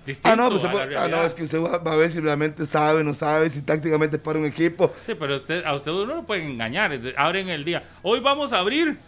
[0.07, 2.11] distinto Ah, no, pues a la ah, no, es que usted va, va a ver
[2.11, 4.93] si realmente sabe, no sabe, si tácticamente es para un equipo.
[5.07, 6.99] Sí, pero usted, a usted uno lo pueden engañar.
[7.17, 7.83] Abren el día.
[8.03, 8.99] Hoy vamos a abrir.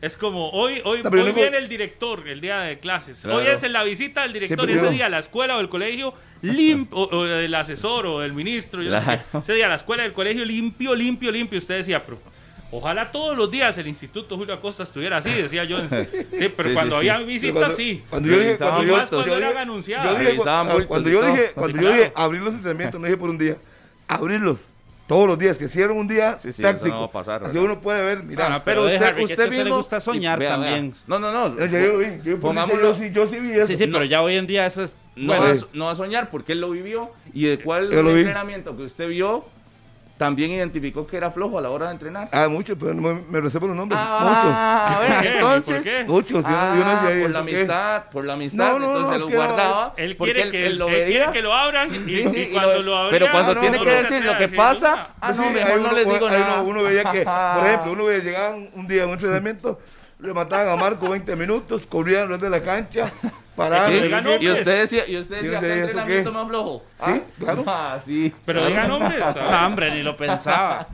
[0.00, 3.20] Es como hoy, hoy, no- viene el director el día de clases.
[3.20, 3.36] Claro.
[3.38, 4.70] Hoy es la visita del director.
[4.70, 8.82] ese día la escuela o el colegio limpio, o, o el asesor o el ministro.
[8.82, 9.04] yo no sé.
[9.04, 9.40] Claro.
[9.42, 11.58] ese día la escuela y el colegio limpio, limpio, limpio.
[11.58, 12.18] Usted decía, pero
[12.72, 15.78] ojalá todos los días el Instituto Julio Acosta estuviera así, decía yo.
[15.90, 17.24] Sí, pero Sí, cuando sí, había sí.
[17.24, 18.02] visitas, sí.
[18.10, 20.12] Cuando yo dije, cuando yo, yo Cuando eran anunciadas.
[20.12, 23.38] yo dije- cuando yo dije, cuando yo dije abrir los entrenamientos, no dije por un
[23.38, 23.56] día,
[24.08, 24.66] abrirlos
[25.06, 26.94] todos los días, que cierren un día Sí, sí, eso táctico.
[26.94, 29.50] no va a pasar, Así uno puede ver, mira, no, Pero usted, que usted usted
[29.50, 30.68] le mismo gusta soñar Vea, vea.
[30.70, 30.94] también.
[31.08, 31.56] No, no, no.
[31.58, 33.66] ya yo lo vi, yo, dicha, Pongámoslo- yo sí, yo sí vi eso.
[33.66, 34.94] Sí, sí, pero ya hoy en día eso es...
[35.16, 37.90] No, No, va, a- no va a soñar porque él lo vivió y de cuál
[37.90, 38.20] Yo lo vi.
[38.20, 39.44] entrenamiento que usted vio
[40.20, 42.28] también identificó que era flojo a la hora de entrenar.
[42.30, 43.98] Ah, muchos, pero no me, me reservo los nombres.
[43.98, 45.28] Ah, a ver, ¿Por qué?
[45.38, 45.74] entonces.
[45.76, 46.04] ¿Por qué?
[46.06, 46.14] muchos.
[46.14, 47.56] Muchos, yo no- yo no Ah, sé por eso la qué.
[47.56, 49.94] amistad, por la amistad, No, no, no, entonces es lo que no, guardaba.
[49.96, 52.52] Él quiere, que, él lo él quiere que lo abran y, Sí, y sí, y
[52.52, 55.08] cuando lo- lo, abría, pero cuando no, tiene no que decir lo a que pasa,
[55.22, 56.60] ah, no, Sí, mejor no les digo nada.
[56.60, 59.80] Uno, uno veía que, por ejemplo, uno veía, llegaban un día a un entrenamiento,
[60.18, 63.10] le mataban a Marco 20 minutos, corrían alrededor de la cancha,
[63.86, 66.36] Sí, digan y usted decía, y usted decía, ¿qué ¿eso entrenamiento qué?
[66.38, 66.82] más flojo?
[66.96, 67.64] Sí, Ah, claro.
[67.66, 68.34] Ah, sí.
[68.46, 69.22] Pero diga nombres.
[69.22, 69.50] a ver.
[69.50, 70.86] No, hombre, ni lo pensaba.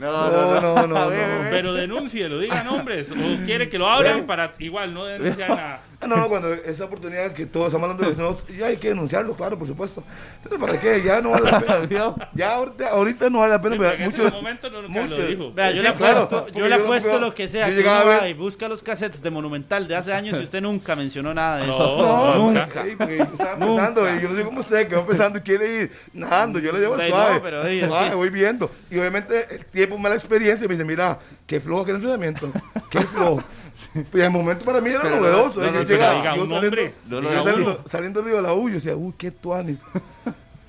[0.00, 0.96] No, No, no, no, A no.
[0.96, 1.10] a.
[1.50, 3.10] Pero denúncielo, diga nombres.
[3.12, 5.80] O quiere que lo abran para igual no denunciar nada.
[6.02, 8.78] Ah, No, no, cuando esa oportunidad que todos estamos hablando de los nuevos, ya hay
[8.78, 10.02] que denunciarlo, claro, por supuesto.
[10.42, 11.02] Pero ¿para qué?
[11.04, 12.30] Ya no vale la pena.
[12.34, 13.74] Ya ahorita, ahorita no vale la pena.
[13.74, 15.52] Sí, pero en ese muchos- momento no nunca muchos- lo dijo.
[15.52, 17.66] Vea, yo Sí, le claro, apuesto, yo le no apuesto lo que sea.
[17.66, 17.90] que uno
[18.22, 21.58] a y busca los cassettes de Monumental de hace años y usted nunca mencionó nada
[21.58, 21.74] de No.
[21.74, 21.96] eso.
[21.98, 22.64] No, nunca.
[22.66, 22.84] nunca.
[22.84, 25.42] Sí, porque yo estaba empezando, y yo no sé cómo usted que va empezando y
[25.42, 28.30] quiere ir nadando, yo le llevo Sí, suave, no, pero, sí, es suave, que- voy
[28.30, 28.70] viendo.
[28.90, 32.50] Y obviamente el tiempo, mala experiencia, me dice, mira, qué flojo que el entrenamiento,
[32.90, 33.42] qué flojo.
[34.12, 35.60] Pero el momento para mí era Pero no, novedoso.
[35.60, 35.84] no, diga
[36.36, 36.50] yo un saliendo-
[37.06, 37.20] No,
[38.30, 39.80] yo de la U, yo decía, uy, qué tuanis.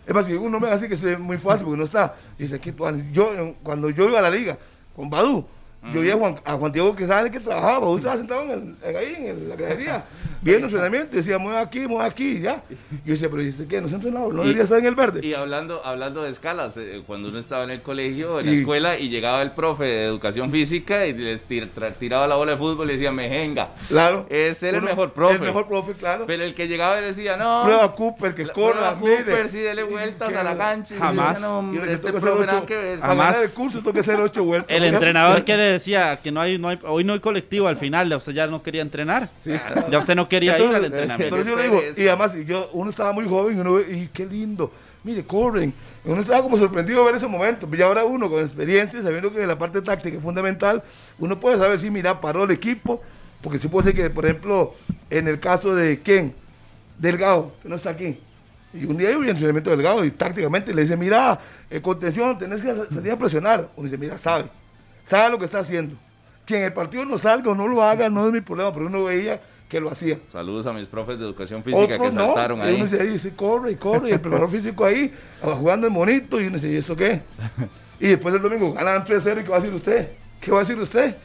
[0.03, 3.05] Es más, un nombre así que es muy fácil porque no está, dice, qué tuanis.
[3.13, 4.57] Yo, cuando yo iba a la liga
[4.95, 5.45] con Badu,
[5.91, 8.51] yo vi a Juan, a Juan Diego que sabe que trabajaba, Badu estaba sentado en,
[8.51, 10.05] el- en ahí, en la galería,
[10.41, 12.63] viendo entrenamiento, y decía, mueve aquí, mueve aquí, ya.
[13.05, 13.81] Yo decía, pero dice, ¿qué?
[13.81, 14.31] ¿No se entrenado?
[14.31, 15.25] ¿No Y- debería estar en el verde?
[15.25, 18.59] Y hablando, hablando de escalas, eh, cuando uno estaba en el colegio, en la Y-
[18.59, 21.69] escuela, y llegaba el profe de educación física y le tir-
[21.99, 23.69] tiraba la bola de fútbol y decía, mejenga.
[23.87, 24.25] claro.
[24.29, 25.35] Es él el mejor profe.
[25.35, 26.25] El mejor profe, claro.
[26.27, 27.61] Pero el que llegaba y decía, no.
[27.63, 29.23] Prueba a Cooper, que la- corra, prueba mire.
[29.31, 30.95] Cooper, sí, dele vueltas Que- a la cancha.
[30.95, 31.33] y Jamás.
[31.35, 32.99] decía, no, Y hombre, este que profe nada ocho- que ver.
[32.99, 33.25] Para Jamás.
[33.33, 34.69] ganar el curso tengo que hacer ocho vueltas.
[34.75, 37.77] El entrenador que le decía que no hay, no hay, hoy no hay colectivo al
[37.77, 39.29] final, ya usted ya no quería entrenar.
[39.89, 41.23] Ya usted no quería ir al Entonces, entrenamiento.
[41.37, 42.01] entonces yo Qué le digo, pereza.
[42.01, 44.71] y además yo, uno estaba muy joven y uno y qué lindo,
[45.03, 45.73] mire, corren.
[46.03, 47.67] Uno estaba como sorprendido de ver ese momento.
[47.71, 50.81] Y ahora uno con experiencia, sabiendo que la parte táctica es fundamental,
[51.19, 53.01] uno puede saber si, mira, paró el equipo,
[53.41, 54.73] porque sí puede ser que, por ejemplo,
[55.11, 56.33] en el caso de quién,
[56.97, 58.17] Delgado, que no está aquí.
[58.73, 62.37] Y un día yo vi entrenamiento de Delgado y tácticamente le dice, mira, en contención,
[62.37, 63.69] tenés que salir a presionar.
[63.75, 64.45] Uno dice, mira, sabe,
[65.03, 65.95] sabe lo que está haciendo.
[66.45, 68.87] Que en el partido no salga o no lo haga, no es mi problema, pero
[68.87, 70.17] uno veía que lo hacía.
[70.27, 72.25] Saludos a mis profes de educación física Otros que no.
[72.27, 72.75] saltaron Y ahí.
[72.75, 75.93] uno dice, ahí sí, corre y corre, y el preparador físico ahí, ah, jugando en
[75.93, 77.21] monito, y uno dice, ¿y esto qué?
[77.99, 80.09] Y después el domingo ganan 3-0, ¿y qué va a decir usted?
[80.41, 81.15] ¿Qué va a decir usted?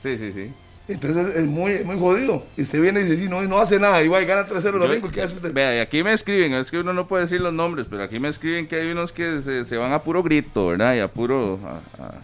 [0.00, 0.52] Sí, sí, sí.
[0.88, 2.44] Entonces es muy, muy jodido.
[2.56, 4.74] Y usted viene y dice, sí, no, y no hace nada, y y gana 3-0
[4.74, 5.54] el domingo, ¿qué hace usted?
[5.54, 8.18] Vea, y aquí me escriben, es que uno no puede decir los nombres, pero aquí
[8.18, 10.96] me escriben que hay unos que se, se van a puro grito, ¿verdad?
[10.96, 12.22] Y a puro a, a- a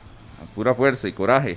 [0.59, 1.57] pura fuerza y coraje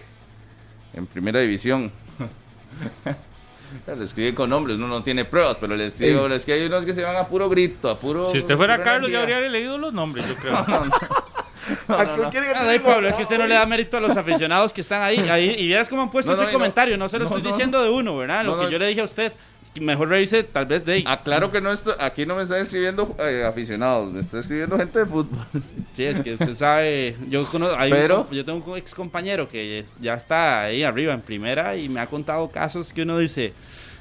[0.93, 1.91] en primera división.
[3.97, 6.85] le escriben con nombres, uno no tiene pruebas, pero le escribo, es que hay unos
[6.85, 9.79] que se van a puro grito, a puro Si usted fuera Carlos, ya habría leído
[9.79, 10.53] los nombres, yo creo.
[11.87, 12.83] ¿A quién quiere que Ah, te sí, diga?
[12.93, 15.17] Pablo, es que usted no le da mérito a los aficionados que están ahí.
[15.29, 16.59] ahí y vieras cómo han puesto No, no, ese no.
[16.59, 16.95] comentario.
[16.97, 17.49] No se lo No, estoy no.
[17.49, 18.45] diciendo de uno, ¿verdad?
[18.45, 18.69] Lo No, que no.
[18.69, 19.33] yo le dije a usted.
[19.79, 21.03] Mejor revise tal vez de ahí.
[21.07, 24.99] Aclaro que no estoy, aquí no me están escribiendo eh, aficionados, me está escribiendo gente
[24.99, 25.45] de fútbol.
[25.93, 27.17] Sí, es que usted sabe.
[27.29, 30.83] Yo, cono- hay un Pero- yo tengo un ex compañero que es- ya está ahí
[30.83, 33.53] arriba en primera y me ha contado casos que uno dice: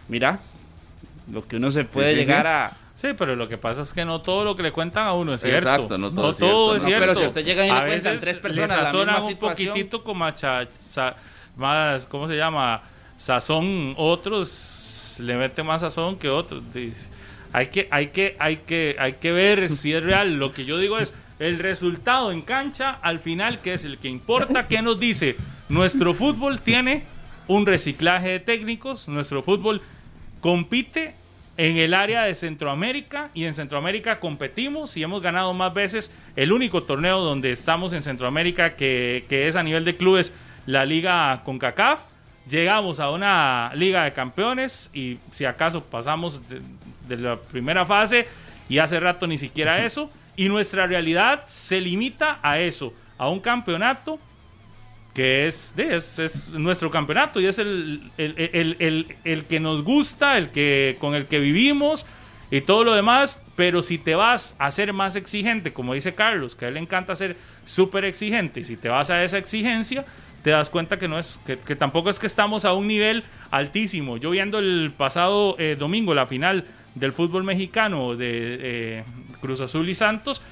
[0.08, 0.38] Mira,
[1.30, 2.48] lo que uno se puede sí, llegar sí.
[2.48, 2.76] a.
[2.96, 5.34] Sí, pero lo que pasa es que no todo lo que le cuentan a uno
[5.34, 5.58] es cierto.
[5.68, 7.06] Exacto, no todo es cierto, es no, cierto.
[7.08, 9.68] pero si usted llega y le a cuentan tres le personas la misma un situación.
[9.70, 10.04] poquitito
[10.74, 11.16] sa-
[11.56, 12.82] más, ¿cómo se llama?
[13.16, 14.48] Sazón, otros
[15.20, 16.62] le meten más sazón que otros.
[17.52, 20.34] Hay que, hay que, hay que, hay que ver si es real.
[20.34, 24.08] Lo que yo digo es el resultado en cancha al final, que es el que
[24.08, 25.36] importa, que nos dice
[25.68, 27.04] nuestro fútbol tiene
[27.46, 29.82] un reciclaje de técnicos, nuestro fútbol
[30.40, 31.14] compite
[31.56, 36.52] en el área de Centroamérica y en Centroamérica competimos y hemos ganado más veces el
[36.52, 40.32] único torneo donde estamos en Centroamérica que, que es a nivel de clubes
[40.66, 42.09] la liga CONCACAF.
[42.48, 46.60] Llegamos a una liga de campeones y si acaso pasamos de,
[47.08, 48.26] de la primera fase
[48.68, 50.10] y hace rato ni siquiera eso.
[50.36, 54.18] Y nuestra realidad se limita a eso, a un campeonato
[55.14, 59.82] que es, es, es nuestro campeonato y es el, el, el- el- el que nos
[59.82, 62.06] gusta, el que, con el que vivimos
[62.50, 66.56] y todo lo demás, pero si te vas a ser más exigente, como dice Carlos,
[66.56, 67.36] que a él le encanta ser
[67.66, 70.04] súper exigente, y si te vas a esa exigencia,
[70.42, 73.24] te das cuenta que no es, que, que tampoco es que estamos a un nivel
[73.50, 74.16] altísimo.
[74.16, 76.64] Yo viendo el pasado eh, domingo la final
[76.94, 78.28] del fútbol mexicano de
[78.60, 79.04] eh,
[79.40, 80.42] Cruz Azul y Santos,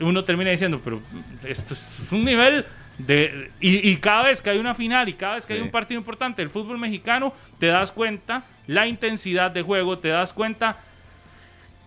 [0.00, 1.00] uno termina diciendo, pero
[1.44, 2.64] esto es un nivel
[2.98, 3.50] de...
[3.60, 5.98] Y, y cada vez que hay una final y cada vez que hay un partido
[5.98, 10.78] importante del fútbol mexicano, te das cuenta la intensidad de juego, te das cuenta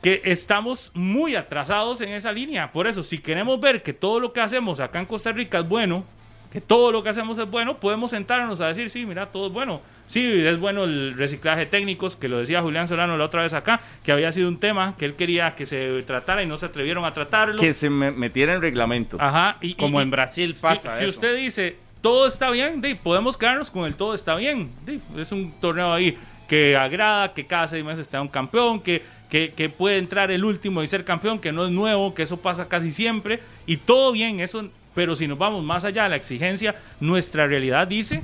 [0.01, 2.71] que estamos muy atrasados en esa línea.
[2.71, 5.67] Por eso, si queremos ver que todo lo que hacemos acá en Costa Rica es
[5.67, 6.05] bueno,
[6.51, 9.53] que todo lo que hacemos es bueno, podemos sentarnos a decir, sí, mira, todo es
[9.53, 9.81] bueno.
[10.07, 13.53] Sí, es bueno el reciclaje de técnicos, que lo decía Julián Solano la otra vez
[13.53, 16.65] acá, que había sido un tema que él quería que se tratara y no se
[16.67, 17.59] atrevieron a tratarlo.
[17.59, 19.17] Que se me- metiera en reglamento.
[19.19, 21.09] Ajá, y, Como y- en Brasil si- pasa Si, eso.
[21.09, 24.69] usted dice todo está bien, podemos quedarnos con el todo está bien.
[25.17, 26.17] es un torneo ahí
[26.47, 30.45] que agrada, que cada seis meses está un campeón, que, que, que puede entrar el
[30.45, 33.41] último y ser campeón, que no es nuevo, que eso pasa casi siempre.
[33.65, 34.69] Y todo bien, eso.
[34.97, 38.23] Pero si nos vamos más allá de la exigencia, nuestra realidad dice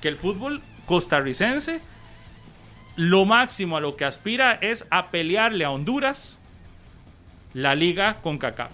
[0.00, 1.80] que el fútbol costarricense
[2.94, 6.38] lo máximo a lo que aspira es a pelearle a Honduras
[7.54, 8.70] la liga con CACAF.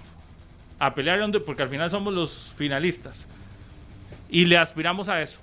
[0.78, 3.28] A pelearle a Honduras, porque al final somos los finalistas.
[4.28, 5.40] Y le aspiramos a eso.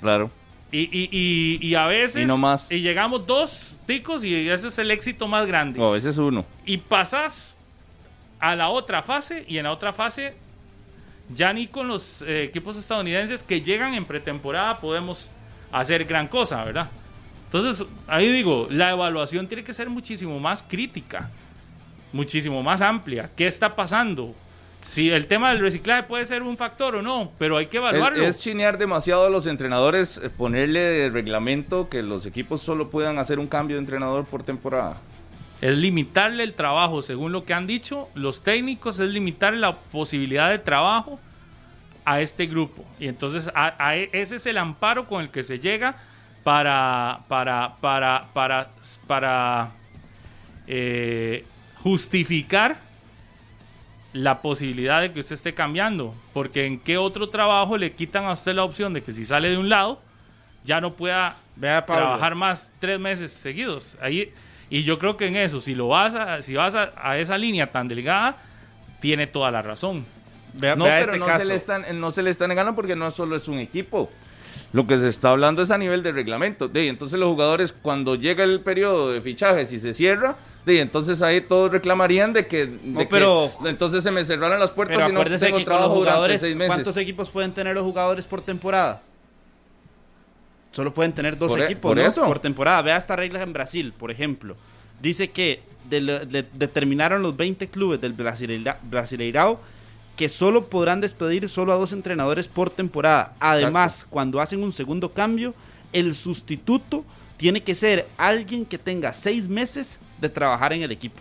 [0.00, 0.32] Claro.
[0.72, 2.24] Y, y, y, y a veces.
[2.24, 2.68] Y no más.
[2.68, 5.78] Y llegamos dos ticos y ese es el éxito más grande.
[5.78, 6.44] O a veces uno.
[6.66, 7.58] Y pasas
[8.40, 10.42] a la otra fase y en la otra fase
[11.28, 15.30] ya ni con los eh, equipos estadounidenses que llegan en pretemporada podemos
[15.72, 16.88] hacer gran cosa, ¿verdad?
[17.46, 21.30] Entonces, ahí digo, la evaluación tiene que ser muchísimo más crítica,
[22.12, 23.30] muchísimo más amplia.
[23.36, 24.34] ¿Qué está pasando?
[24.82, 28.22] Si el tema del reciclaje puede ser un factor o no, pero hay que evaluarlo.
[28.22, 32.90] Es, es chinear demasiado a los entrenadores, eh, ponerle de reglamento que los equipos solo
[32.90, 34.98] puedan hacer un cambio de entrenador por temporada.
[35.64, 40.50] Es limitarle el trabajo, según lo que han dicho los técnicos, es limitar la posibilidad
[40.50, 41.18] de trabajo
[42.04, 42.84] a este grupo.
[43.00, 45.96] Y entonces a- a e- ese es el amparo con el que se llega
[46.42, 48.68] para, para, para, para,
[49.06, 49.70] para
[50.66, 51.46] eh,
[51.82, 52.76] justificar
[54.12, 56.14] la posibilidad de que usted esté cambiando.
[56.34, 59.48] Porque en qué otro trabajo le quitan a usted la opción de que si sale
[59.48, 59.98] de un lado,
[60.64, 63.96] ya no pueda Vea, trabajar más tres meses seguidos.
[64.02, 64.30] Ahí,
[64.78, 67.38] y yo creo que en eso, si lo vas a, si vas a, a esa
[67.38, 68.36] línea tan delgada,
[69.00, 70.04] tiene toda la razón.
[70.54, 71.40] Vea, No, vea pero este no, caso.
[71.40, 74.10] se le están, no se le está negando porque no solo es un equipo.
[74.72, 76.66] Lo que se está hablando es a nivel de reglamento.
[76.66, 81.22] De, entonces los jugadores, cuando llega el periodo de fichajes y se cierra, de, entonces
[81.22, 85.08] ahí todos reclamarían de que, de No, que pero- entonces se me cerraron las puertas
[85.08, 86.74] y no tengo trabajo durante jugadores, seis meses.
[86.74, 89.00] ¿cuántos equipos pueden tener los jugadores por temporada?
[90.74, 92.02] Solo pueden tener dos Por e- equipos por ¿no?
[92.02, 92.26] eso.
[92.26, 92.82] por temporada.
[92.82, 94.56] Vea esta regla en Brasil, por ejemplo.
[95.00, 99.60] Dice que de lo- de- determinaron los 20 clubes del Brasileira- Brasileirao
[100.16, 103.34] que solo podrán despedir solo a dos entrenadores por temporada.
[103.40, 105.54] Además, cuando hacen un segundo cambio,
[105.92, 107.04] el sustituto
[107.36, 111.20] tiene que ser alguien que tenga seis meses de trabajar en el equipo.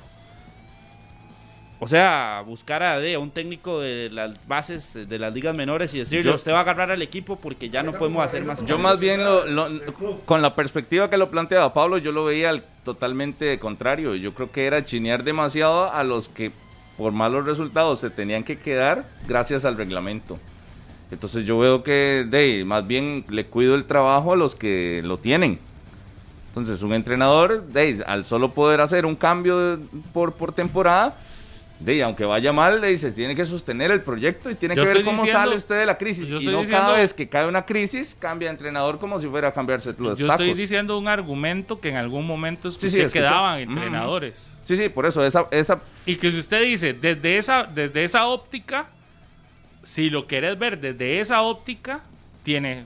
[1.79, 5.55] O sea, buscar a, de, a un técnico de las bases eh, de las ligas
[5.55, 8.45] menores y decirle, Yo- usted va a agarrar al equipo porque ya no podemos hacer
[8.45, 8.59] más.
[8.61, 8.81] Yo cambios".
[8.81, 9.67] más bien, lo- lo-
[10.25, 14.15] con la perspectiva que lo planteaba Pablo, yo lo veía al- totalmente contrario.
[14.15, 16.51] Yo creo que era chinear demasiado a los que
[16.97, 20.39] por malos resultados se tenían que quedar gracias al reglamento.
[21.11, 25.17] Entonces yo veo que de, más bien le cuido el trabajo a los que lo
[25.17, 25.59] tienen.
[26.49, 31.17] Entonces un entrenador, de, al solo poder hacer un cambio de- por, por temporada,
[31.83, 34.89] de, aunque vaya mal, le dice, tiene que sostener el proyecto y tiene Yo que
[34.89, 36.27] ver cómo diciendo- sale usted de la crisis.
[36.27, 39.27] yo Y no diciendo- cada vez que cae una crisis, cambia de entrenador como si
[39.27, 40.45] fuera a cambiarse los Yo tacos.
[40.45, 43.59] estoy diciendo un argumento que en algún momento escuché sí, que Mm.
[43.59, 44.57] entrenadores.
[44.63, 48.27] Sí, sí, por eso, esa, esa Y que si usted dice, desde esa, desde esa
[48.27, 48.87] óptica,
[49.83, 52.01] si lo querés ver desde esa óptica,
[52.43, 52.85] tiene,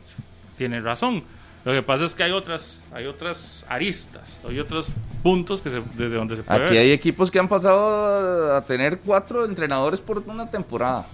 [0.57, 1.23] tiene razón.
[1.67, 4.87] Lo que pasa es que hay otras, hay otras aristas, hay otros
[5.21, 6.83] puntos que se, desde donde se puede Aquí ver.
[6.83, 11.05] hay equipos que han pasado a tener cuatro entrenadores por una temporada.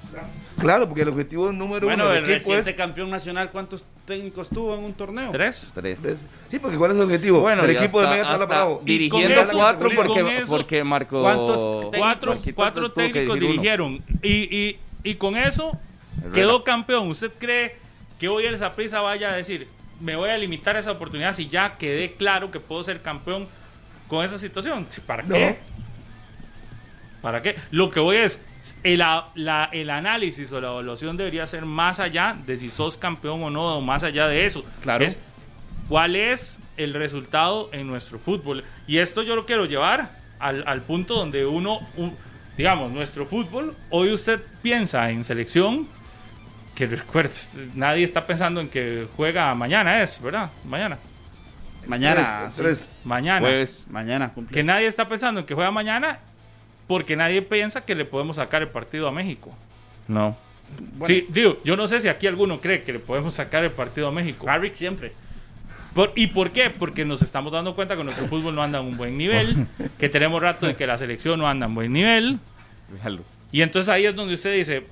[0.60, 2.76] Claro, porque el objetivo número Bueno, uno el del equipo reciente es...
[2.76, 5.32] campeón nacional, ¿cuántos técnicos tuvo en un torneo?
[5.32, 5.72] ¿Tres?
[5.74, 6.06] Tres.
[6.06, 7.42] es- Sí, porque ¿cuál es el objetivo?
[7.42, 8.82] Bueno, el equipo de hasta- Mega está hasta bravo.
[8.86, 11.60] dirigiendo eso- cuatro porque, eso, porque Marco ¿Cuántos?
[11.92, 14.04] técnicos- Cuatro, cuatro técnicos dirigieron.
[14.22, 15.72] Y, y, y con eso
[16.20, 16.32] Herrera.
[16.34, 17.08] quedó campeón.
[17.08, 17.76] ¿Usted cree
[18.20, 19.68] que hoy el Saprissa vaya a decir,
[20.04, 23.48] me voy a limitar a esa oportunidad si ya quedé claro que puedo ser campeón
[24.08, 24.86] con esa situación?
[25.08, 25.34] ¿Para No.
[25.36, 25.58] qué?
[27.22, 27.56] ¿Para qué?
[27.72, 28.44] Lo que voy es,
[28.84, 33.42] el, la- el análisis o la evaluación debería ser más allá de si sos campeón
[33.44, 34.66] o no, o más allá de eso.
[34.82, 35.06] Claro.
[35.06, 35.20] Es
[35.88, 38.64] cuál es el resultado en nuestro fútbol.
[38.88, 42.18] Y esto yo lo quiero llevar al, al punto donde uno, un-
[42.58, 45.88] digamos, nuestro fútbol, hoy usted piensa en selección,
[46.76, 47.32] que recuerde,
[47.76, 50.50] nadie está pensando en que juega mañana, es, ¿verdad?
[50.66, 50.98] Mañana.
[51.88, 52.50] Mañana.
[52.56, 52.90] Tres, tres.
[53.04, 53.40] Mañana.
[53.42, 53.88] Jueves.
[53.90, 54.54] Mañana cumple.
[54.54, 56.20] Que nadie está pensando en que juega mañana
[56.88, 59.56] porque nadie piensa que le podemos sacar el partido a México.
[60.08, 60.36] No.
[60.98, 63.72] Bueno, Sí, digo, yo no sé si aquí alguno cree que le podemos sacar el
[63.72, 64.50] partido a México.
[64.50, 65.12] Harvick siempre.
[65.94, 66.70] Por- ¿Y por qué?
[66.72, 69.68] Porque nos estamos dando cuenta que nuestro fútbol no anda a un buen nivel,
[70.00, 72.40] que tenemos rato de que la selección no anda a un buen nivel.
[72.92, 73.24] Déjalo.
[73.52, 74.88] Y entonces ahí es donde usted dice,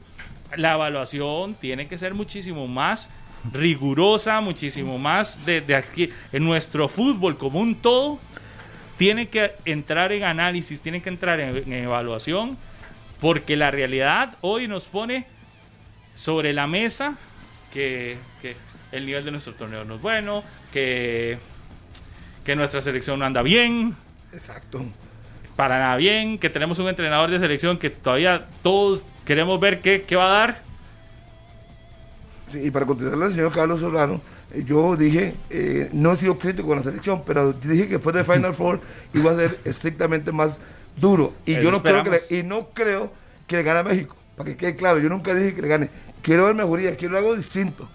[0.56, 3.10] la evaluación tiene que ser muchísimo más
[3.54, 6.10] rigurosa, muchísimo más de, de aquí.
[6.32, 8.20] En nuestro fútbol como un todo,
[8.98, 12.58] tiene que entrar en análisis, tiene que entrar en, en evaluación,
[13.20, 15.26] porque la realidad hoy nos pone
[16.14, 17.18] sobre la mesa
[17.74, 18.56] que, que
[18.92, 21.38] el nivel de nuestro torneo no es bueno, que,
[22.44, 23.96] que nuestra selección no anda bien,
[24.34, 24.84] Exacto.
[25.56, 30.04] para nada bien, que tenemos un entrenador de selección que todavía todos queremos ver qué,
[30.04, 30.64] qué va a dar.
[32.48, 36.38] Sí, y para contestarle al señor Carlos Solano, eh, yo dije, eh, no he sido
[36.38, 38.82] crítico con la selección, pero dije que después de Final Four
[39.14, 40.60] iba a ser estrictamente más
[40.98, 41.34] duro.
[41.46, 43.12] Y Eso yo no creo que le, y no creo
[43.48, 44.16] que le gane a México.
[44.36, 45.90] Para que quede claro, yo nunca dije que le gane.
[46.22, 47.88] Quiero ver mejoría, quiero algo distinto.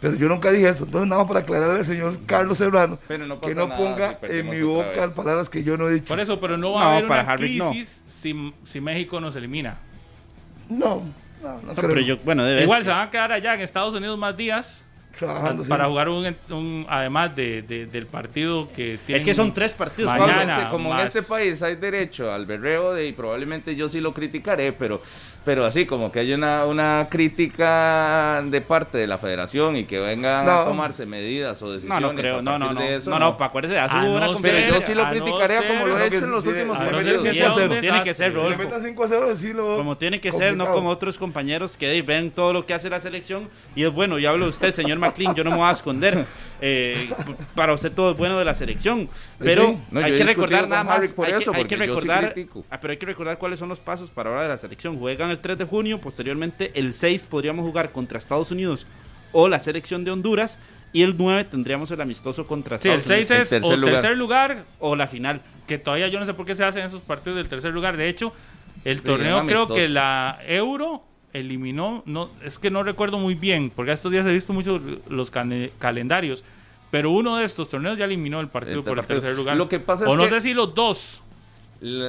[0.00, 0.84] Pero yo nunca dije eso.
[0.84, 4.18] Entonces, nada más para aclararle al señor Carlos Serrano Pero no que no nada ponga
[4.18, 6.06] si en mi boca palabras que yo no he dicho.
[6.08, 7.70] Por eso, pero no va No, a haber para una Harvick no.
[7.70, 9.78] crisis si, si México nos elimina.
[10.70, 11.02] No,
[11.42, 11.88] no, no No, creo.
[11.90, 14.86] pero yo, bueno, debe Igual se van a quedar allá en Estados Unidos más días
[15.18, 15.68] Trabajando, sí.
[15.68, 19.18] para jugar un, un- además de, de- del partido que tiene.
[19.18, 20.08] Es que son tres partidos.
[20.16, 20.36] Mañana.
[20.36, 24.00] Pablo, este- como en este país hay derecho al berreo de, y probablemente yo sí
[24.00, 25.02] lo criticaré, pero,
[25.44, 29.98] pero así como que hay una, una crítica de parte de la federación y que
[29.98, 30.64] vengan a No.
[30.64, 32.02] tomarse medidas o No, decisiones.
[32.02, 32.38] no creo.
[32.38, 32.80] a No, no, no.
[32.80, 35.02] de eso, No, no, para acuérdese, hace A una no Pero ser- yo sí lo
[35.04, 37.02] a no criticaría ser- como lo he hecho en los sí, últimos a no no
[37.02, 37.22] ser partidos.
[37.38, 38.26] un como tiene que ser, desastre.
[38.26, 38.62] Si le Rodolfo.
[38.64, 39.76] metan 5 a 0, sí lo.
[39.76, 40.74] Como tiene que ser, no complicado.
[40.74, 43.48] como otros compañeros que ven todo lo que hace la selección.
[43.74, 46.26] Y es bueno, y hablo de usted, señor McLean, yo no me voy a esconder.
[46.60, 47.08] Eh,
[47.54, 49.08] para usted todo es bueno de la selección.
[49.38, 49.78] Pero Sí.
[49.90, 51.12] No, hay que recordar nada más.
[51.14, 52.34] Por hay que- hay sí recordar,
[52.70, 54.98] ah, pero hay que recordar cuáles son los pasos para ahora de la selección.
[54.98, 58.86] Juegan el 3 de junio, posteriormente el 6 podríamos jugar contra Estados Unidos
[59.32, 60.58] o la selección de Honduras.
[60.92, 63.46] Y el 9 tendríamos el amistoso contra Sí, el Estados 6 Unidos.
[63.46, 63.94] es En tercer o lugar.
[64.02, 65.40] tercer lugar, O la final.
[65.68, 67.96] que todavía yo no sé por qué se hacen esos partidos del tercer lugar.
[67.96, 68.32] De hecho,
[68.84, 73.92] el torneo creo que la Euro eliminó, no es que no recuerdo muy bien, porque
[73.92, 76.42] estos días he visto mucho los cane- calendarios,
[76.90, 79.20] pero uno de estos torneos ya eliminó el partido El por el partido.
[79.20, 79.56] tercer lugar.
[79.56, 81.22] Lo que pasa o es no que- sé si los dos.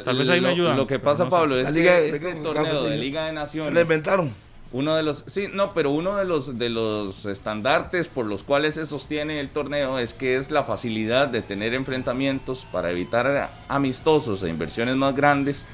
[0.03, 1.35] Tal vez ahí me lo- ayudan, Lo que pasa, no sé.
[1.35, 4.31] Pablo, es La que este Liga torneo de Liga de Se lo Naciones inventaron.
[4.73, 8.75] Uno de los, sí, no, pero uno de los de los estandartes por los cuales
[8.75, 14.43] se sostiene el torneo es que es la facilidad de tener enfrentamientos para evitar amistosos
[14.43, 15.65] e inversiones más grandes,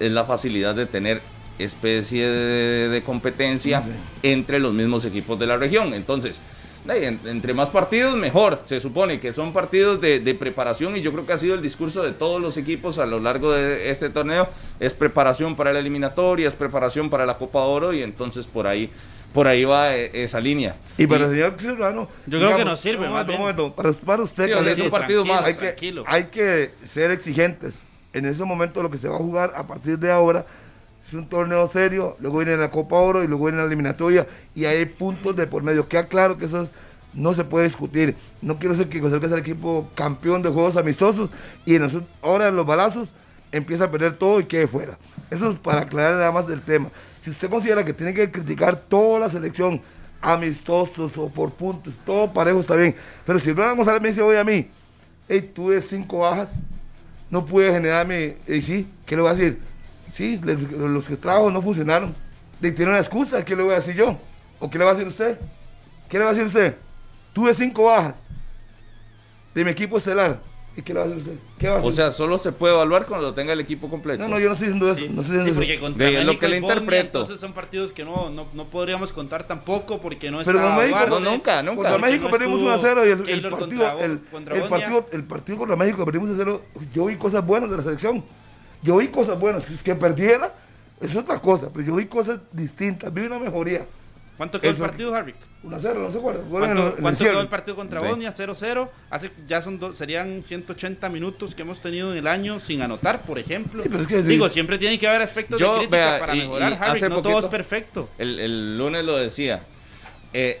[0.00, 1.22] es la facilidad de tener
[1.64, 3.90] especie de, de competencia Sí.
[4.22, 5.94] entre los mismos equipos de la región.
[5.94, 6.40] Entonces,
[6.88, 8.62] en- entre más partidos mejor.
[8.66, 11.62] Se supone que son partidos de, de preparación y yo creo que ha sido el
[11.62, 14.48] discurso de todos los equipos a lo largo de este torneo.
[14.80, 18.90] Es preparación para la eliminatoria, es preparación para la Copa Oro y entonces por ahí,
[19.32, 20.74] por ahí va eh, esa línea.
[20.98, 22.08] Y para el señor Serrano.
[22.26, 24.90] Yo creo que nos sirve, un momento, un momento, para, para usted, Sí, es un
[24.90, 25.46] partido más.
[25.46, 27.82] hay que, hay que ser exigentes.
[28.12, 30.44] En ese momento lo que se va a jugar a partir de ahora
[31.04, 34.64] es un torneo serio, luego viene la Copa Oro y luego viene la eliminatoria y
[34.64, 35.88] hay puntos de por medio.
[35.88, 36.72] Queda claro que eso es-
[37.14, 38.16] no se puede discutir.
[38.40, 41.30] No quiero ser que Costa Rica sea el equipo campeón de juegos amistosos
[41.66, 43.14] y en los- ahora en los balazos
[43.50, 44.96] empieza a perder todo y quede fuera.
[45.30, 46.88] Eso es para aclarar nada más del tema.
[47.20, 49.80] Si usted considera que tiene que criticar toda la selección,
[50.22, 52.94] amistosos o por puntos, todo parejo está bien.
[53.26, 54.68] Pero si Ronald González me dice hoy a mí,
[55.28, 56.52] hey, tuve cinco bajas,
[57.28, 59.60] no pude generarme, y sí, ¿qué le voy a decir?
[60.12, 62.14] Sí, les- los que trabajo no funcionaron.
[62.60, 64.16] Y tiene una excusa, ¿qué le voy a decir yo?
[64.60, 65.40] ¿O qué le va a decir usted?
[66.08, 66.76] ¿Qué le va a decir usted?
[67.32, 68.22] Tuve cinco bajas
[69.54, 70.38] de mi equipo estelar.
[70.76, 71.38] ¿Y qué le va a decir usted?
[71.58, 71.90] ¿Qué va a decir?
[71.90, 74.22] O sea, solo se puede evaluar cuando tenga el equipo completo.
[74.22, 75.00] no, no, yo no estoy diciendo eso.
[75.00, 75.58] Sí, no estoy sí, diciendo eso.
[75.60, 77.18] porque contra De- lo que le Bosnia, interpreto.
[77.20, 80.78] Entonces son partidos que no, no, no podríamos contar tampoco porque no Pero está con
[80.78, 81.24] México, Guarde.
[81.24, 81.76] no, nunca, nunca.
[81.76, 83.58] Contra Porque México no perdimos estuvo 1 a 0 y el, el partido,
[83.90, 86.62] contra- el, contra el partido, el partido contra México perdimos 1 a 0.
[86.94, 88.24] Yo vi cosas buenas de la selección.
[88.82, 89.64] Yo vi cosas buenas.
[89.64, 90.52] Que, que perdiera
[91.00, 93.12] es otra cosa, pero yo vi cosas distintas.
[93.12, 93.86] Vi una mejoría.
[94.36, 95.36] ¿Cuánto quedó Eso- el partido, Harvick?
[95.64, 96.42] 1 a 0, no se acuerda.
[96.50, 97.32] ¿Cuánto, el- en el cuánto cierre.
[97.34, 98.06] quedó el partido contra Sí.
[98.06, 98.32] Bosnia?
[98.32, 98.88] 0-0.
[99.10, 103.22] Hace, ya son do- serían 180 minutos que hemos tenido en el año sin anotar,
[103.22, 103.82] por ejemplo.
[103.84, 106.34] Sí, pero es que- Digo, siempre tiene que haber aspectos Yo, de crítica vea, para
[106.34, 106.88] y- mejorar, y Harvick.
[106.96, 108.08] hace No todo poquito- es perfecto.
[108.18, 109.60] El, el lunes lo decía.
[110.32, 110.60] Eh,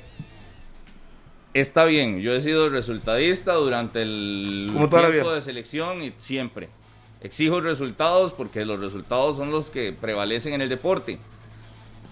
[1.54, 6.68] está bien, yo he sido resultadista durante el Como tiempo de selección y siempre.
[7.22, 11.18] Exijo resultados porque los resultados son los que prevalecen en el deporte.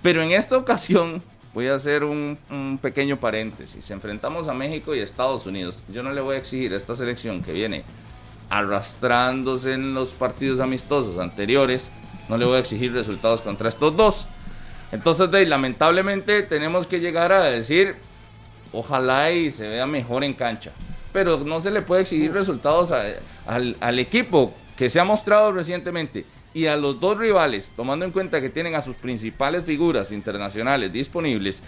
[0.02, 3.90] Pero en esta ocasión voy a hacer un, un pequeño paréntesis.
[3.90, 5.82] Enfrentamos a México y Estados Unidos.
[5.88, 7.84] Yo no le voy a exigir a esta selección que viene
[8.50, 11.90] arrastrándose en los partidos amistosos anteriores,
[12.28, 14.26] no le voy a exigir resultados contra estos dos.
[14.92, 17.94] Entonces, de, lamentablemente tenemos que llegar a decir,
[18.72, 20.72] ojalá y se vea mejor en cancha.
[21.12, 23.02] Pero no se le puede exigir resultados a-
[23.46, 26.24] al, al equipo que se ha mostrado recientemente
[26.54, 30.90] y a los dos rivales, tomando en cuenta que tienen a sus principales figuras internacionales
[30.90, 31.62] disponibles,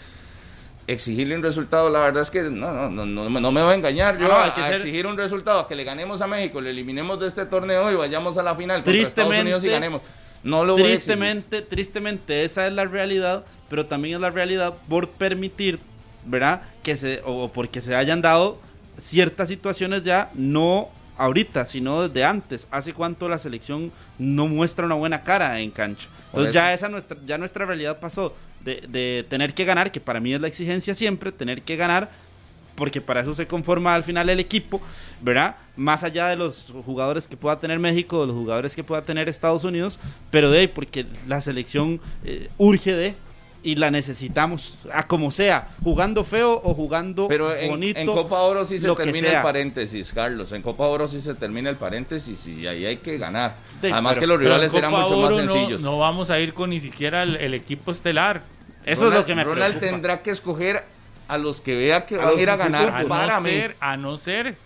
[0.87, 3.75] exigirle un resultado, la verdad es que no, no, no, no, no me va a
[3.75, 4.19] engañar.
[4.19, 7.45] Yo No, a, exigir un resultado, que le ganemos a México, le eliminemos de este
[7.45, 10.03] torneo y vayamos a la final contra Estados Tristemente- Unidos y ganemos.
[10.43, 10.87] No lo voy a.
[10.87, 15.81] Tristemente, tristemente, esa es la realidad, pero también es la realidad por permitir,
[16.25, 16.63] ¿verdad?
[16.83, 18.59] Que se, o porque se hayan dado
[18.97, 22.67] ciertas situaciones ya, no ahorita, sino desde antes.
[22.71, 26.09] ¿Hace cuánto la selección no muestra una buena cara en cancha?
[26.27, 28.35] Entonces ya esa nuestra, ya nuestra realidad pasó
[28.65, 32.11] de, de tener que ganar, que para mí es la exigencia siempre, tener que ganar,
[32.75, 34.81] porque para eso se conforma al final el equipo,
[35.21, 35.57] ¿verdad?
[35.77, 39.29] Más allá de los jugadores que pueda tener México, de los jugadores que pueda tener
[39.29, 39.99] Estados Unidos,
[40.31, 43.15] pero de ahí, porque la selección eh, urge de
[43.65, 48.01] y la necesitamos, a como sea, jugando feo o jugando Pero en, bonito.
[48.01, 50.51] en Copa Oro sí se termina el paréntesis, Carlos.
[50.53, 53.55] En Copa Oro sí se termina el paréntesis y ahí hay que ganar.
[53.81, 55.83] Sí, Además pero- que los rivales eran mucho más Oro sencillos.
[55.83, 58.43] No, vamos a ir con ni siquiera el, el equipo estelar.
[58.85, 59.91] Eso Ronald- es lo que me Ronald preocupa.
[59.93, 60.85] tendrá que escoger
[61.29, 62.89] a los que vea que A van a ir a ganar.
[62.97, 64.57] A no, ser, a no ser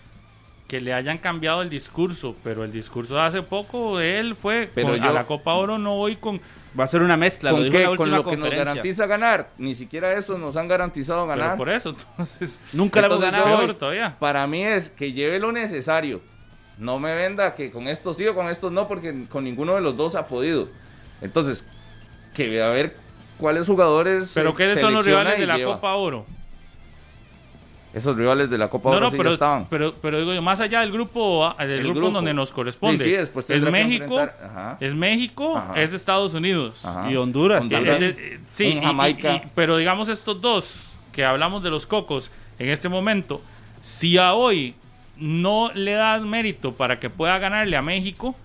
[0.67, 4.69] que le hayan cambiado el discurso, pero el discurso de hace poco de él fue
[4.75, 6.41] Pero con- a la Copa Oro no voy con
[6.77, 7.83] Va a ser una mezcla, lo ¿Con dijo qué?
[7.87, 9.49] la Con lo que nos garantiza ganar.
[9.57, 11.57] Ni siquiera eso nos han garantizado pero ganar.
[11.57, 13.57] por eso, entonces Nunca le hemos ganado.
[13.57, 14.15] peor todavía.
[14.19, 16.21] Para mí es que lleve lo necesario.
[16.77, 19.81] No me venda que con estos sí o con estos no, porque con ninguno de
[19.81, 20.67] los dos ha podido.
[21.21, 21.67] Entonces,
[22.35, 22.95] que a ver
[23.39, 24.31] cuáles jugadores.
[24.35, 25.75] Pero eh, ¿quiénes son los rivales de la lleva.
[25.75, 26.27] Copa Oro?
[27.97, 29.65] Esos rivales de la Copa No, Oro no, sí ya pero, estaban.
[29.69, 32.11] pero, pero digo yo, más allá del grupo, del El grupo, grupo.
[32.13, 32.97] donde nos corresponde.
[33.03, 34.27] Sí, sí, después es México,
[34.79, 35.81] es México, Ajá.
[35.81, 36.85] es Estados Unidos.
[36.85, 37.11] Ajá.
[37.11, 38.01] Y Honduras, Honduras.
[38.01, 39.35] Eh, sí, y- y- Jamaica.
[39.35, 43.41] y- pero digamos estos dos que hablamos de los cocos en este momento,
[43.81, 44.75] si a hoy
[45.17, 48.35] no le das mérito para que pueda ganarle a México,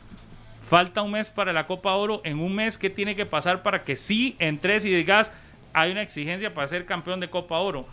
[0.66, 3.84] falta un mes para la Copa Oro, en un mes que tiene que pasar para
[3.84, 5.32] que sí entres y digas
[5.74, 7.86] hay una exigencia para ser campeón de Copa Oro.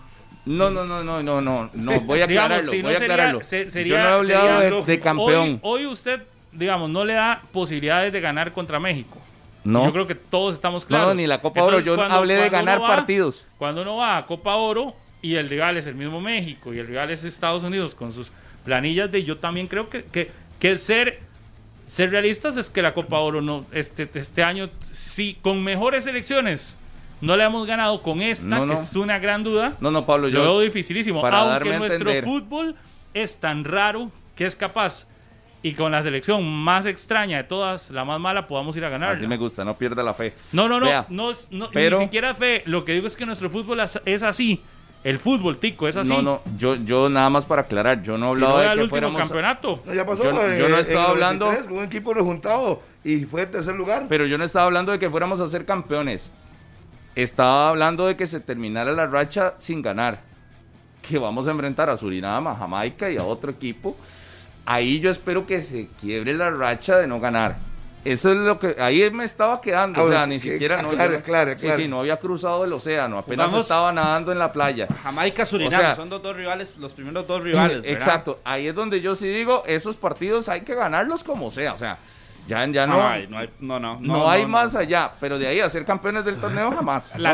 [0.50, 3.00] No, no, no, no, no, no, no, voy a Digamos, aclararlo, si no voy a
[3.00, 3.44] sería- aclararlo.
[3.44, 5.60] se- sería- Yo no he hablado sería de- campeón.
[5.62, 9.22] Hoy, hoy usted, digamos, no le da posibilidades de ganar contra México.
[9.64, 11.10] no, Yo creo que todos estamos claros.
[11.10, 11.80] no, ni la Copa Oro.
[11.82, 13.46] Yo cuando- hablé de ganar va- partidos.
[13.58, 16.88] Cuando uno va a Copa Oro y el rival es el mismo México y el
[16.88, 18.32] rival es Estados Unidos con sus
[18.66, 21.20] planillas de yo también creo que, que, que el ser
[21.86, 26.78] ser realistas es que la Copa Oro no este, este año sí con mejores selecciones
[27.22, 28.74] no le hemos ganado con esta No, no.
[28.74, 30.42] que es una gran duda No, no, Pablo, lo yo.
[30.42, 32.24] veo dificilísimo para aunque darme a nuestro entender.
[32.24, 32.76] fútbol
[33.14, 35.08] es tan raro que es capaz
[35.62, 39.16] y con la selección más extraña de todas la más mala podamos ir a ganar
[39.16, 40.34] Así me gusta, no pierda la fe.
[40.54, 42.64] no, no, no, Vea, no, es- no, pero- ni siquiera fe.
[42.66, 44.62] Lo que digo es que nuestro fútbol es, así.
[45.04, 46.10] El fútbol tico es así.
[46.10, 48.70] No, no, yo, yo nada más para aclarar, yo no he Si no de el
[48.72, 49.20] que último fuéramos.
[49.22, 49.82] campeonato.
[49.86, 50.24] No, ya pasó.
[50.24, 53.24] Yo no- eh, yo no en estaba el hablando- 93, con un equipo rejuntado y
[53.26, 54.06] fue tercer lugar.
[54.10, 56.32] Pero yo no estaba hablando de que fuéramos a ser campeones.
[57.24, 60.20] Estaba hablando de que se terminara la racha sin ganar.
[61.02, 63.98] Que vamos a enfrentar a Surinam, a Jamaica y a otro equipo.
[64.66, 67.58] Ahí yo espero que se quiebre la racha de no ganar.
[68.06, 70.82] Eso es lo que ahí me estaba quedando, Ah, o sea, bueno, ni que- siquiera
[70.82, 74.32] no, aclare, yo- aclare, sí, sí, no había cruzado el océano, apenas Jugamos- estaba nadando
[74.32, 74.88] en la playa.
[75.04, 77.82] Jamaica, Surinam, O sea- son los dos rivales, los primeros dos rivales.
[77.82, 77.92] ¿verdad?
[77.92, 81.78] Exacto, ahí es donde yo sí digo, esos partidos hay que ganarlos como sea, o
[81.78, 81.98] sea,
[82.50, 85.38] ya, ya no, No, no, hay, no, hay- no, no, hay no, más allá, pero
[85.38, 87.14] de ahí a ser campeones del torneo jamás.
[87.18, 87.34] La a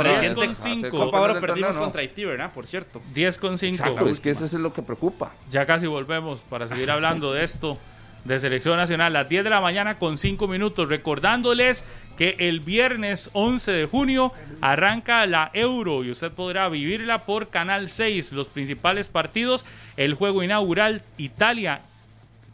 [0.90, 1.80] Copa Oro del perdimos torneo, no.
[1.80, 2.52] contra Haití, ¿verdad?
[2.54, 3.02] Por cierto.
[3.14, 3.76] 10 con 5.
[3.76, 5.32] Exacto, es que eso es lo que preocupa.
[5.50, 7.78] Ya casi volvemos para seguir hablando de esto
[8.26, 9.14] de selección nacional.
[9.14, 10.90] Las 10 de la mañana con 5 minutos.
[10.90, 11.86] Recordándoles
[12.18, 17.88] que el viernes 11 de junio arranca la Euro y usted podrá vivirla por Canal
[17.88, 18.34] 6.
[18.34, 19.64] Los principales partidos,
[19.96, 21.82] el juego inaugural Italia,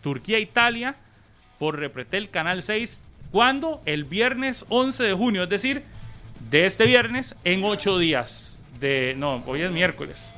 [0.03, 0.95] Turquía-Italia
[1.61, 3.03] por Repretel Canal 6.
[3.31, 3.83] ¿Cuándo?
[3.85, 5.83] El viernes 11 de junio, es decir,
[6.49, 8.65] de este viernes en 8 días.
[8.79, 10.33] De, no, hoy es miércoles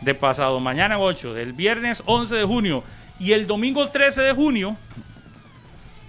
[0.00, 2.82] de pasado mañana 8, del viernes 11 de junio
[3.20, 4.76] y el domingo 13 de junio,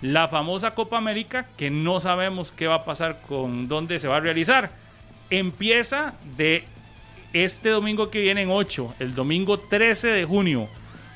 [0.01, 4.18] la famosa Copa América, que no sabemos qué va a pasar con dónde se va
[4.18, 4.72] a realizar.
[5.30, 6.64] Empieza de
[7.32, 10.68] este domingo que viene en 8, el domingo 13 de junio,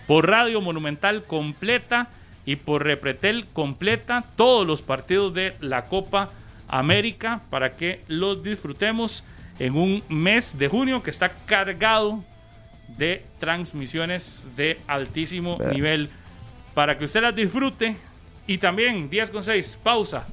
[0.05, 2.07] por Radio Monumental completa
[2.51, 6.31] y por Repretel completa todos los partidos de la Copa
[6.67, 9.23] América para que los disfrutemos
[9.57, 12.21] en un mes de junio que está cargado
[12.97, 16.09] de transmisiones de altísimo nivel.
[16.73, 17.95] Para que usted las disfrute
[18.47, 20.27] y también 10 con 6 pausa.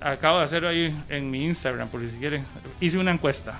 [0.00, 2.44] Acabo de hacer ahí en mi Instagram por si quieren
[2.80, 3.56] hice una encuesta.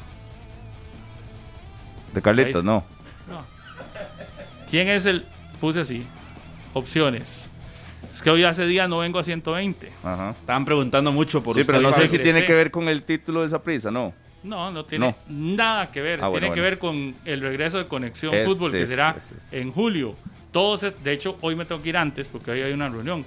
[2.12, 2.84] De Carlitos, Carlitos, no.
[3.32, 3.44] no.
[4.68, 5.24] ¿quién es el
[5.60, 6.04] puse así
[6.78, 7.48] opciones
[8.12, 10.30] es que hoy hace días no vengo a 120 Ajá.
[10.30, 11.72] Estaban preguntando mucho por Sí, usted.
[11.74, 14.12] pero no sé si tiene que ver con el título de esa prisa, no.
[14.42, 16.20] No, no tiene nada que ver.
[16.22, 16.62] Ah, tiene bueno, que bueno.
[16.62, 19.52] ver con el regreso de Conexión Fútbol, que es, será es.
[19.52, 20.14] en julio.
[20.52, 23.24] Todos, es- de hecho, hoy me tengo que ir antes porque hoy hay una reunión.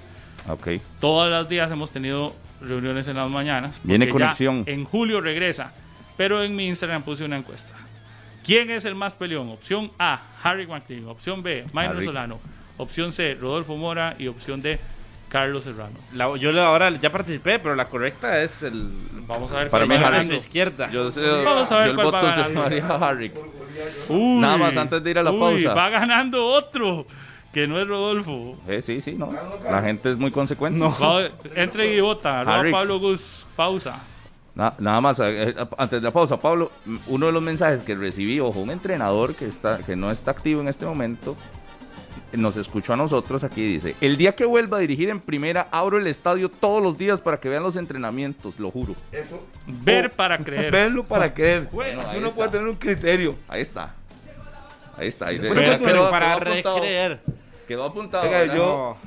[0.47, 0.70] Ok.
[1.02, 3.82] Todos los días hemos tenido reuniones en las mañanas.
[3.84, 4.64] Viene Conexión.
[4.66, 5.74] En julio regresa.
[6.18, 7.74] Pero en mi Instagram puse una encuesta.
[8.45, 9.49] ¿Quién es el más peleón?
[9.49, 11.08] Opción A, Harry McLean.
[11.08, 12.04] Opción B, Minor.
[12.04, 12.39] Solano.
[12.82, 14.16] Opción C, Rodolfo Mora.
[14.20, 14.80] Y opción D,
[15.30, 15.96] Carlos Serrano.
[16.14, 18.90] La- yo ahora ya participé, pero la correcta es el.
[19.28, 20.90] Vamos a ver Para mí va la izquierda.
[20.92, 21.10] Yo,
[21.46, 22.54] Vamos a ver yo el cuál va voto se ganando.
[22.60, 23.32] llamaría Harry.
[24.10, 25.74] Uy, Nada más antes de ir a la uy, pausa.
[25.74, 27.06] Va ganando otro,
[27.54, 28.58] que no es Rodolfo.
[28.68, 29.32] Eh, sí, sí, no.
[29.70, 30.80] La gente es muy consecuente.
[30.84, 32.44] Va- entre y vota.
[32.72, 34.00] Pablo Gus, pausa.
[34.54, 37.84] Na- nada más, eh, eh, antes de la pausa, Pablo, mm, uno de los mensajes
[37.84, 41.38] que recibí, ojo, un entrenador que, está, que no está activo en este momento,
[42.34, 45.98] nos escuchó a nosotros aquí, dice, el día que vuelva a dirigir en primera, abro
[45.98, 48.96] el estadio todos los días para que vean los entrenamientos, lo juro.
[49.12, 49.46] Eso.
[49.68, 50.72] Ver para creer.
[50.72, 51.68] Verlo para creer.
[51.72, 52.38] Bueno, Así uno está.
[52.38, 53.36] puede tener un criterio.
[53.48, 53.94] Ahí está.
[54.98, 55.28] Ahí está.
[55.28, 56.76] Ahí Pero- quedó- pero quedó para apuntado.
[56.76, 57.20] recreer.
[57.68, 58.24] Quedó apuntado.
[58.24, 58.98] Venga, yo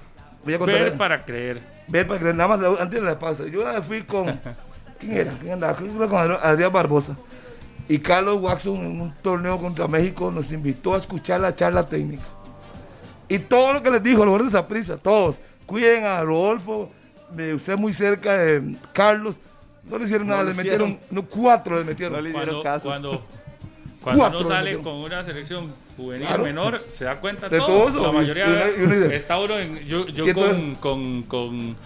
[0.44, 0.80] voy a contar.
[0.82, 1.60] Ver para creer.
[1.88, 3.44] Ver para creer, nada más antes de la pausa.
[3.46, 4.40] Yo una vez fui con.
[5.00, 5.32] ¿Quién era?
[5.40, 5.74] ¿Quién andaba?
[5.76, 7.16] Con Adrián- Adrián Barbosa.
[7.88, 12.22] Y Carlos Watson en un torneo contra México nos invitó a escuchar la charla técnica.
[13.34, 15.36] Y todo lo que les dijo, los de esa prisa, todos.
[15.66, 16.90] Cuiden a Rodolfo,
[17.54, 19.36] usted muy cerca de Carlos.
[19.84, 22.14] No le hicieron No nada, le metieron, no, cuatro le metieron.
[22.16, 22.88] No le hicieron Cuando, caso.
[22.88, 23.26] cuando,
[24.02, 26.42] cuando uno sale con una selección juvenil Claro.
[26.42, 28.02] menor, se da cuenta De todo.
[28.02, 28.46] La mayoría
[28.78, 29.78] Y uno- y está uno en.
[29.86, 31.76] Yo, yo con, con, con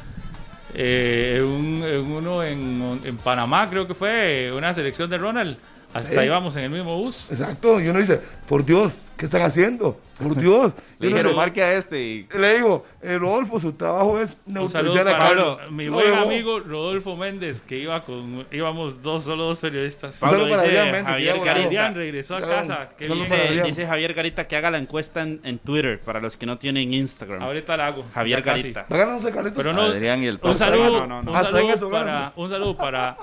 [0.75, 1.83] eh, un-
[2.13, 5.57] uno en, en Panamá, creo que fue una selección de Ronald.
[5.95, 6.27] Hasta Sí.
[6.27, 7.31] íbamos en el mismo bus.
[7.31, 10.01] Exacto, y uno dice, por Dios, ¿qué están haciendo?
[10.19, 10.73] Por Dios.
[10.99, 14.69] Y Le dijeron, marque a este y Le digo, eh, Rodolfo, su trabajo es Un
[14.69, 15.59] saludo neutralizar a Carlos.
[15.71, 20.21] mi No, buen amigo Rodolfo Méndez, que iba con, íbamos dos, solo dos periodistas.
[20.23, 21.51] Un saludo Pablo para dice Adrián Méndez, Javier que.
[21.51, 22.89] Adrián regresó a casa.
[22.97, 23.31] Qué solo bien.
[23.31, 26.47] para Dice, dice Javier Garita que haga la encuesta en, en Twitter para los que
[26.47, 27.43] no tienen Instagram.
[27.43, 28.05] Ahorita la hago.
[28.15, 28.43] Javier.
[28.43, 28.87] Garita.
[28.89, 31.33] Pero no, Adrián y el un saludo, No, no, no.
[31.33, 33.17] Un, saludo para, un saludo para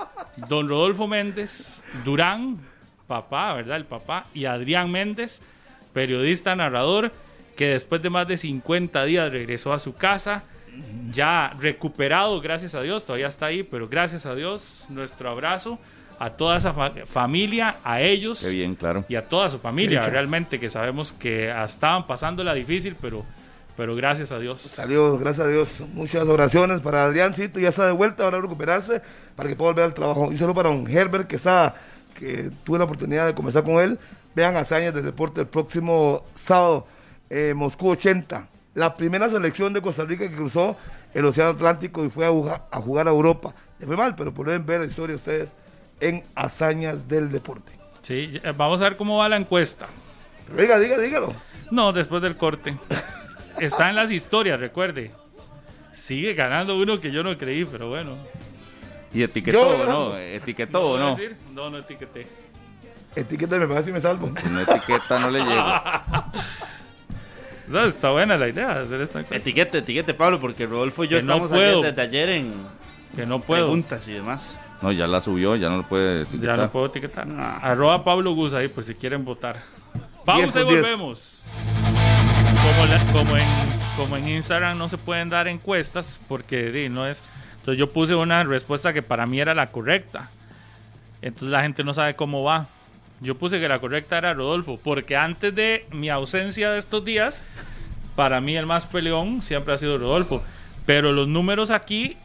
[0.48, 2.58] don Rodolfo Méndez Durán,
[3.06, 3.76] papá, ¿verdad?
[3.76, 5.42] El papá, y Adrián Méndez,
[5.92, 7.12] periodista, narrador,
[7.56, 10.42] que después de más de 50 días regresó a su casa,
[11.12, 15.78] ya recuperado, gracias a Dios, todavía está ahí, pero gracias a Dios, nuestro abrazo
[16.18, 19.04] a toda esa fa- familia, a ellos Qué bien, claro.
[19.08, 23.24] y a toda su familia, realmente, que sabemos que estaban pasándola difícil, pero,
[23.76, 24.60] pero gracias a Dios.
[24.60, 25.82] Salió, gracias a Dios.
[25.94, 29.00] Muchas oraciones para Adriáncito, ya está de vuelta, ahora a recuperarse
[29.34, 30.30] para que pueda volver al trabajo.
[30.32, 31.74] Y solo para don Herbert, que está,
[32.18, 33.98] que tuve la oportunidad de conversar con él.
[34.34, 36.86] Vean hazañas del deporte el próximo sábado,
[37.30, 38.48] eh, Moscú 80.
[38.74, 40.76] La primera selección de Costa Rica que cruzó
[41.14, 43.54] el Océano Atlántico y fue a jugar a, jugar a Europa.
[43.78, 45.48] Le fue mal, pero pueden ver la historia ustedes
[46.00, 47.72] en hazañas del deporte.
[48.02, 49.86] Sí, vamos a ver cómo va la encuesta.
[50.46, 51.34] Pero diga, diga, dígalo.
[51.70, 52.76] No, después del corte.
[53.58, 55.12] Está en las historias, recuerde.
[55.92, 58.12] sigue ganando uno que yo no creí, pero bueno.
[59.16, 60.08] Y etiquetó, Yo ¿o ganando.
[60.10, 60.18] ¿no?
[60.18, 61.16] Etiquetó, ¿o ¿Puedo no?
[61.16, 61.36] decir?
[61.54, 62.26] No, no etiqueté.
[63.14, 64.30] Etiqueta me parece y me salvo.
[64.42, 65.64] Si no etiqueta, no le llego.
[67.68, 69.36] No, está buena la idea de hacer esta encuesta.
[69.36, 71.80] Etiquete, etiquete, Pablo, porque Rodolfo y yo Que no estamos puedo.
[71.80, 72.52] ayer- desde ayer en
[73.16, 73.64] Que no puedo.
[73.64, 74.56] preguntas y demás.
[74.82, 76.56] No, ya la subió, ya no lo puede etiquetar.
[76.58, 77.26] Ya no puedo etiquetar.
[77.36, 77.58] Ah.
[77.62, 79.62] Arroba Pablo Gus ahí por si quieren votar.
[80.24, 81.42] Pausa y volvemos.
[82.62, 83.44] Como, la- como, en,
[83.96, 87.18] como en Instagram no se pueden dar encuestas porque di, no es.
[87.66, 90.30] Entonces yo puse una respuesta que para mí era la correcta.
[91.20, 92.68] Entonces la gente no sabe cómo va.
[93.20, 97.42] Yo puse que la correcta era Rodolfo, porque antes de mi ausencia de estos días,
[98.14, 100.44] para mí el más peleón siempre ha sido Rodolfo.
[100.86, 102.16] Pero los números aquí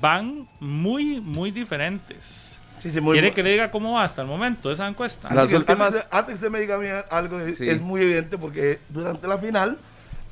[0.00, 2.62] van muy, muy diferentes.
[2.78, 5.28] Sí, sí, muy ¿Quiere que le diga cómo va hasta el momento esa encuesta?
[5.28, 7.58] Las Antes que- últimas- Antes, de- antes que usted me diga a mí algo, es,
[7.58, 7.68] Sí.
[7.68, 9.76] es muy evidente porque durante la final,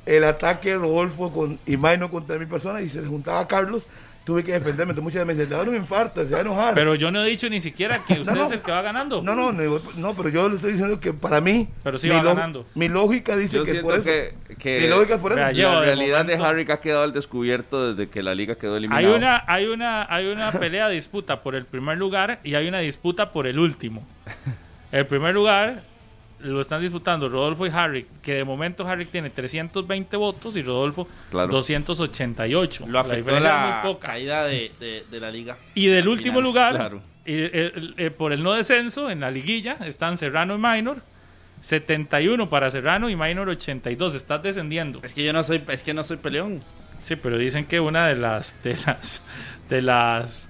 [0.07, 3.85] el ataque de Rodolfo con Imaino contra mi persona y se le juntaba a Carlos,
[4.27, 4.91] tuve que defenderme.
[4.91, 6.73] Entonces muchas veces me dicen, le va a dar un infarto, se va a enojar.
[6.73, 8.45] Pero yo no he dicho ni siquiera que usted no.
[8.45, 9.21] es el que va ganando.
[9.21, 12.15] no, no, no, no, pero yo le estoy diciendo que para mí, Pero sí mi,
[12.15, 12.65] va ganando.
[12.75, 14.03] mi lógica dice Yo que es por eso.
[14.03, 15.39] que, que mi lógica es por eso.
[15.41, 19.15] La realidad de Harry ha quedado al descubierto desde que la liga quedó Hay eliminada.
[19.15, 23.31] una, hay una, hay una pelea disputa por el primer lugar y hay una disputa
[23.31, 24.05] por el último.
[24.91, 25.83] El primer lugar
[26.41, 31.07] lo están disputando Rodolfo y Harry, que de momento Harry tiene 320 votos y Rodolfo
[31.31, 31.51] Claro.
[31.51, 32.85] 288.
[32.85, 34.07] Lo la afectó diferencia la, es muy poca.
[34.07, 35.57] caída de, de- de la liga.
[35.73, 37.01] Y del Al último final, lugar, claro.
[37.25, 41.01] y, eh, eh, por el no descenso en la liguilla, están Serrano y Minor.
[41.61, 44.13] 71 para Serrano y Minor 82.
[44.15, 44.99] Estás descendiendo.
[45.03, 46.61] Es que yo no soy, es que no soy peleón.
[47.01, 49.23] Sí, pero dicen que una de las de las
[49.69, 50.46] de las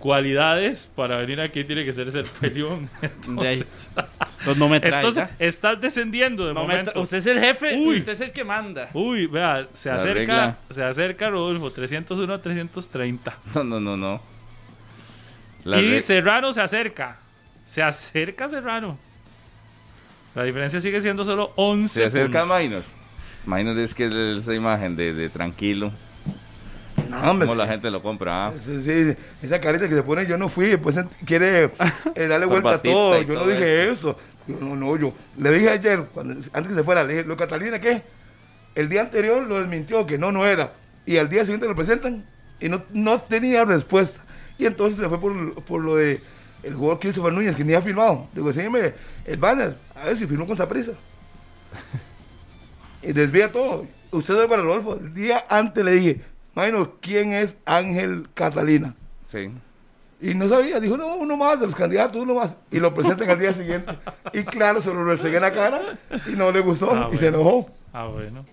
[0.00, 2.90] cualidades para venir aquí tiene que ser ser peleón.
[3.02, 3.90] Entonces,
[4.40, 4.98] Entonces no me traiga.
[4.98, 7.00] entonces estás descendiendo de No momento.
[7.00, 7.98] usted es el jefe, Uy.
[7.98, 8.90] usted es el que manda.
[8.94, 10.58] Uy, vea, se La acerca, regla.
[10.70, 13.38] se acerca Rodolfo 301 a 330.
[13.54, 14.20] No, no, no, no.
[15.64, 17.18] La y Serrano se acerca.
[17.66, 18.98] Se acerca Serrano.
[20.34, 22.58] La diferencia sigue siendo solo 11 Se acerca puntos.
[22.62, 22.82] Minor.
[23.46, 24.12] Minor es que es
[24.42, 25.92] esa imagen de, de tranquilo.
[27.10, 28.46] No, hombre, Como la gente lo compra.
[28.48, 28.52] ¿ah?
[28.56, 31.64] Sí, sí, esa carita que se pone, yo no fui, después ent- quiere
[32.14, 33.20] eh, darle vuelta a todo.
[33.22, 34.16] Yo no dije eso.
[34.46, 37.36] Yo, no, no, yo le dije ayer, cuando, antes que se fuera, le dije, ¿lo
[37.36, 38.02] Catalina qué?
[38.74, 40.72] El día anterior lo desmintió, que no, no era.
[41.04, 42.24] Y al día siguiente lo presentan
[42.60, 44.22] y no, no tenía respuesta.
[44.58, 46.20] Y entonces se fue por, por lo de
[46.62, 48.28] el jugador Christopher Núñez, que ni ha firmado.
[48.34, 48.92] Digo, enséñeme
[49.24, 50.92] el banner, a ver si firmó con prisa
[53.02, 53.86] y desvía todo.
[54.12, 54.96] Usted es para Rodolfo.
[54.96, 56.20] El día antes le dije,
[56.54, 58.94] Maynor, ¿quién es Ángel Catalina?
[59.24, 59.50] Sí.
[60.20, 62.56] Y no sabía, dijo, no, uno más de los candidatos, uno más.
[62.70, 63.92] Y lo presentan al día siguiente.
[64.34, 65.80] Y claro, se lo resegué en la cara
[66.26, 67.40] y no le gustó Ah, y se bueno.
[67.50, 67.70] enojó.
[67.92, 68.44] Ah, bueno.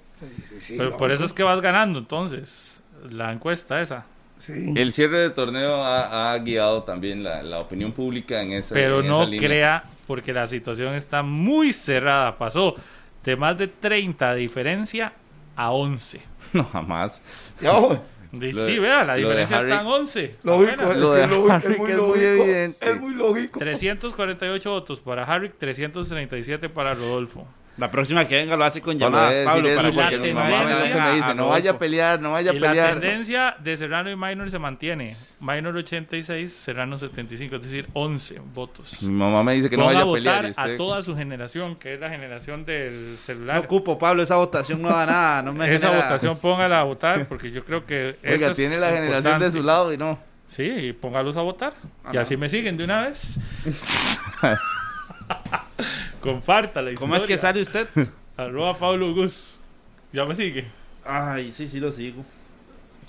[0.60, 4.06] Sí, Pero no, por eso es que vas ganando entonces la encuesta esa.
[4.38, 4.72] Sí.
[4.76, 9.02] El cierre de torneo ha, ha guiado también la, la opinión pública en esa Pero
[9.02, 9.48] en no esa línea.
[9.48, 12.38] crea, porque la situación está muy cerrada.
[12.38, 12.76] Pasó
[13.26, 15.14] de más de 30 de diferencia
[15.56, 16.22] a 11.
[16.54, 17.22] No, jamás.
[17.62, 18.04] Ya, ojo,
[18.34, 20.36] Y Lo sí, vea, la diferencia Harry- está en 11.
[20.44, 20.92] lógico, apenas.
[20.96, 22.16] es, Lo de es muy es muy lógico.
[22.44, 22.90] evidente.
[22.90, 23.60] Es muy lógico.
[23.60, 27.48] 348 votos para Harry, 337 para Rodolfo.
[27.78, 30.20] La próxima que venga lo hace con Pablo, llamadas, Pablo, decir para eso la porque
[30.20, 32.54] que mi mamá me, tendencia me dice, a no vaya a pelear, no vaya a
[32.56, 32.92] Y la pelear.
[33.00, 35.14] tendencia de Serrano y Minor se mantiene.
[35.40, 39.04] Minor 86, Serrano 75, es decir, 11 votos.
[39.04, 40.36] Mi mamá me dice que no vaya a a pelear.
[40.36, 43.58] votar y usted- a toda su generación, que es la generación del No celular.
[43.60, 45.42] ocupo, Pablo, esa votación no da nada.
[45.44, 48.58] No me Esa genera- votación póngala a votar porque yo creo que Oiga, eso es
[48.58, 50.18] tiene la generación de su lado y no.
[50.50, 51.74] Sí, y póngalos a votar.
[52.04, 53.40] Ah, y así me siguen de una vez.
[56.22, 57.88] Comparta la ¿Cómo es que sale usted?
[58.38, 59.60] Arroba Pablo Gus.
[60.12, 60.68] Ya me sigue.
[61.06, 62.24] Ay, sí, sí lo sigo.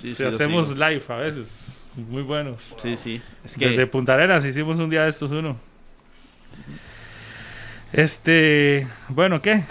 [0.01, 0.87] Sí, Si sí hacemos sigo.
[0.87, 1.87] live a veces.
[1.97, 2.77] Muy buenos.
[2.81, 3.21] Sí, sí.
[3.45, 5.57] Es que Desde Punta Arenas hicimos un día de estos uno.
[7.93, 9.65] Este, bueno, ¿qué?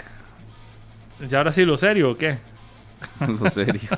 [1.28, 2.38] ¿Ya ahora sí lo serio o qué?
[3.20, 3.88] Lo serio.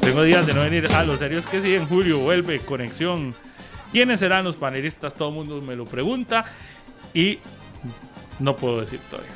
[0.00, 0.88] Tengo días de no venir.
[0.92, 3.32] Ah, lo serio es que sí, en julio vuelve Conexión.
[3.92, 5.14] ¿Quiénes serán los panelistas?
[5.14, 6.44] Todo el mundo me lo pregunta.
[7.14, 7.38] Y
[8.38, 9.32] no puedo decir todavía.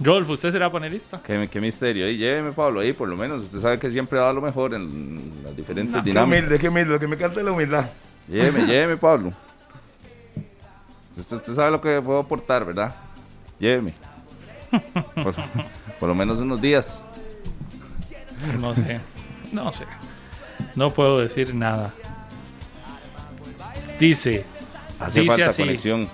[0.00, 1.20] Rodolfo, ¿usted será panelista?
[1.22, 2.06] qué, qué misterio.
[2.06, 3.44] Ahí, lléveme, Pablo, ahí por lo menos.
[3.44, 6.02] Usted sabe que siempre da lo mejor en las diferentes No.
[6.02, 6.40] Qué dinámicas.
[6.40, 6.90] humilde, qué humilde.
[6.92, 7.86] Lo que me encanta es la humildad.
[8.28, 9.32] Lléveme, lléveme, Pablo.
[11.16, 12.94] Usted, usted sabe lo que puedo aportar, ¿verdad?
[13.58, 13.94] Lléveme.
[15.22, 15.34] Por,
[16.00, 17.04] por lo menos unos días.
[18.60, 19.00] No sé.
[19.52, 19.84] No sé.
[20.74, 21.92] No puedo decir nada.
[24.00, 24.44] Dice,
[24.98, 25.62] Hace Dice falta así.
[25.62, 26.08] conexión.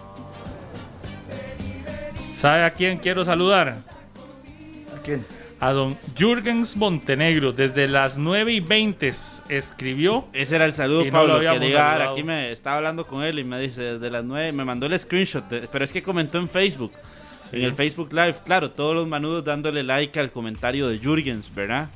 [2.39, 3.79] ¿Sabe a quién quiero saludar?
[4.97, 5.25] ¿A quién?
[5.61, 7.53] a don Jürgens Montenegro.
[7.53, 9.13] Desde las 9 y 20
[9.49, 10.27] escribió.
[10.33, 11.35] Ese era el saludo, no Pablo.
[11.35, 12.13] lo que saludado.
[12.13, 14.97] aquí me estaba hablando con él y me dice desde las 9, me mandó el
[14.99, 16.93] screenshot, de- pero es que comentó en Facebook.
[17.51, 21.89] En el Facebook Live, claro, todos los manudos dándole like al comentario de Jürgens, ¿verdad?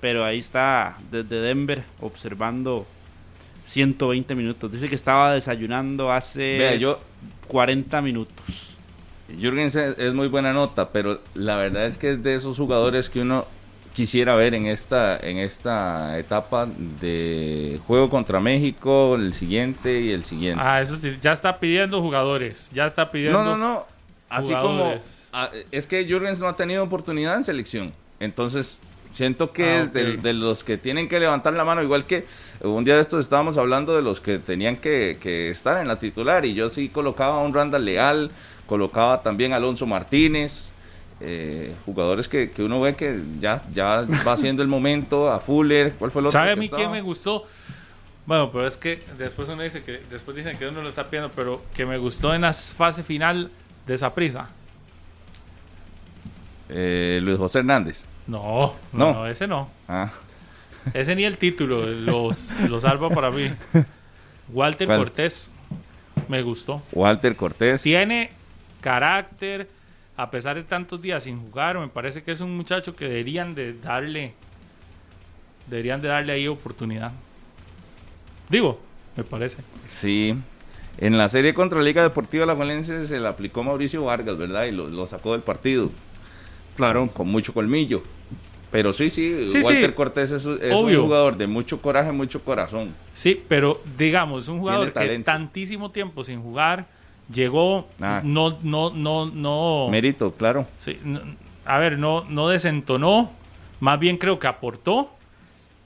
[0.00, 2.86] Pero ahí está desde Denver observando
[3.66, 4.72] 120 minutos.
[4.72, 6.98] Dice que estaba desayunando hace Vea, yo,
[7.48, 8.75] 40 minutos.
[9.28, 13.20] Jürgen es, muy buena nota, pero la verdad es que es de esos jugadores que
[13.20, 13.46] uno
[13.92, 16.68] quisiera ver en esta, en esta etapa
[17.00, 20.62] de juego contra México, el siguiente y el siguiente.
[20.64, 22.70] Ah, eso sí, ya está pidiendo jugadores.
[22.72, 23.42] Ya está pidiendo.
[23.42, 23.86] no, no, no.
[24.28, 25.28] Así jugadores.
[25.30, 27.92] como ah, es que Jürgens no ha tenido oportunidad en selección.
[28.18, 28.80] Entonces,
[29.16, 32.26] siento que Ah, es de los que tienen que levantar la mano, igual que
[32.60, 35.98] un día de estos estábamos hablando de los que tenían que, que estar en la
[35.98, 38.30] titular y yo sí colocaba a un Randall Leal,
[38.66, 40.70] colocaba también Alonso Martínez,
[41.20, 45.94] eh, jugadores que, que uno ve que ya, ya va siendo el momento, a Fuller,
[45.94, 46.38] ¿cuál fue el otro?
[46.38, 47.44] ¿Sabe a mí quién me gustó?
[48.26, 51.30] Bueno, pero es que después uno dice que después dicen que uno lo está pidiendo,
[51.34, 53.50] pero que me gustó en la fase final
[53.86, 54.48] de esa prisa.
[56.68, 58.04] Eh, Luis José Hernández.
[58.26, 59.12] No, no, No.
[59.14, 59.70] no, ese no.
[59.88, 60.10] Ah,
[60.92, 63.50] Ese ni el título los, los salva para mí.
[64.52, 64.98] Walter ¿Cuál?
[64.98, 65.50] Cortés
[66.28, 66.82] me gustó.
[66.92, 67.82] Walter Cortés.
[67.82, 68.30] Tiene
[68.86, 69.68] carácter,
[70.16, 73.52] a pesar de tantos días sin jugar, me parece que es un muchacho que deberían
[73.56, 74.32] de darle,
[75.68, 77.10] deberían de darle ahí oportunidad.
[78.48, 78.80] Digo,
[79.16, 79.64] me parece.
[79.88, 80.36] Sí.
[80.98, 84.66] En la serie contra Liga Deportiva La Valencia se le aplicó Mauricio Vargas, ¿verdad?
[84.66, 85.90] Y lo, lo sacó del partido.
[86.76, 87.08] Claro.
[87.12, 88.04] Con mucho colmillo.
[88.70, 89.96] Pero sí, sí, Sí, Walter sí.
[89.96, 92.94] Cortés es, es un jugador de mucho coraje, mucho corazón.
[93.14, 96.86] Sí, pero digamos, un jugador que tantísimo tiempo sin jugar
[97.32, 98.20] llegó, Ah.
[98.24, 99.88] no, no, no, no.
[99.90, 100.66] Mérito, claro.
[100.78, 101.20] Sí, no-
[101.64, 103.32] a ver, no, no desentonó,
[103.80, 105.10] más bien creo que aportó.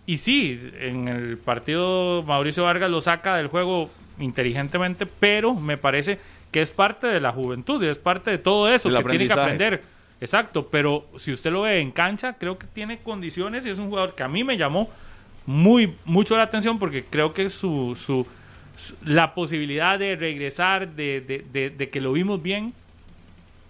[0.06, 6.18] Y sí, en el partido Mauricio Vargas lo saca del juego inteligentemente, pero me parece
[6.50, 9.26] que es parte de la juventud y es parte de todo eso El que tiene
[9.26, 9.82] que aprender.
[10.20, 13.88] Exacto, pero si usted lo ve en cancha, creo que tiene condiciones y es un
[13.88, 14.90] jugador que a mí me llamó
[15.46, 18.26] muy mucho la atención porque creo que su, su-
[19.04, 22.72] la posibilidad de regresar, de, de- de- de que lo vimos bien,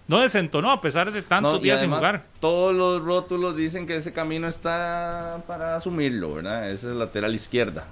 [0.07, 2.23] no desentonó a pesar de tantos No, días sin jugar.
[2.39, 6.69] Todos los rótulos dicen que ese camino está para asumirlo, ¿verdad?
[6.69, 7.87] Esa es lateral izquierda.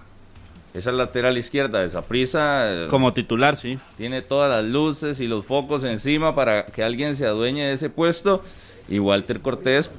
[0.73, 3.79] Esa es lateral izquierda de prisa Como titular, sí.
[3.97, 7.89] tiene todas las luces y los focos encima para que alguien se adueñe de ese
[7.89, 8.43] puesto.
[8.87, 9.89] Y Walter Cortés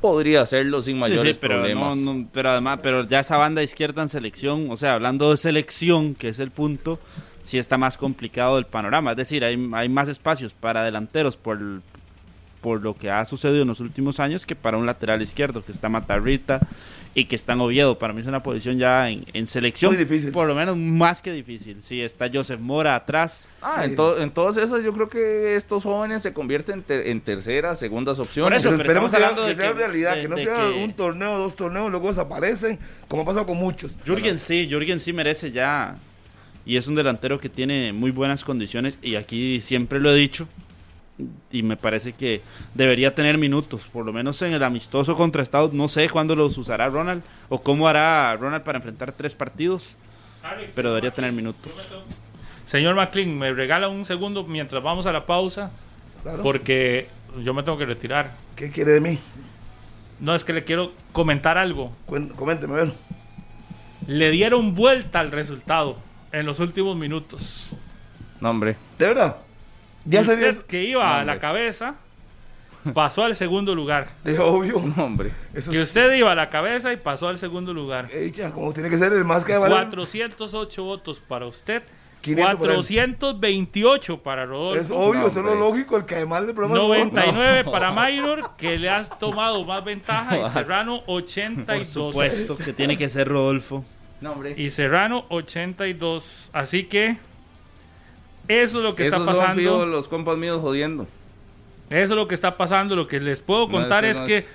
[0.00, 1.96] podría hacerlo sin mayores sí, pero, problemas.
[1.96, 5.36] no, no, pero además, pero ya esa banda izquierda en selección, o sea, hablando de
[5.36, 6.98] selección, que es el punto,
[7.44, 9.12] sí está más complicado el panorama.
[9.12, 11.58] Es decir, hay, hay más espacios para delanteros por,
[12.60, 15.72] por lo que ha sucedido en los últimos años que para un lateral izquierdo, que
[15.72, 16.60] está Matarrita
[17.14, 17.98] y que está en Oviedo.
[17.98, 20.30] Para mí es una posición ya en, en selección, Muy difícil.
[20.30, 21.82] por lo menos más que difícil.
[21.82, 23.48] Sí, está Joseph Mora atrás.
[23.62, 23.90] Ah, Sí.
[23.90, 27.20] en, to- en todos esos yo creo que estos jóvenes se convierten en, ter- en
[27.20, 28.46] terceras, segundas opciones.
[28.46, 30.36] Por eso, Pero pero esperemos que, hablando que de sea que- realidad, de- que no
[30.36, 32.78] sea que- un torneo, dos torneos, luego desaparecen,
[33.08, 33.96] como ha pasado con muchos.
[34.06, 35.94] Jürgen sí, Jürgen sí merece ya.
[36.66, 38.98] Y es un delantero que tiene muy buenas condiciones.
[39.02, 40.46] Y aquí siempre lo he dicho.
[41.50, 42.42] Y me parece que
[42.74, 45.72] debería tener minutos, por lo menos en el amistoso contra Estados.
[45.72, 49.96] No sé cuándo los usará Ronald o cómo hará Ronald para enfrentar tres partidos,
[50.74, 51.90] pero debería tener minutos.
[52.64, 55.70] Señor McLean, me regala un segundo mientras vamos a la pausa,
[56.22, 56.42] Claro.
[56.42, 57.08] porque
[57.42, 58.32] yo me tengo que retirar.
[58.56, 59.18] ¿Qué quiere de mí?
[60.20, 61.90] No, es que le quiero comentar algo.
[62.36, 62.92] Coménteme, a ver.
[64.06, 65.96] Le dieron vuelta al resultado
[66.32, 67.74] en los últimos minutos.
[68.40, 68.76] No, hombre.
[68.98, 69.36] ¿De verdad?
[70.04, 71.94] Ya Usted sabía que iba No, a la cabeza,
[72.94, 74.08] pasó al segundo lugar.
[74.24, 74.80] De obvio.
[74.96, 75.30] No, hombre.
[75.54, 78.08] Eso Que es- usted iba a la cabeza y pasó al segundo lugar.
[78.12, 79.74] He dicho, como tiene que ser el más que vale.
[79.74, 81.82] 408 votos para usted,
[82.22, 82.76] 500 para él.
[82.76, 84.82] 428 para Rodolfo.
[84.82, 86.80] Es obvio, No, eso es lo lógico, el que además del programa.
[86.82, 90.50] es 99 para Maynor, que le has tomado más ventaja, y.
[90.52, 91.88] Serrano Por 82.
[91.88, 93.84] supuesto que tiene que ser Rodolfo.
[94.20, 94.54] No, hombre.
[94.56, 96.50] Y Serrano 82.
[96.52, 97.16] Así que
[98.50, 99.86] eso es lo que Esos está son fijo, pasando.
[99.86, 101.06] los compas míos jodiendo.
[101.88, 102.94] Eso es lo que está pasando.
[102.96, 104.50] Lo que les puedo contar es no que es-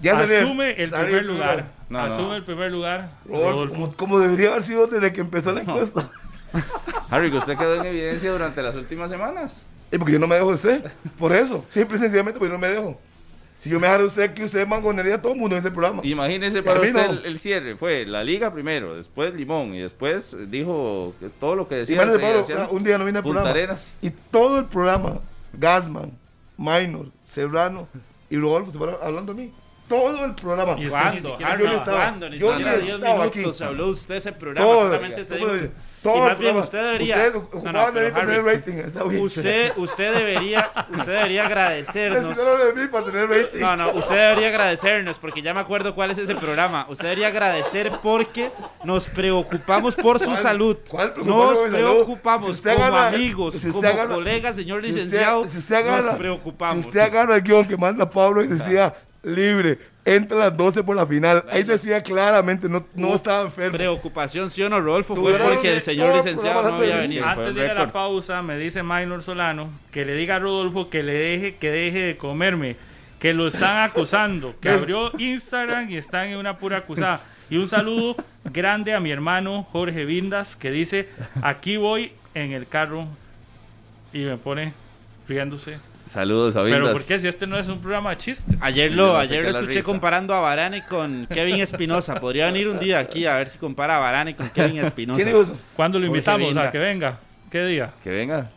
[0.00, 1.66] Ya salió- asume el salió primer lugar.
[1.88, 2.04] No, no.
[2.04, 3.10] asume el primer lugar.
[3.26, 6.10] Rodolfo, como, como debería haber sido desde que empezó la encuesta.
[7.10, 9.66] Harry, que usted quedó en evidencia durante las últimas semanas.
[9.92, 10.92] Y porque yo no me dejo de usted.
[11.18, 11.64] Por eso.
[11.68, 12.98] Simple y sencillamente porque yo no me dejo.
[13.58, 15.70] Si yo me dejara de usted aquí, usted mangonería a todo el mundo en ese
[15.70, 16.02] programa.
[16.04, 17.12] Imagínese para A mí usted no.
[17.12, 17.76] el, el cierre.
[17.76, 21.96] Fue la liga primero, después Limón y después dijo que todo lo que decía.
[22.02, 23.58] Imagínese, se Pablo, un día no vine al Punta programa.
[23.58, 23.94] Arenas.
[24.02, 25.20] Y todo el programa,
[25.54, 26.12] Gasman,
[26.58, 27.88] Minor, Serrano
[28.28, 29.52] y Rodolfo se fueron hablando de mí.
[29.88, 30.72] todo el programa.
[30.72, 31.30] Y usted ni ¿Cuándo?
[31.30, 32.28] siquiera Harry, yo no estaba- ¿cuándo?
[32.30, 33.64] Ni yo ni 10 estaba minutos aquí.
[33.64, 34.66] habló usted ese programa.
[34.68, 35.72] Todo, solamente se todo, dijo-
[36.04, 36.60] todo y el más bien programa.
[36.60, 37.16] usted debería...
[37.16, 38.72] Ustedes No, no, pero mí para tener Harry, rating.
[38.74, 39.22] Está bien.
[39.24, 42.36] Usted, usted debería, usted debería agradecernos.
[43.60, 46.86] No, no, usted debería agradecernos porque ya me acuerdo cuál es ese programa.
[46.88, 48.50] Usted debería agradecer porque
[48.84, 50.76] nos preocupamos por su ¿Cuál- salud.
[50.88, 55.46] cuál Nos preocupamos Si usted como amigos, si usted como colegas, señor usted- licenciado.
[55.46, 56.82] si usted agarra, nos preocupamos.
[56.82, 60.84] Si usted agarra el guion que manda Pablo y decía libre, entra a las 12
[60.84, 61.44] por la final.
[61.50, 63.76] Ahí decía claramente, no, no estaba enfermo.
[63.76, 65.16] Preocupación, ¿sí o no, Rodolfo?
[65.16, 67.26] Fue porque el señor licenciado no había antes de venido.
[67.26, 70.90] Antes de ir a la pausa, me dice Maynor Solano que le diga a Rodolfo
[70.90, 72.76] que le deje, que deje de comerme,
[73.18, 77.20] que lo están acusando, que abrió Instagram y están en una pura acusada.
[77.48, 81.08] Y un saludo grande a mi hermano Jorge Vindas, que dice,
[81.42, 83.06] aquí voy en el carro
[84.12, 84.74] y me pone
[85.26, 85.78] riéndose.
[86.06, 86.92] Saludos a Pero Vindas.
[86.92, 88.56] ¿por qué si este no es un programa de chistes?
[88.60, 89.82] Ayer lo, ayer lo escuché risa.
[89.84, 92.20] comparando a Varane con Kevin Espinosa.
[92.20, 95.52] Podría venir un día aquí a ver si compara a Varane con Kevin Espinosa.
[95.74, 96.72] ¿Cuándo lo invitamos a Vindas.
[96.72, 97.18] que venga?
[97.50, 97.90] ¿Qué día?
[98.02, 98.50] Que venga.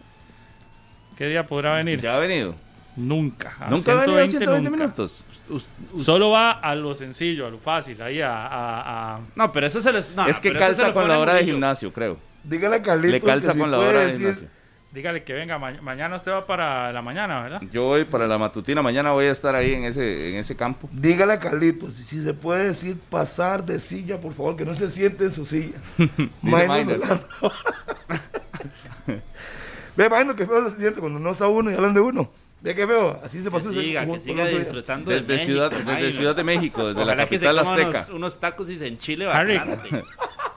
[1.18, 2.00] ¿Qué día podrá venir?
[2.02, 2.54] Ya ha venido.
[2.96, 3.56] Nunca.
[3.60, 4.84] A Nunca ha venido a 120 nunca.
[4.84, 5.24] minutos.
[6.00, 8.32] Solo va a lo sencillo, a lo fácil, ahí a...
[8.48, 10.16] a- a- No, pero eso se los.
[10.16, 12.18] no, es que pero calza con la hora de gimnasio, creo.
[12.44, 14.48] Dígale a Carlitos Le calza que si con la hora de decir- gimnasio.
[14.92, 17.62] Dígale que venga, ma- mañana usted va para la mañana, ¿verdad?
[17.72, 20.90] Yo voy para la matutina, mañana voy a estar ahí en ese, en ese campo.
[20.92, 24.90] Dígale a Carlitos, si se puede decir pasar de silla, por favor, que no se
[24.90, 25.78] siente en su silla.
[26.86, 27.22] Solano.
[29.96, 32.30] Ve, Maynor, que feo se siente cuando no está uno y hablan de uno.
[32.62, 33.70] Ve que feo, así se pasó.
[33.72, 36.12] ese Diga, que siga disfrutando de Desde México, Ciudad, desde.
[36.12, 37.98] Ciudad de México, desde Ojalá la que se capital coma azteca.
[38.00, 40.04] unos, unos tacos y se enchile bastante.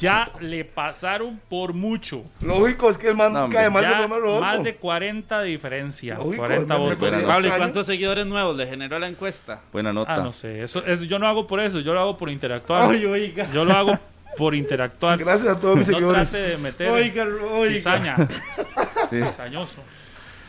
[0.00, 2.24] Ya le pasaron por mucho.
[2.40, 4.40] Lógico, es que el man No, cae más de Rodolfo.
[4.40, 6.14] más de 40 de diferencia.
[6.14, 7.22] Lógico, 40 me- me votos.
[7.24, 9.60] Pablo, ¿y cuántos seguidores nuevos le generó la encuesta?
[9.72, 10.14] Buena nota.
[10.14, 10.62] Ah, no sé.
[10.62, 12.88] Eso, es- yo no hago por eso, yo lo hago por interactuar.
[12.88, 13.48] oiga.
[13.52, 13.98] Yo lo hago
[14.36, 15.18] por interactuar.
[15.18, 16.30] Gracias a todos mis No seguidores.
[16.30, 17.74] trate de meter Oiga, oiga.
[17.74, 18.16] cizaña.
[19.10, 19.16] Sí.
[19.22, 19.82] Cizañoso.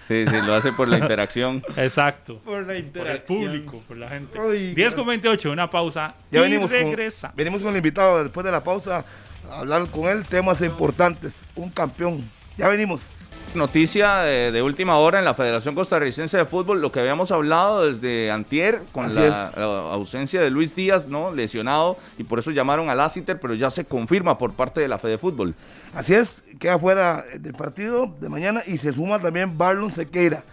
[0.07, 1.63] Sí, sí, lo hace por la interacción.
[1.77, 2.39] Exacto.
[2.39, 3.25] Por la Por el interacción.
[3.39, 4.37] público, por la gente.
[4.39, 4.73] Oiga.
[4.75, 6.15] 10 con 28, una pausa.
[6.29, 7.29] Ya y venimos regresa.
[7.29, 9.05] con, venimos con el invitado después de la pausa
[9.49, 11.45] a hablar con él temas importantes.
[11.55, 12.29] Un campeón.
[12.57, 13.27] Ya venimos.
[13.53, 17.85] Noticia de, de última hora en la Federación Costarricense de Fútbol, lo que habíamos hablado
[17.85, 19.47] desde antier con la,
[19.91, 21.33] ausencia de Luis Díaz, ¿no?
[21.33, 24.99] Lesionado, y por eso llamaron al Lassiter, pero ya se confirma por parte de la
[24.99, 25.53] Fede Fútbol.
[25.93, 30.45] Así es, queda fuera del partido de mañana y se suma también Barlon Sequeira.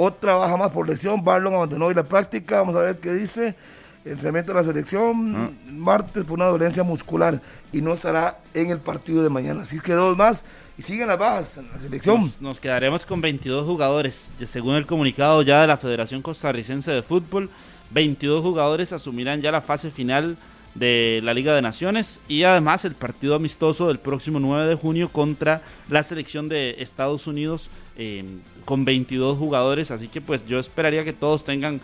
[0.00, 1.22] Otra baja más por lesión.
[1.24, 2.60] Barlon abandonó hoy la práctica.
[2.60, 3.56] Vamos a ver qué dice.
[4.04, 7.40] El entrenamiento de la selección martes por una dolencia muscular
[7.72, 9.62] y no estará en el partido de mañana.
[9.62, 10.44] Así que dos más
[10.78, 12.20] y siguen las bajas en la selección.
[12.20, 14.30] Nos, nos quedaremos con 22 jugadores.
[14.46, 17.50] Según el comunicado ya de la Federación Costarricense de Fútbol,
[17.90, 20.38] 22 jugadores asumirán ya la fase final
[20.74, 25.10] de la Liga de Naciones y además el partido amistoso del próximo 9 de junio
[25.10, 28.24] contra la selección de Estados Unidos eh,
[28.64, 29.90] con 22 jugadores.
[29.90, 31.80] Así que pues yo esperaría que todos tengan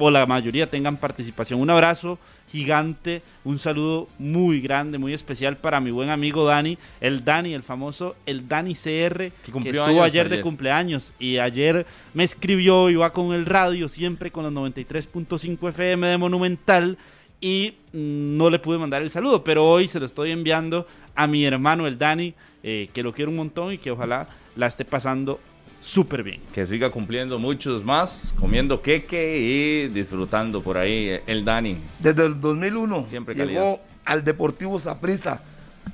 [0.00, 1.60] o la mayoría tengan participación.
[1.60, 2.18] Un abrazo
[2.50, 7.62] gigante, un saludo muy grande, muy especial para mi buen amigo Dani, el Dani, el
[7.62, 9.30] famoso, el Dani CR,
[9.62, 14.30] que, estuvo ayer, de cumpleaños y ayer me escribió y va con el radio, siempre
[14.30, 16.98] con los 93.5 FM de Monumental
[17.40, 21.26] y mm, no le pude mandar el saludo, pero hoy se lo estoy enviando a
[21.26, 24.84] mi hermano el Dani, eh, que lo quiero un montón y que ojalá la esté
[24.84, 25.40] pasando
[25.80, 26.40] súper bien.
[26.52, 31.78] Que siga cumpliendo muchos más, comiendo queque y disfrutando por ahí eh, el Dani.
[31.98, 35.42] Desde el 2001 Siempre llegó al Deportivo Saprissa.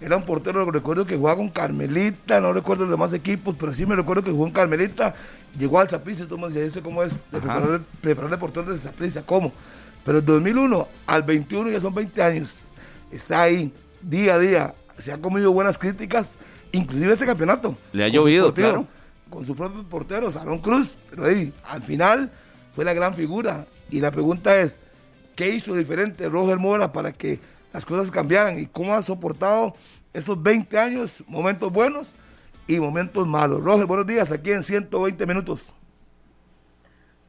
[0.00, 3.86] Era un portero, recuerdo que jugaba con Carmelita, no recuerdo los demás equipos, pero sí
[3.86, 5.14] me recuerdo que jugó en Carmelita.
[5.58, 7.14] Llegó al Saprissa y todo el mundo decía, ¿ese cómo es?
[7.32, 9.52] De preparar, preparar de portero de Saprissa, ¿cómo?
[10.04, 12.66] Pero el 2001 al 21 ya son 20 años.
[13.10, 13.72] Está ahí,
[14.02, 14.74] día a día.
[14.98, 16.36] Se ha comido buenas críticas,
[16.72, 17.76] inclusive ese campeonato.
[17.92, 18.86] Le ha Con llovido, claro.
[19.30, 20.96] Con su propio portero, Salón Cruz.
[21.10, 22.30] Pero ahí, al final,
[22.72, 23.66] fue la gran figura.
[23.90, 24.80] Y la pregunta es,
[25.34, 27.40] ¿qué hizo diferente Roger Mora para que
[27.72, 28.58] las cosas cambiaran?
[28.58, 29.74] ¿Y cómo ha soportado
[30.12, 32.14] estos 20 años, momentos buenos
[32.66, 33.62] y momentos malos?
[33.62, 35.74] Roger, buenos días, aquí en 120 minutos.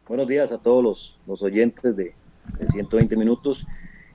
[0.08, 2.14] Buenos días a todos los, los oyentes de,
[2.60, 3.68] de 120 minutos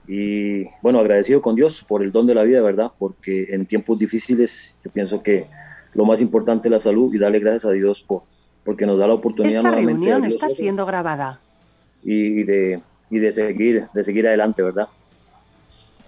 [0.07, 2.91] y bueno, agradecido con Dios por el don de la vida, ¿verdad?
[2.99, 5.47] Porque en tiempos difíciles yo pienso que
[5.95, 8.23] lo más importante es la salud y darle gracias a Dios por
[8.65, 11.41] porque nos da la oportunidad Esta nuevamente de reunión los está siendo grabada.
[12.05, 14.89] y, y de, y de seguir de seguir adelante, ¿verdad?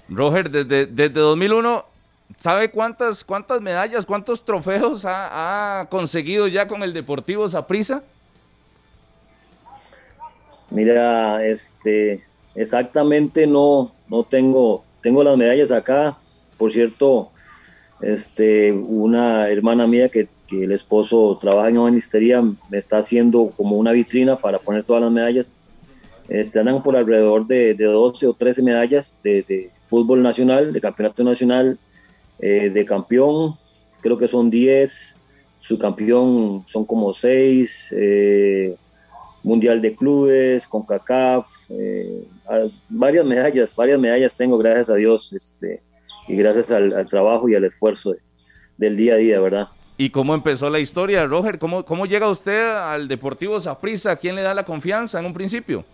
[0.08, 1.84] Roger, desde, desde 2001,
[2.38, 8.02] ¿sabe cuántas, cuántas medallas, cuántos trofeos ha, ha conseguido ya con el Deportivo Saprissa?
[10.70, 12.20] Mira, este
[12.54, 16.16] exactamente no, no tengo, tengo las medallas acá.
[16.56, 17.30] Por cierto,
[18.04, 23.76] este, una hermana mía que, que el esposo trabaja en ministerial me está haciendo como
[23.76, 25.56] una vitrina para poner todas las medallas.
[26.28, 30.80] Este, andan por alrededor de, de 12 o 13 medallas de, de fútbol nacional, de
[30.80, 31.78] campeonato nacional,
[32.38, 33.54] eh, de campeón,
[34.00, 35.16] creo que son 10,
[35.58, 38.74] subcampeón son como 6, eh,
[39.42, 42.24] mundial de clubes, con CACAF, eh,
[42.88, 45.80] varias medallas, varias medallas tengo, gracias a Dios, este,
[46.26, 48.14] y gracias al, trabajo y al esfuerzo
[48.76, 49.68] del día a día, ¿verdad?
[49.96, 51.58] ¿Y cómo empezó la historia, Roger?
[51.58, 54.16] ¿Cómo, cómo llega usted al Deportivo Zaprisa?
[54.16, 55.84] ¿Quién le da la confianza en un principio?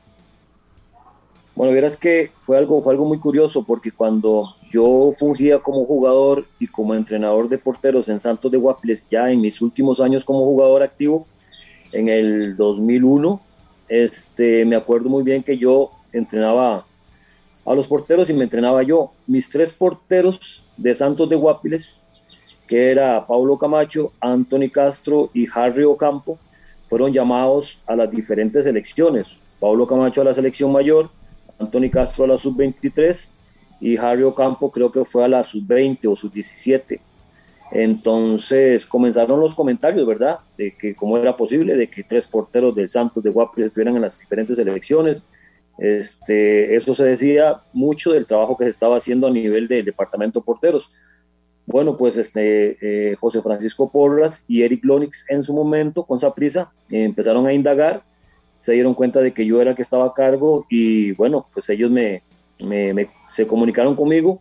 [1.55, 6.47] Bueno, verás que fue algo, fue algo muy curioso porque cuando yo fungía como jugador
[6.59, 10.45] y como entrenador de porteros en Santos de Guapiles, ya en mis últimos años como
[10.45, 11.27] jugador activo,
[11.93, 13.41] en el 2001,
[13.89, 16.87] este, me acuerdo muy bien que yo entrenaba
[17.65, 19.13] a los porteros y me entrenaba yo.
[19.27, 22.03] Mis tres porteros de Santos de Guapiles,
[22.67, 26.39] que era Pablo Camacho, Anthony Castro y Harry Ocampo,
[26.87, 29.39] fueron llamados a las diferentes selecciones.
[29.61, 31.11] Pablo Camacho a la selección mayor,
[31.59, 33.33] Anthony Castro a la sub-23
[33.81, 37.01] y Harry Ocampo creo que fue a la sub-20 o sub-17.
[37.73, 40.41] Entonces comenzaron los comentarios, ¿verdad?
[40.59, 44.03] De que cómo era posible de que tres porteros del Santos de Guapiles estuvieran en
[44.03, 45.25] las diferentes elecciones.
[45.81, 50.41] Este, eso se decía mucho del trabajo que se estaba haciendo a nivel del departamento
[50.41, 50.93] de porteros.
[51.67, 56.35] Bueno, pues este, eh, José Francisco Porras y Eric Lonix en su momento, con esa
[56.35, 58.05] prisa, empezaron a indagar
[58.61, 61.71] se dieron cuenta de que yo era el que estaba a cargo y bueno, pues
[61.71, 62.23] ellos me,
[63.31, 64.39] se comunicaron conmigo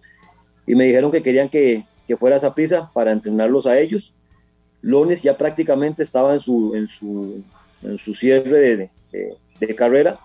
[0.68, 4.14] y me dijeron que querían que, que fuera pizza para entrenarlos a ellos.
[4.82, 7.42] Lones ya prácticamente estaba en su, en su,
[7.82, 10.20] en su cierre de, de, carrera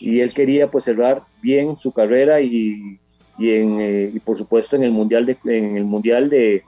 [0.00, 2.98] y él quería pues cerrar bien su carrera y,
[3.40, 6.62] eh, y por supuesto en el mundial de en el mundial de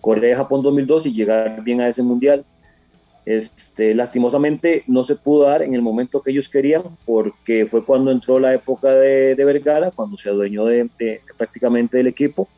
[0.00, 2.44] Corea Japón 2002 y llegar bien a ese mundial
[3.24, 8.10] este, lastimosamente no se pudo dar en el momento que ellos querían porque fue cuando
[8.10, 12.48] entró la época de, Vergara, cuando se adueñó de, prácticamente del equipo.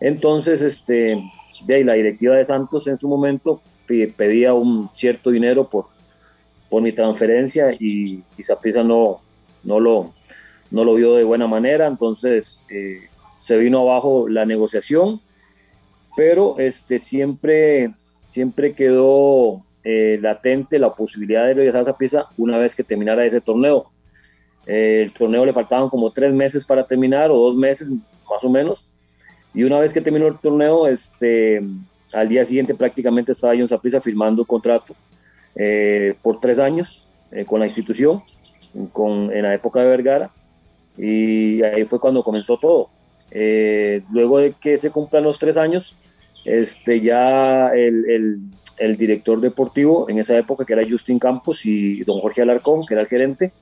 [0.00, 1.18] Entonces, este,
[1.64, 5.86] de la directiva de Santos en su momento pedía un cierto dinero por,
[6.68, 8.42] por mi transferencia y, y
[8.84, 9.20] no,
[9.66, 10.14] no, lo,
[10.70, 13.00] no lo vio de buena manera, entonces eh,
[13.38, 15.20] se vino abajo la negociación,
[16.16, 17.92] pero este, siempre,
[18.26, 23.24] siempre quedó eh, latente la posibilidad de regresar a esa pieza una vez que terminara
[23.24, 23.90] ese torneo.
[24.66, 28.48] Eh, el torneo le faltaban como tres meses para terminar o dos meses más o
[28.48, 28.86] menos.
[29.52, 31.60] Y una vez que terminó el torneo, este,
[32.12, 34.94] al día siguiente prácticamente estaba John Zapisa firmando contrato
[35.54, 37.08] eh, por tres años
[37.46, 38.22] con la institución,
[38.92, 40.30] con, en la época de Vergara.
[40.96, 42.90] Y ahí fue cuando comenzó todo.
[44.10, 45.96] luego de que se cumplan los tres años,
[46.44, 48.38] este, ya el, el,
[48.78, 52.94] el director deportivo en esa época, que era Justin Campos y don Jorge Alarcón, que
[52.94, 53.52] era el gerente,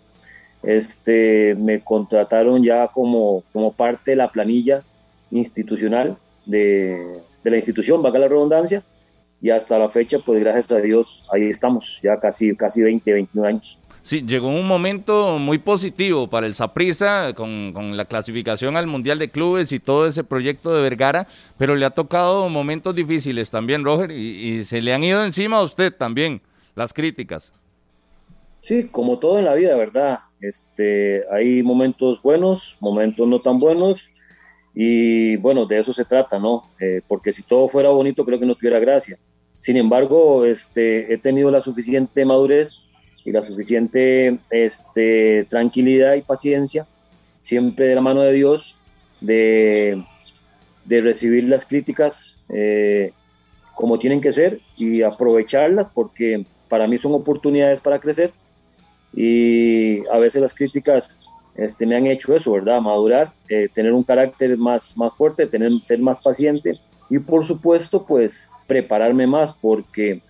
[0.63, 4.83] este, me contrataron ya como, como parte de la planilla
[5.31, 6.17] institucional
[6.47, 8.83] de, de la institución, valga la redundancia,
[9.41, 13.47] y hasta la fecha, pues gracias a Dios, ahí estamos, ya casi, casi 20, 21
[13.47, 13.79] años.
[14.05, 19.19] Sí, llegó un momento muy positivo para el Saprissa con, con, la clasificación al Mundial
[19.19, 21.27] de Clubes y todo ese proyecto de Vergara,
[21.57, 25.63] pero le ha tocado momentos difíciles también, Roger, y, se le han ido encima a
[25.63, 26.43] usted también
[26.75, 27.51] las críticas.
[28.61, 30.19] Sí, como todo en la vida, ¿verdad?
[30.39, 34.11] Este, hay momentos buenos, momentos no tan buenos,
[34.75, 36.65] y bueno, de eso se trata, ¿no?
[36.79, 39.19] Eh, porque si todo fuera bonito, creo que no tuviera gracia.
[39.61, 42.85] Sin embargo, este, he tenido la suficiente madurez
[43.25, 46.87] y la suficiente este, tranquilidad y paciencia,
[47.41, 48.77] siempre de la mano de Dios,
[49.21, 50.05] de,
[50.85, 53.13] de recibir las críticas eh,
[53.75, 58.33] como tienen que ser y aprovecharlas porque para mí son oportunidades para crecer
[59.15, 61.21] y a veces las críticas
[61.55, 62.81] este, me han hecho eso, ¿verdad?
[62.81, 66.73] Madurar, eh, tener un carácter más, más fuerte, tener, ser más paciente
[67.09, 70.21] y por supuesto pues prepararme más porque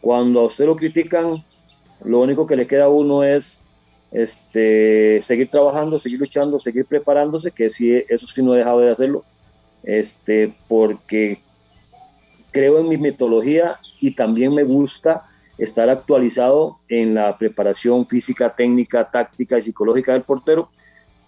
[0.00, 1.44] cuando a usted lo critican
[2.02, 3.62] lo único que le queda a uno es
[4.10, 8.90] este, seguir trabajando, seguir luchando, seguir preparándose, que sí, eso sí no he dejado de
[8.90, 9.24] hacerlo,
[9.82, 11.40] este, porque
[12.52, 15.26] creo en mi metodología y también me gusta
[15.58, 20.68] estar actualizado en la preparación física, técnica, táctica y psicológica del portero.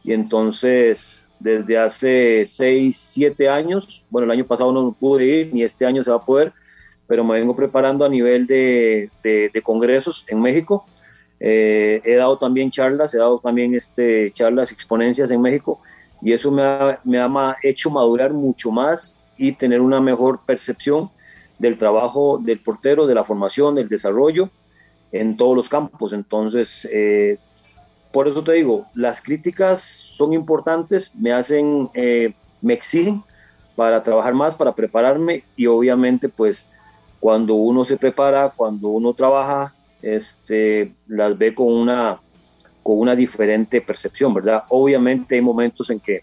[0.05, 5.63] Y entonces, desde hace 6, 7 años, bueno, el año pasado no pude ir, ni
[5.63, 6.53] este año se va a poder,
[7.07, 10.85] pero me vengo preparando a nivel de, de, congresos en México
[11.39, 15.79] Eh, he dado también charlas, he dado también este, charlas, exponencias en México
[16.23, 21.11] y eso me ha, me ha hecho madurar mucho más y tener una mejor percepción
[21.59, 24.51] del trabajo del portero, de la formación, del desarrollo
[25.13, 26.13] en todos los campos.
[26.13, 27.39] Entonces, eh,
[28.13, 33.23] por eso te digo, las críticas son importantes, me hacen, eh, me exigen
[33.75, 36.73] para trabajar más, para prepararme y obviamente pues
[37.27, 42.21] cuando uno se prepara, cuando uno trabaja, este, las ve con una,
[42.85, 44.63] con una diferente percepción, ¿verdad?
[44.69, 46.21] Obviamente hay momentos en que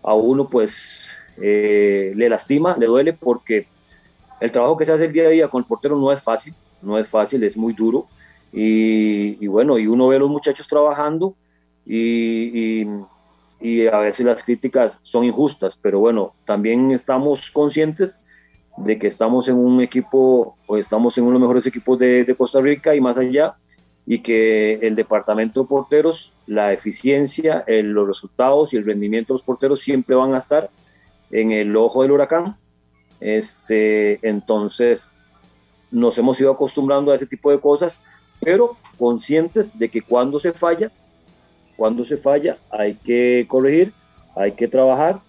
[0.00, 3.66] a uno pues eh, le lastima, le duele porque
[4.40, 6.54] el trabajo que se hace el día a día con el portero no es fácil,
[6.82, 8.06] no es fácil, es muy duro.
[8.52, 11.34] Y, bueno, y uno ve a los muchachos trabajando
[11.84, 12.86] y,
[13.60, 18.20] y, a veces las críticas son injustas, pero bueno, también estamos conscientes
[18.84, 22.24] de que estamos en un equipo, o estamos en uno de los mejores equipos de,
[22.24, 23.56] de Costa Rica y más allá,
[24.06, 29.42] y que el departamento de porteros, la eficiencia, los resultados y el rendimiento de los
[29.42, 30.70] porteros siempre van a estar
[31.30, 32.56] en el ojo del huracán.
[33.20, 35.12] Este, entonces,
[35.90, 38.00] nos hemos ido acostumbrando a ese tipo de cosas,
[38.40, 40.90] pero conscientes de que cuando se falla,
[41.76, 43.92] cuando se falla, hay que corregir,
[44.34, 45.20] hay que trabajar,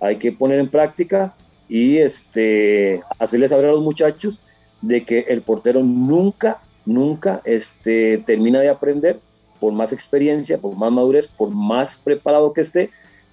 [0.00, 1.34] hay que poner en práctica
[1.68, 4.40] y este, hacerles saber a los muchachos
[4.80, 9.20] de que el portero nunca, nunca este, termina de aprender,
[9.60, 12.90] por más experiencia, por más madurez, por más preparado que esté,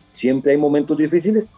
[0.09, 1.51] siempre hay momentos difíciles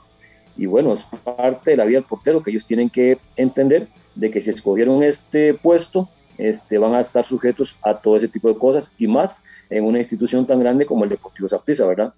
[0.58, 4.32] y bueno, es parte de la vida del portero que ellos tienen que entender de
[4.32, 8.58] que si escogieron este puesto, este, van a estar sujetos a todo ese tipo de
[8.58, 12.14] cosas y más en una institución tan grande como el Deportivo Saprissa, ¿verdad?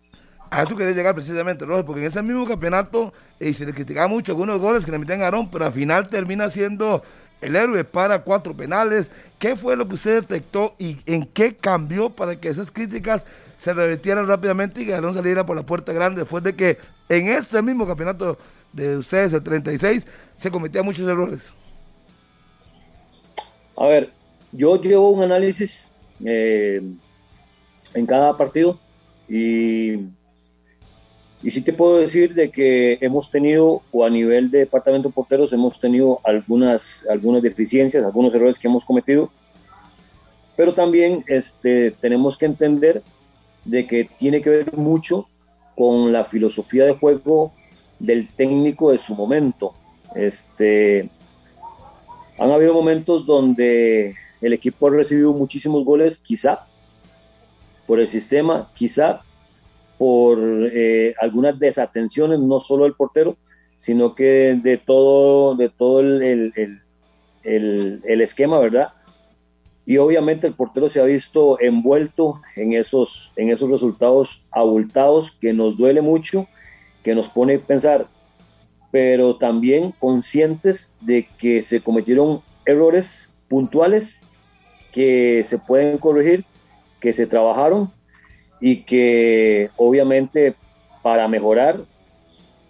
[0.52, 4.08] A eso quería llegar precisamente, Roger, porque en ese mismo campeonato eh, se le criticaba
[4.08, 7.04] mucho algunos goles que le meten a Aarón, pero al final termina siendo
[7.42, 9.12] el héroe para cuatro penales.
[9.38, 13.26] ¿Qué fue lo que usted detectó y en qué cambió para que esas críticas
[13.58, 16.78] se revirtieran rápidamente y que Aarón saliera por la puerta grande después de que
[17.10, 18.38] en este mismo campeonato
[18.74, 21.54] de ustedes, el 36, se cometían muchos errores?
[23.78, 24.12] A ver,
[24.52, 25.90] yo llevo un análisis
[26.26, 26.82] eh,
[27.94, 28.80] en cada partido
[29.28, 29.96] y,
[31.42, 35.14] y sí te puedo decir de que hemos tenido, o a nivel de departamento de
[35.14, 39.32] porteros, hemos tenido algunas, algunas deficiencias, algunos errores que hemos cometido,
[40.58, 43.02] pero también este, tenemos que entender
[43.64, 45.30] de que tiene que ver mucho
[45.76, 47.54] con la filosofía de juego
[48.00, 49.74] del técnico de su momento.
[50.16, 51.10] Este,
[52.38, 56.66] han habido momentos donde el equipo ha recibido muchísimos goles, quizá
[57.88, 59.22] por el sistema, quizá
[60.00, 63.38] por eh, algunas desatenciones, no solo del portero,
[63.78, 66.52] sino que de todo, de todo el,
[67.44, 68.94] el, el esquema, ¿verdad?
[69.90, 75.52] y obviamente el portero se ha visto envuelto en esos, en esos resultados abultados que
[75.52, 76.48] nos duele mucho,
[77.02, 78.08] que nos pone a pensar,
[78.92, 84.20] pero también conscientes de que se cometieron errores puntuales
[84.92, 86.46] que se pueden corregir,
[87.00, 87.92] que se trabajaron
[88.60, 90.56] y que obviamente
[91.02, 91.82] para mejorar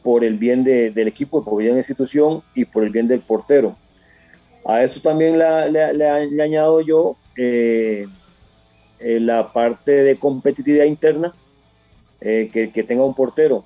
[0.03, 3.07] por el bien del equipo, por el bien de la institución y por el bien
[3.07, 3.75] del portero.
[4.65, 8.05] A eso también le, añado yo eh,
[8.99, 11.33] eh, la parte de competitividad interna,
[12.21, 13.63] eh, que, que, tenga un portero.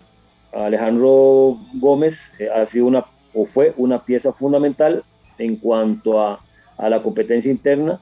[0.53, 5.03] Alejandro Gómez ha sido una, o fue una pieza fundamental
[5.39, 6.39] en cuanto a,
[6.77, 7.99] a la competencia interna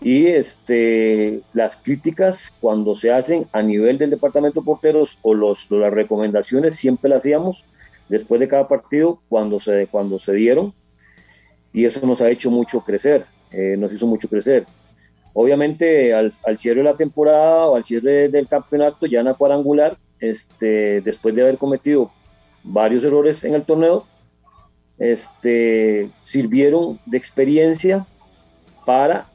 [0.00, 5.70] y este, las críticas cuando se hacen a nivel del departamento de porteros o los,
[5.70, 7.66] las recomendaciones siempre las hacíamos
[8.08, 10.72] después de cada partido cuando se, cuando se dieron
[11.72, 14.66] y eso nos ha hecho mucho crecer, eh, nos hizo mucho crecer.
[15.32, 19.34] Obviamente al, al, cierre de la temporada o al cierre del campeonato ya en la
[19.34, 22.10] cuadrangular, este, después de haber cometido
[22.64, 24.06] varios errores en el torneo,
[24.98, 28.06] este, sirvieron de experiencia
[28.84, 29.29] para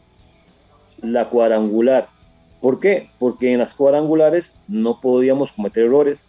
[1.13, 2.07] la cuadrangular.
[2.61, 3.09] ¿Por qué?
[3.19, 6.25] Porque en las cuadrangulares no podíamos cometer errores,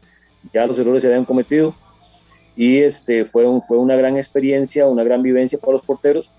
[0.53, 1.75] ya los errores se habían cometido,
[2.57, 6.33] y este, fue, un, fue una gran experiencia, una gran vivencia para los porteros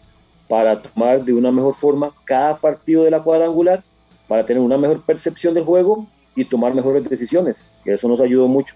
[0.47, 3.83] para tomar de una mejor forma cada partido de la cuadrangular,
[4.27, 8.47] para tener una mejor percepción del juego y tomar mejores decisiones, que eso nos ayudó
[8.47, 8.75] mucho.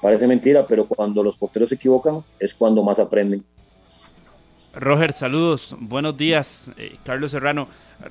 [0.00, 3.44] Parece mentira, pero cuando los porteros se equivocan es cuando más aprenden.
[4.72, 7.66] Roger, saludos, buenos días, eh, Carlos Serrano.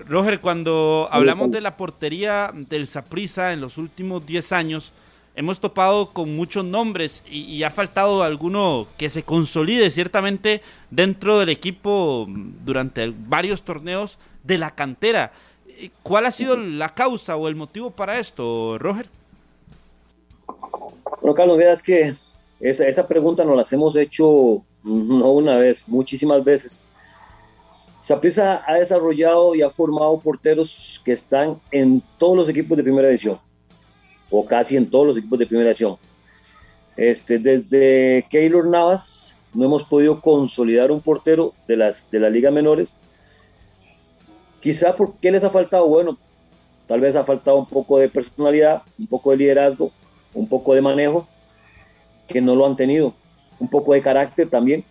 [0.08, 4.92] Roger, cuando hablamos de la portería del Saprissa en los últimos 10 años,
[5.36, 10.62] hemos topado con muchos nombres y, ha faltado alguno que se consolide ciertamente
[10.92, 15.32] dentro del equipo durante varios torneos de la cantera.
[16.04, 19.08] ¿Cuál ha sido la causa o el motivo para esto, Roger?
[21.22, 22.16] Bueno, Carlos, veas que
[22.60, 26.82] esa, esa pregunta nos la hemos hecho no una vez, muchísimas veces.
[28.02, 33.10] Saprissa ha desarrollado y ha formado porteros que están en todos los equipos de primera
[33.10, 33.40] edición,
[34.30, 35.98] o casi en todos los equipos de primera edición.
[36.96, 42.52] Este, desde Keylor Navas no hemos podido consolidar un portero de las de la liga
[42.52, 42.96] menores.
[44.60, 46.18] Quizá porque les ha faltado, bueno,
[46.88, 49.92] tal vez ha faltado un poco de personalidad, un poco de liderazgo,
[50.34, 51.28] un poco de manejo,
[52.28, 53.14] que no lo han tenido,
[53.60, 54.84] un poco de carácter también,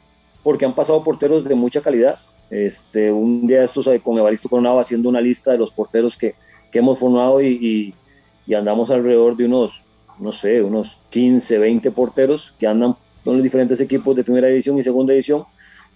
[0.42, 2.18] porque han pasado porteros de mucha calidad
[2.50, 6.34] este, un día estos eh, con Evaristo Coronado haciendo una lista de los porteros que,
[6.70, 7.94] que hemos formado y,
[8.46, 9.84] y, andamos alrededor de unos,
[10.18, 14.78] no sé, unos 15, 20 porteros que andan con los diferentes equipos de primera edición
[14.78, 15.44] y segunda edición,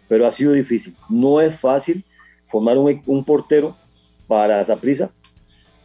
[0.06, 0.94] pero ha sido difícil.
[1.08, 2.04] No es fácil
[2.44, 3.74] formar un, un portero
[4.26, 5.10] para esa prisa.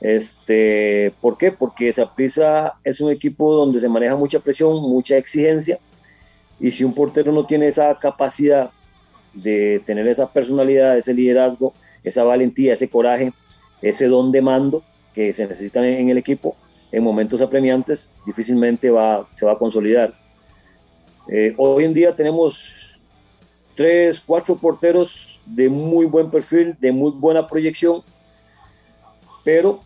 [0.01, 1.53] Este, ¿Por qué?
[1.53, 5.80] Porque esa prisa es un equipo donde se maneja mucha presión, mucha exigencia,
[6.59, 8.71] y si un portero no tiene esa capacidad
[9.34, 11.73] de tener esa personalidad, ese liderazgo,
[12.03, 13.34] esa valentía, ese coraje,
[13.81, 16.55] ese don de mando que se necesita en el equipo
[16.91, 20.13] en momentos apremiantes, difícilmente va, se va a consolidar.
[21.29, 22.97] Eh, hoy en día tenemos
[23.75, 28.01] tres, cuatro porteros de muy buen perfil, de muy buena proyección,
[29.43, 29.81] pero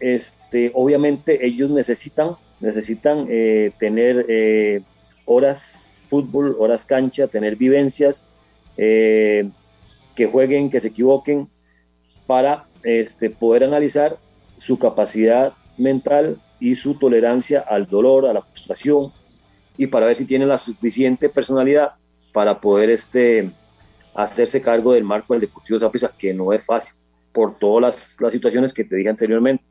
[0.00, 2.30] este, obviamente ellos necesitan,
[2.60, 4.82] necesitan eh, tener eh,
[5.26, 8.26] horas fútbol, horas cancha, tener vivencias,
[8.76, 9.48] eh,
[10.16, 11.48] que jueguen, que se equivoquen,
[12.26, 14.18] para este, poder analizar
[14.58, 19.12] su capacidad mental y su tolerancia al dolor, a la frustración,
[19.76, 21.92] y para ver si tienen la suficiente personalidad
[22.32, 23.50] para poder este,
[24.14, 27.00] hacerse cargo del marco del Deportivo Zaprisa, que no es fácil,
[27.32, 29.64] por todas las, las, situaciones que te dije anteriormente.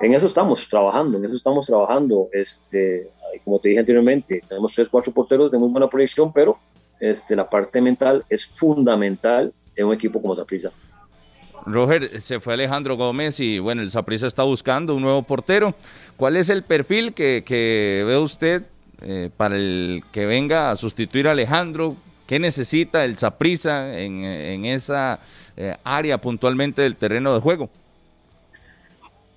[0.00, 2.28] En eso estamos trabajando, en eso estamos trabajando.
[2.32, 3.10] Este,
[3.44, 6.58] como te dije anteriormente, tenemos tres, cuatro porteros de muy buena proyección, pero
[7.00, 10.70] este, la parte mental es fundamental en un equipo como Zaprisa.
[11.66, 15.74] Roger, se fue Alejandro Gómez y bueno, el Zaprisa está buscando un nuevo portero.
[16.16, 18.62] ¿Cuál es el perfil que, que ve usted
[19.02, 21.96] eh, para el que venga a sustituir a Alejandro?
[22.26, 25.18] ¿Qué necesita el Zaprisa en, en, esa
[25.56, 27.70] eh, área puntualmente del terreno de juego?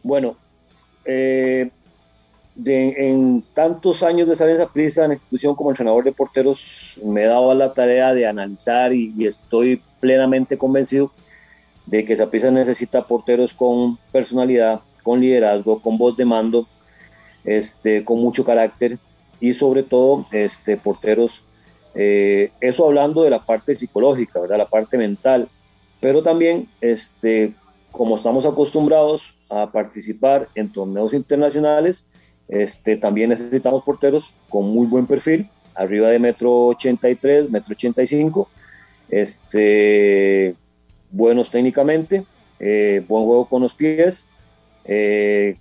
[0.03, 0.35] Bueno,
[1.06, 1.69] eh,
[2.65, 7.23] en tantos años de estar en esa prisa en institución como entrenador de porteros, me
[7.23, 11.11] he dado la tarea de analizar y, estoy plenamente convencido
[11.86, 16.68] de que esa prisa necesita porteros con personalidad, con liderazgo, con voz de mando,
[17.44, 18.99] este, con mucho carácter
[19.40, 21.44] y sobre todo este, porteros,
[21.95, 24.60] eh, eso hablando de la parte psicológica, ¿verdad?
[24.60, 25.49] la parte mental,
[25.99, 27.53] pero también este,
[27.91, 32.05] como estamos acostumbrados a participar en torneos internacionales,
[32.47, 38.49] este, también necesitamos porteros con muy buen perfil, arriba de metro 83, metro 85,
[39.09, 40.55] este,
[41.11, 42.26] buenos técnicamente,
[42.59, 44.27] eh, buen juego con los pies.
[44.85, 45.55] Eh,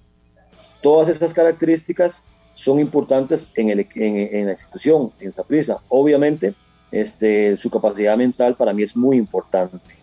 [0.82, 2.24] todas estas características
[2.54, 5.78] son importantes en, el, en, la institución, en Saprisa.
[5.88, 6.54] Obviamente,
[6.90, 9.94] este, su capacidad mental para mí es muy importante.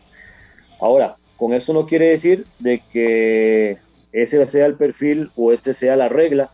[0.79, 3.77] Ahora, con esto no quiere decir de que
[4.11, 6.51] ese sea el perfil o este sea la regla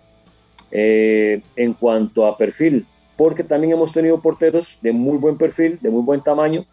[0.72, 2.86] eh, en cuanto a perfil,
[3.16, 6.66] porque también hemos tenido porteros de muy buen perfil, de muy buen tamaño,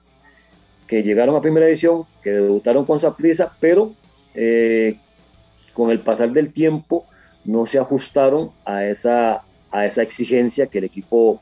[0.86, 3.94] que llegaron a primera edición, que debutaron con Saprisa, pero
[4.34, 4.96] eh,
[5.72, 7.06] con el pasar del tiempo
[7.44, 11.40] no se ajustaron a esa, a esa exigencia que el equipo,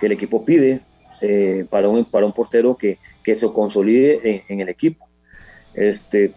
[0.00, 0.80] que el equipo pide
[1.20, 5.07] eh, para, un, para un portero que, que se consolide en, el equipo.
[5.78, 6.32] Este,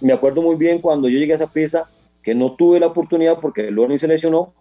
[0.00, 1.90] me acuerdo muy bien cuando yo llegué a esa pieza,
[2.22, 4.54] que no tuve la oportunidad porque Lonis se lesionó,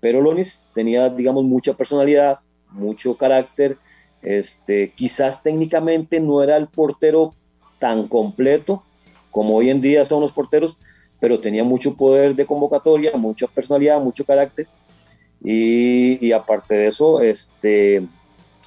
[0.00, 2.38] pero Lonis tenía, digamos, mucha personalidad,
[2.70, 3.76] mucho carácter,
[4.22, 7.34] este, quizás técnicamente no era el portero
[7.78, 8.84] tan completo
[9.30, 10.76] como hoy en día son los porteros,
[11.18, 14.68] pero tenía mucho poder de convocatoria, mucha personalidad, mucho carácter.
[15.42, 18.06] Y, aparte de eso, este,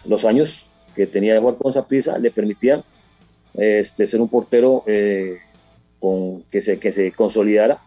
[0.04, 2.84] los años que tenía de jugar con Zaprisa le permitían
[3.58, 5.40] este, ser un portero eh,
[6.52, 7.82] que, se, que se consolidara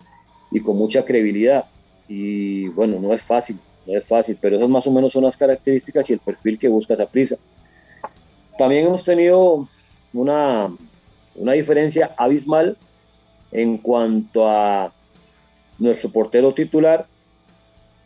[0.50, 1.66] y con mucha credibilidad.
[2.08, 5.36] Y bueno, no es fácil, no es fácil, pero esas más o menos son las
[5.36, 7.36] características y el perfil que busca esa prisa.
[8.58, 9.66] También hemos tenido
[10.12, 10.74] una,
[11.36, 12.76] una diferencia abismal
[13.52, 14.92] en cuanto a
[15.78, 17.06] nuestro portero titular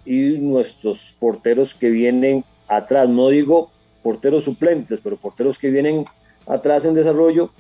[0.05, 3.09] y nuestros porteros que vienen atrás.
[3.09, 3.71] No digo
[4.03, 6.05] porteros suplentes, pero porteros que vienen
[6.47, 7.51] atrás en desarrollo.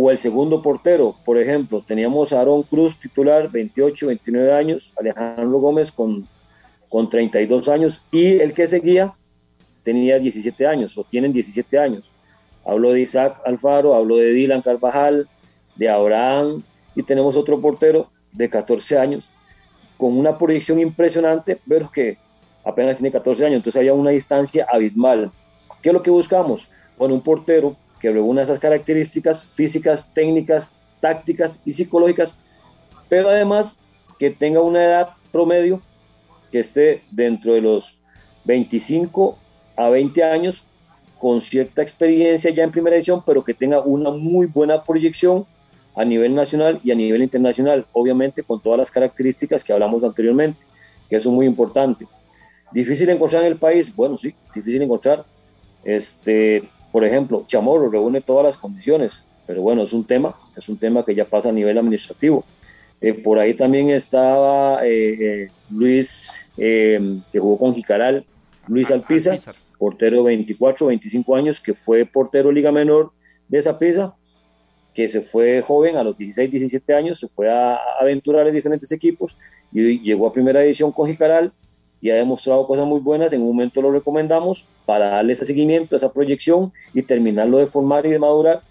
[0.00, 5.58] o el segundo portero, por ejemplo, teníamos a Aaron Cruz titular, 28, 29 años, Alejandro
[5.58, 6.28] Gómez con,
[6.88, 9.14] con 32 años y el que seguía
[9.82, 12.12] tenía 17 años o tienen 17 años.
[12.64, 15.28] Hablo de Isaac Alfaro, hablo de Dylan Carvajal,
[15.74, 16.62] de Abraham
[16.94, 19.30] y tenemos otro portero de 14 años
[19.96, 22.18] con una proyección impresionante, pero que
[22.64, 25.32] apenas tiene 14 años, entonces había una distancia abismal.
[25.82, 26.68] ¿Qué es lo que buscamos?
[26.96, 32.34] Bueno, un portero que reúna esas características físicas, técnicas, tácticas y psicológicas,
[33.08, 33.78] pero además
[34.18, 35.80] que tenga una edad promedio
[36.50, 37.98] que esté dentro de los
[38.44, 39.38] 25
[39.76, 40.62] a 20 años
[41.18, 45.46] con cierta experiencia ya en primera edición, pero que tenga una muy buena proyección
[45.96, 50.60] a nivel nacional y a nivel internacional, obviamente con todas las características que hablamos anteriormente,
[51.10, 52.06] que eso es muy importante.
[52.72, 55.24] Difícil encontrar en el país, bueno, sí, difícil encontrar.
[55.82, 60.76] Este, por ejemplo, Chamorro reúne todas las condiciones, pero bueno, es un tema, es un
[60.76, 62.44] tema que ya pasa a nivel administrativo.
[63.00, 68.24] Eh, por ahí también estaba eh, eh, Luis, que jugó con Jicaral,
[68.66, 69.36] Luis Alpiza,
[69.78, 73.12] portero 24, 25 años, que fue portero Liga Menor
[73.48, 73.78] de esa
[74.94, 78.90] que se fue joven a los 16, 17 años, se fue a, aventurar en diferentes
[78.90, 79.38] equipos
[79.72, 81.52] y llegó a primera edición con Jicaral
[82.00, 83.32] y ha demostrado cosas muy buenas.
[83.32, 88.06] En un momento lo recomendamos para darle ese seguimiento, esa proyección y terminarlo de formar
[88.06, 88.62] y de madurar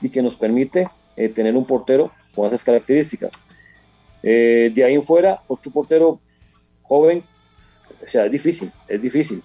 [0.00, 3.34] y que nos permite eh, tener un portero con esas características.
[4.22, 6.20] Eh, de ahí en fuera, otro portero
[6.82, 7.24] joven,
[8.04, 9.42] o sea, es difícil, es difícil.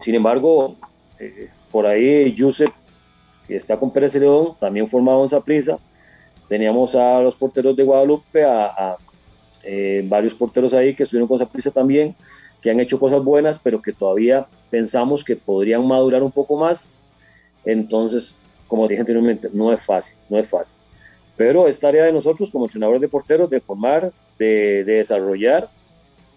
[0.00, 0.76] Sin embargo,
[1.18, 2.70] eh, por ahí Yusef,
[3.46, 5.78] que está con Pérez León, también formado en Zaprisa.
[6.48, 8.96] Teníamos a los porteros de Guadalupe, a,
[10.04, 12.16] varios porteros ahí que estuvieron con Zaprisa también
[12.62, 16.88] que han hecho cosas buenas, pero que todavía pensamos que podrían madurar un poco más.
[17.64, 18.34] Entonces,
[18.68, 20.78] como dije anteriormente, no es fácil, no es fácil.
[21.36, 25.68] Pero es tarea de nosotros como entrenadores de porteros de formar, de, desarrollar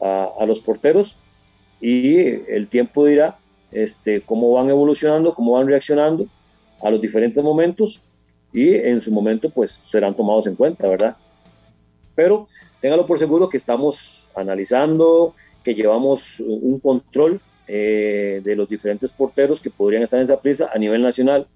[0.02, 1.16] a, los porteros
[1.80, 2.18] y
[2.52, 3.38] el tiempo dirá
[3.72, 6.26] este, cómo van evolucionando, cómo van reaccionando
[6.82, 8.02] a los diferentes momentos
[8.52, 11.18] y en su momento pues serán tomados en cuenta, ¿verdad?
[12.16, 12.48] Pero
[12.80, 15.34] téngalo por seguro que estamos analizando,
[15.66, 20.70] que llevamos un control eh, de los diferentes porteros que podrían estar en esa prisa
[20.72, 21.48] a nivel nacional.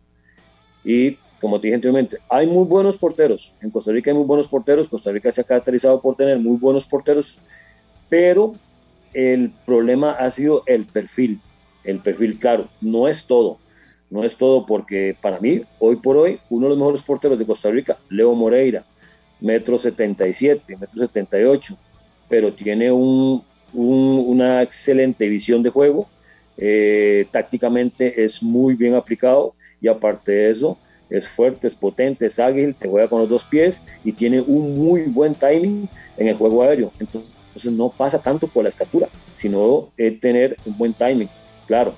[0.84, 3.54] Y como te dije anteriormente, hay muy buenos porteros.
[3.62, 4.88] En Costa Rica hay muy buenos porteros.
[4.88, 7.38] Costa Rica se ha caracterizado por tener muy buenos porteros,
[8.10, 8.54] pero
[9.14, 11.40] el problema ha sido el perfil.
[11.84, 13.60] El perfil, claro, no es todo.
[14.10, 17.46] No es todo porque para mí, hoy por hoy, uno de los mejores porteros de
[17.46, 18.84] Costa Rica, Leo Moreira,
[19.40, 21.78] metro 77, metro 78,
[22.28, 23.44] pero tiene un,
[23.74, 26.08] una excelente visión de juego,
[26.58, 30.78] eh, tácticamente es muy bien aplicado y aparte de eso
[31.10, 34.78] es fuerte, es potente, es ágil, te juega con los dos pies y tiene un
[34.78, 36.92] muy buen timing en el juego aéreo.
[37.00, 39.90] Entonces no pasa tanto por la estatura, sino
[40.22, 41.30] tener un buen timing,
[41.66, 41.94] claro.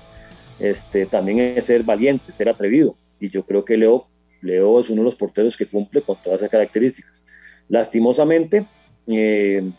[0.58, 2.94] Este, también es ser valiente, ser atrevido.
[3.20, 4.06] Y yo creo que Leo,
[4.40, 7.26] Leo es uno de los porteros que cumple con todas esas características.
[7.68, 8.66] Lastimosamente,
[9.08, 9.70] eh,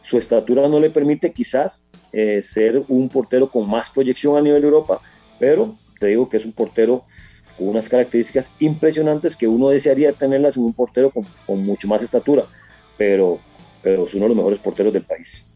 [0.00, 4.64] su estatura no le permite quizás eh, ser un portero con más proyección a nivel
[4.64, 5.00] Europa,
[5.38, 7.04] pero te digo que es un portero
[7.56, 12.44] con unas características impresionantes que uno desearía tenerlas en un portero con, mucho más estatura,
[12.96, 13.40] pero,
[13.82, 15.46] pero es uno de los mejores porteros del país.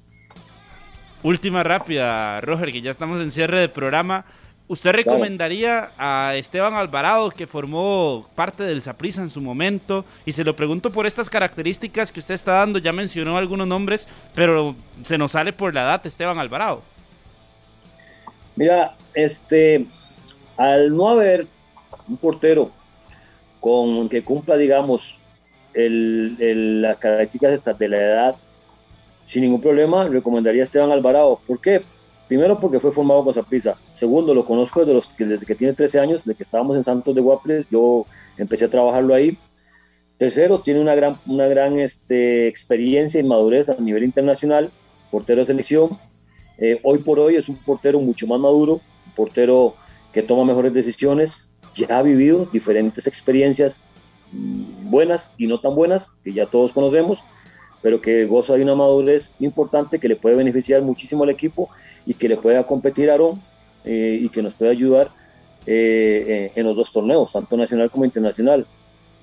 [1.22, 4.24] Última rápida, Roger, que ya estamos en cierre de programa.
[4.68, 10.04] ¿Usted recomendaría a Esteban Alvarado, que formó parte del Saprissa en su momento?
[10.24, 12.78] Y se lo pregunto por estas características que usted está dando.
[12.78, 14.74] Ya mencionó algunos nombres, pero
[15.04, 16.82] se nos sale por la edad Esteban Alvarado.
[18.56, 19.84] Mira, este,
[20.56, 21.46] al no haber
[22.08, 22.70] un portero
[23.60, 25.18] con que cumpla, digamos,
[25.74, 28.36] las características de la edad,
[29.26, 31.40] sin ningún problema, recomendaría a Esteban Alvarado.
[31.46, 31.82] ¿Por qué?
[32.32, 33.76] Primero porque fue formado con Zaprisa.
[33.92, 37.14] Segundo, lo conozco desde, los, desde que tiene 13 años, desde que estábamos en Santos
[37.14, 38.06] de Guaples, yo
[38.38, 39.36] empecé a trabajarlo ahí.
[40.16, 44.70] Tercero, tiene una gran, una gran este, experiencia y madurez a nivel internacional,
[45.10, 45.98] portero de selección.
[46.56, 49.74] Eh, hoy por hoy es un portero mucho más maduro, un portero
[50.14, 53.84] que toma mejores decisiones, ya ha vivido diferentes experiencias
[54.32, 57.22] mm, buenas y no tan buenas, que ya todos conocemos,
[57.82, 61.68] pero que goza de una madurez importante que le puede beneficiar muchísimo al equipo
[62.06, 63.42] y que le pueda competir a Aarón
[63.84, 65.10] eh, y que nos pueda ayudar
[65.66, 68.66] eh, eh, en los dos torneos, tanto nacional como internacional.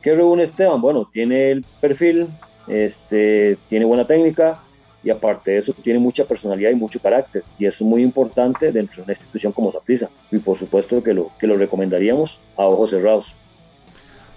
[0.02, 0.82] ¿Qué reúne Esteban?
[0.82, 2.28] Bueno, tiene el perfil,
[2.68, 4.62] este, tiene buena técnica
[5.04, 8.72] y aparte de eso tiene mucha personalidad y mucho carácter y eso es muy importante
[8.72, 12.66] dentro de una institución como Saprissa y por supuesto que lo, que lo recomendaríamos a
[12.66, 13.34] ojos cerrados.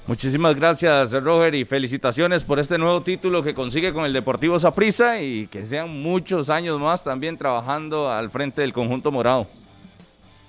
[0.04, 5.22] Muchísimas gracias, Roger, y felicitaciones por este nuevo título que consigue con el Deportivo Saprissa
[5.22, 9.46] y que sean muchos años más también trabajando al frente del conjunto morado.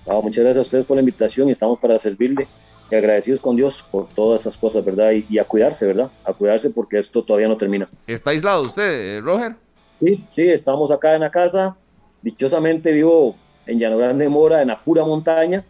[0.08, 2.48] muchas gracias a ustedes por la invitación y estamos para servirle
[2.90, 5.12] y agradecidos con Dios por todas esas cosas, ¿verdad?
[5.12, 6.10] Y, a cuidarse, ¿verdad?
[6.26, 7.88] A cuidarse porque esto todavía no termina.
[8.08, 9.56] ¿Está aislado usted, Roger?
[10.00, 11.78] Sí, sí, estamos acá en la casa.
[12.24, 13.36] Dichosamente vivo
[13.68, 15.64] en Llano Grande Mora, en la pura montaña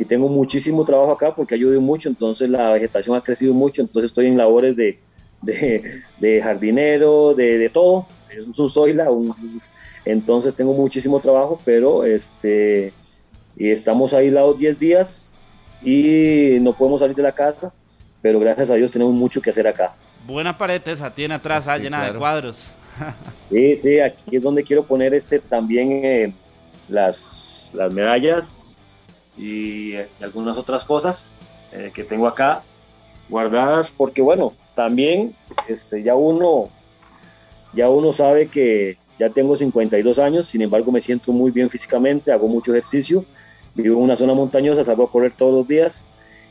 [0.00, 3.82] y tengo muchísimo trabajo acá porque ha llovido mucho, entonces la vegetación ha crecido mucho,
[3.82, 4.98] entonces estoy en labores de,
[5.42, 9.34] de, jardinero, de, de, todo, es un soila, un,
[10.06, 12.94] entonces tengo muchísimo trabajo, pero este,
[13.58, 17.74] y estamos aislados 10 días y no podemos salir de la casa,
[18.22, 19.94] pero gracias a Dios tenemos mucho que hacer acá.
[20.26, 22.72] Buena pared esa tiene atrás, ah, llena de cuadros.
[23.50, 26.32] Sí, sí, aquí es donde quiero poner este también eh,
[26.88, 28.69] las, las medallas
[29.40, 31.32] y, algunas otras cosas
[31.72, 32.62] eh, que tengo acá
[33.28, 35.34] guardadas porque bueno, también
[35.68, 36.68] este, ya uno
[37.72, 42.32] ya uno sabe que ya tengo 52 años, sin embargo me siento muy bien físicamente,
[42.32, 43.24] hago mucho ejercicio,
[43.74, 46.06] vivo en una zona montañosa, salgo a correr todos los días,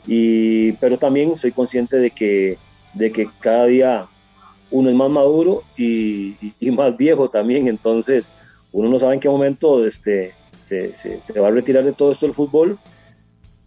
[0.08, 2.58] y, pero también soy consciente de que,
[2.94, 4.08] de que cada día
[4.72, 8.30] uno es más maduro y, y, más viejo también, entonces
[8.72, 12.34] uno no sabe en qué momento este, se, va a retirar de todo esto el
[12.34, 12.78] fútbol,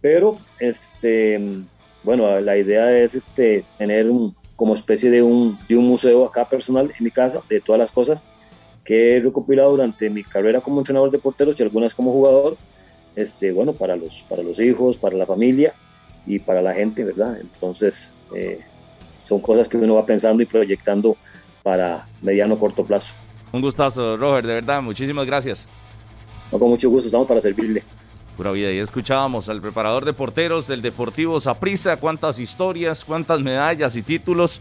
[0.01, 1.39] pero este,
[2.03, 4.07] bueno, la idea es este, tener
[4.55, 7.91] como especie de un, de un museo acá personal en mi casa de todas las
[7.91, 8.25] cosas
[8.83, 12.57] que he recopilado durante mi carrera como entrenador de porteros y algunas como jugador,
[13.15, 15.73] este, bueno, para los, para los hijos, para la familia
[16.25, 17.37] y para la gente, ¿verdad?
[17.39, 18.59] Entonces, eh,
[19.25, 21.15] son cosas que uno va pensando y proyectando
[21.63, 23.15] para mediano corto plazo.
[23.53, 25.67] Un gustazo, Robert, de verdad, muchísimas gracias
[26.59, 27.83] con mucho gusto, estamos para servirle.
[28.37, 33.95] Pura vida, y escuchábamos al preparador de porteros del Deportivo Saprissa, cuántas historias, cuántas medallas
[33.95, 34.59] y títulos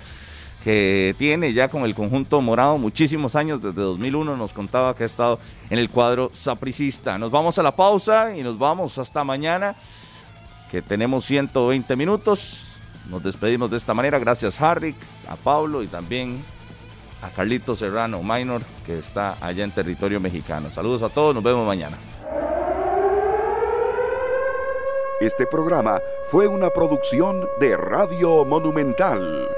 [0.62, 5.06] que tiene ya con el conjunto morado, muchísimos años, desde 2001 nos contaba que ha
[5.06, 5.40] estado
[5.70, 7.19] en el cuadro sapricista.
[7.19, 9.74] Nos vamos a la pausa y nos vamos hasta mañana,
[10.70, 12.66] que tenemos 120 minutos.
[13.10, 14.94] Nos despedimos de esta manera, gracias Harry,
[15.28, 16.44] a Pablo y también
[17.22, 20.70] a Carlito Serrano Minor, que está allá en territorio mexicano.
[20.70, 21.96] Saludos a todos, nos vemos mañana.
[25.20, 26.00] Este programa
[26.30, 29.51] fue una producción de Radio Monumental.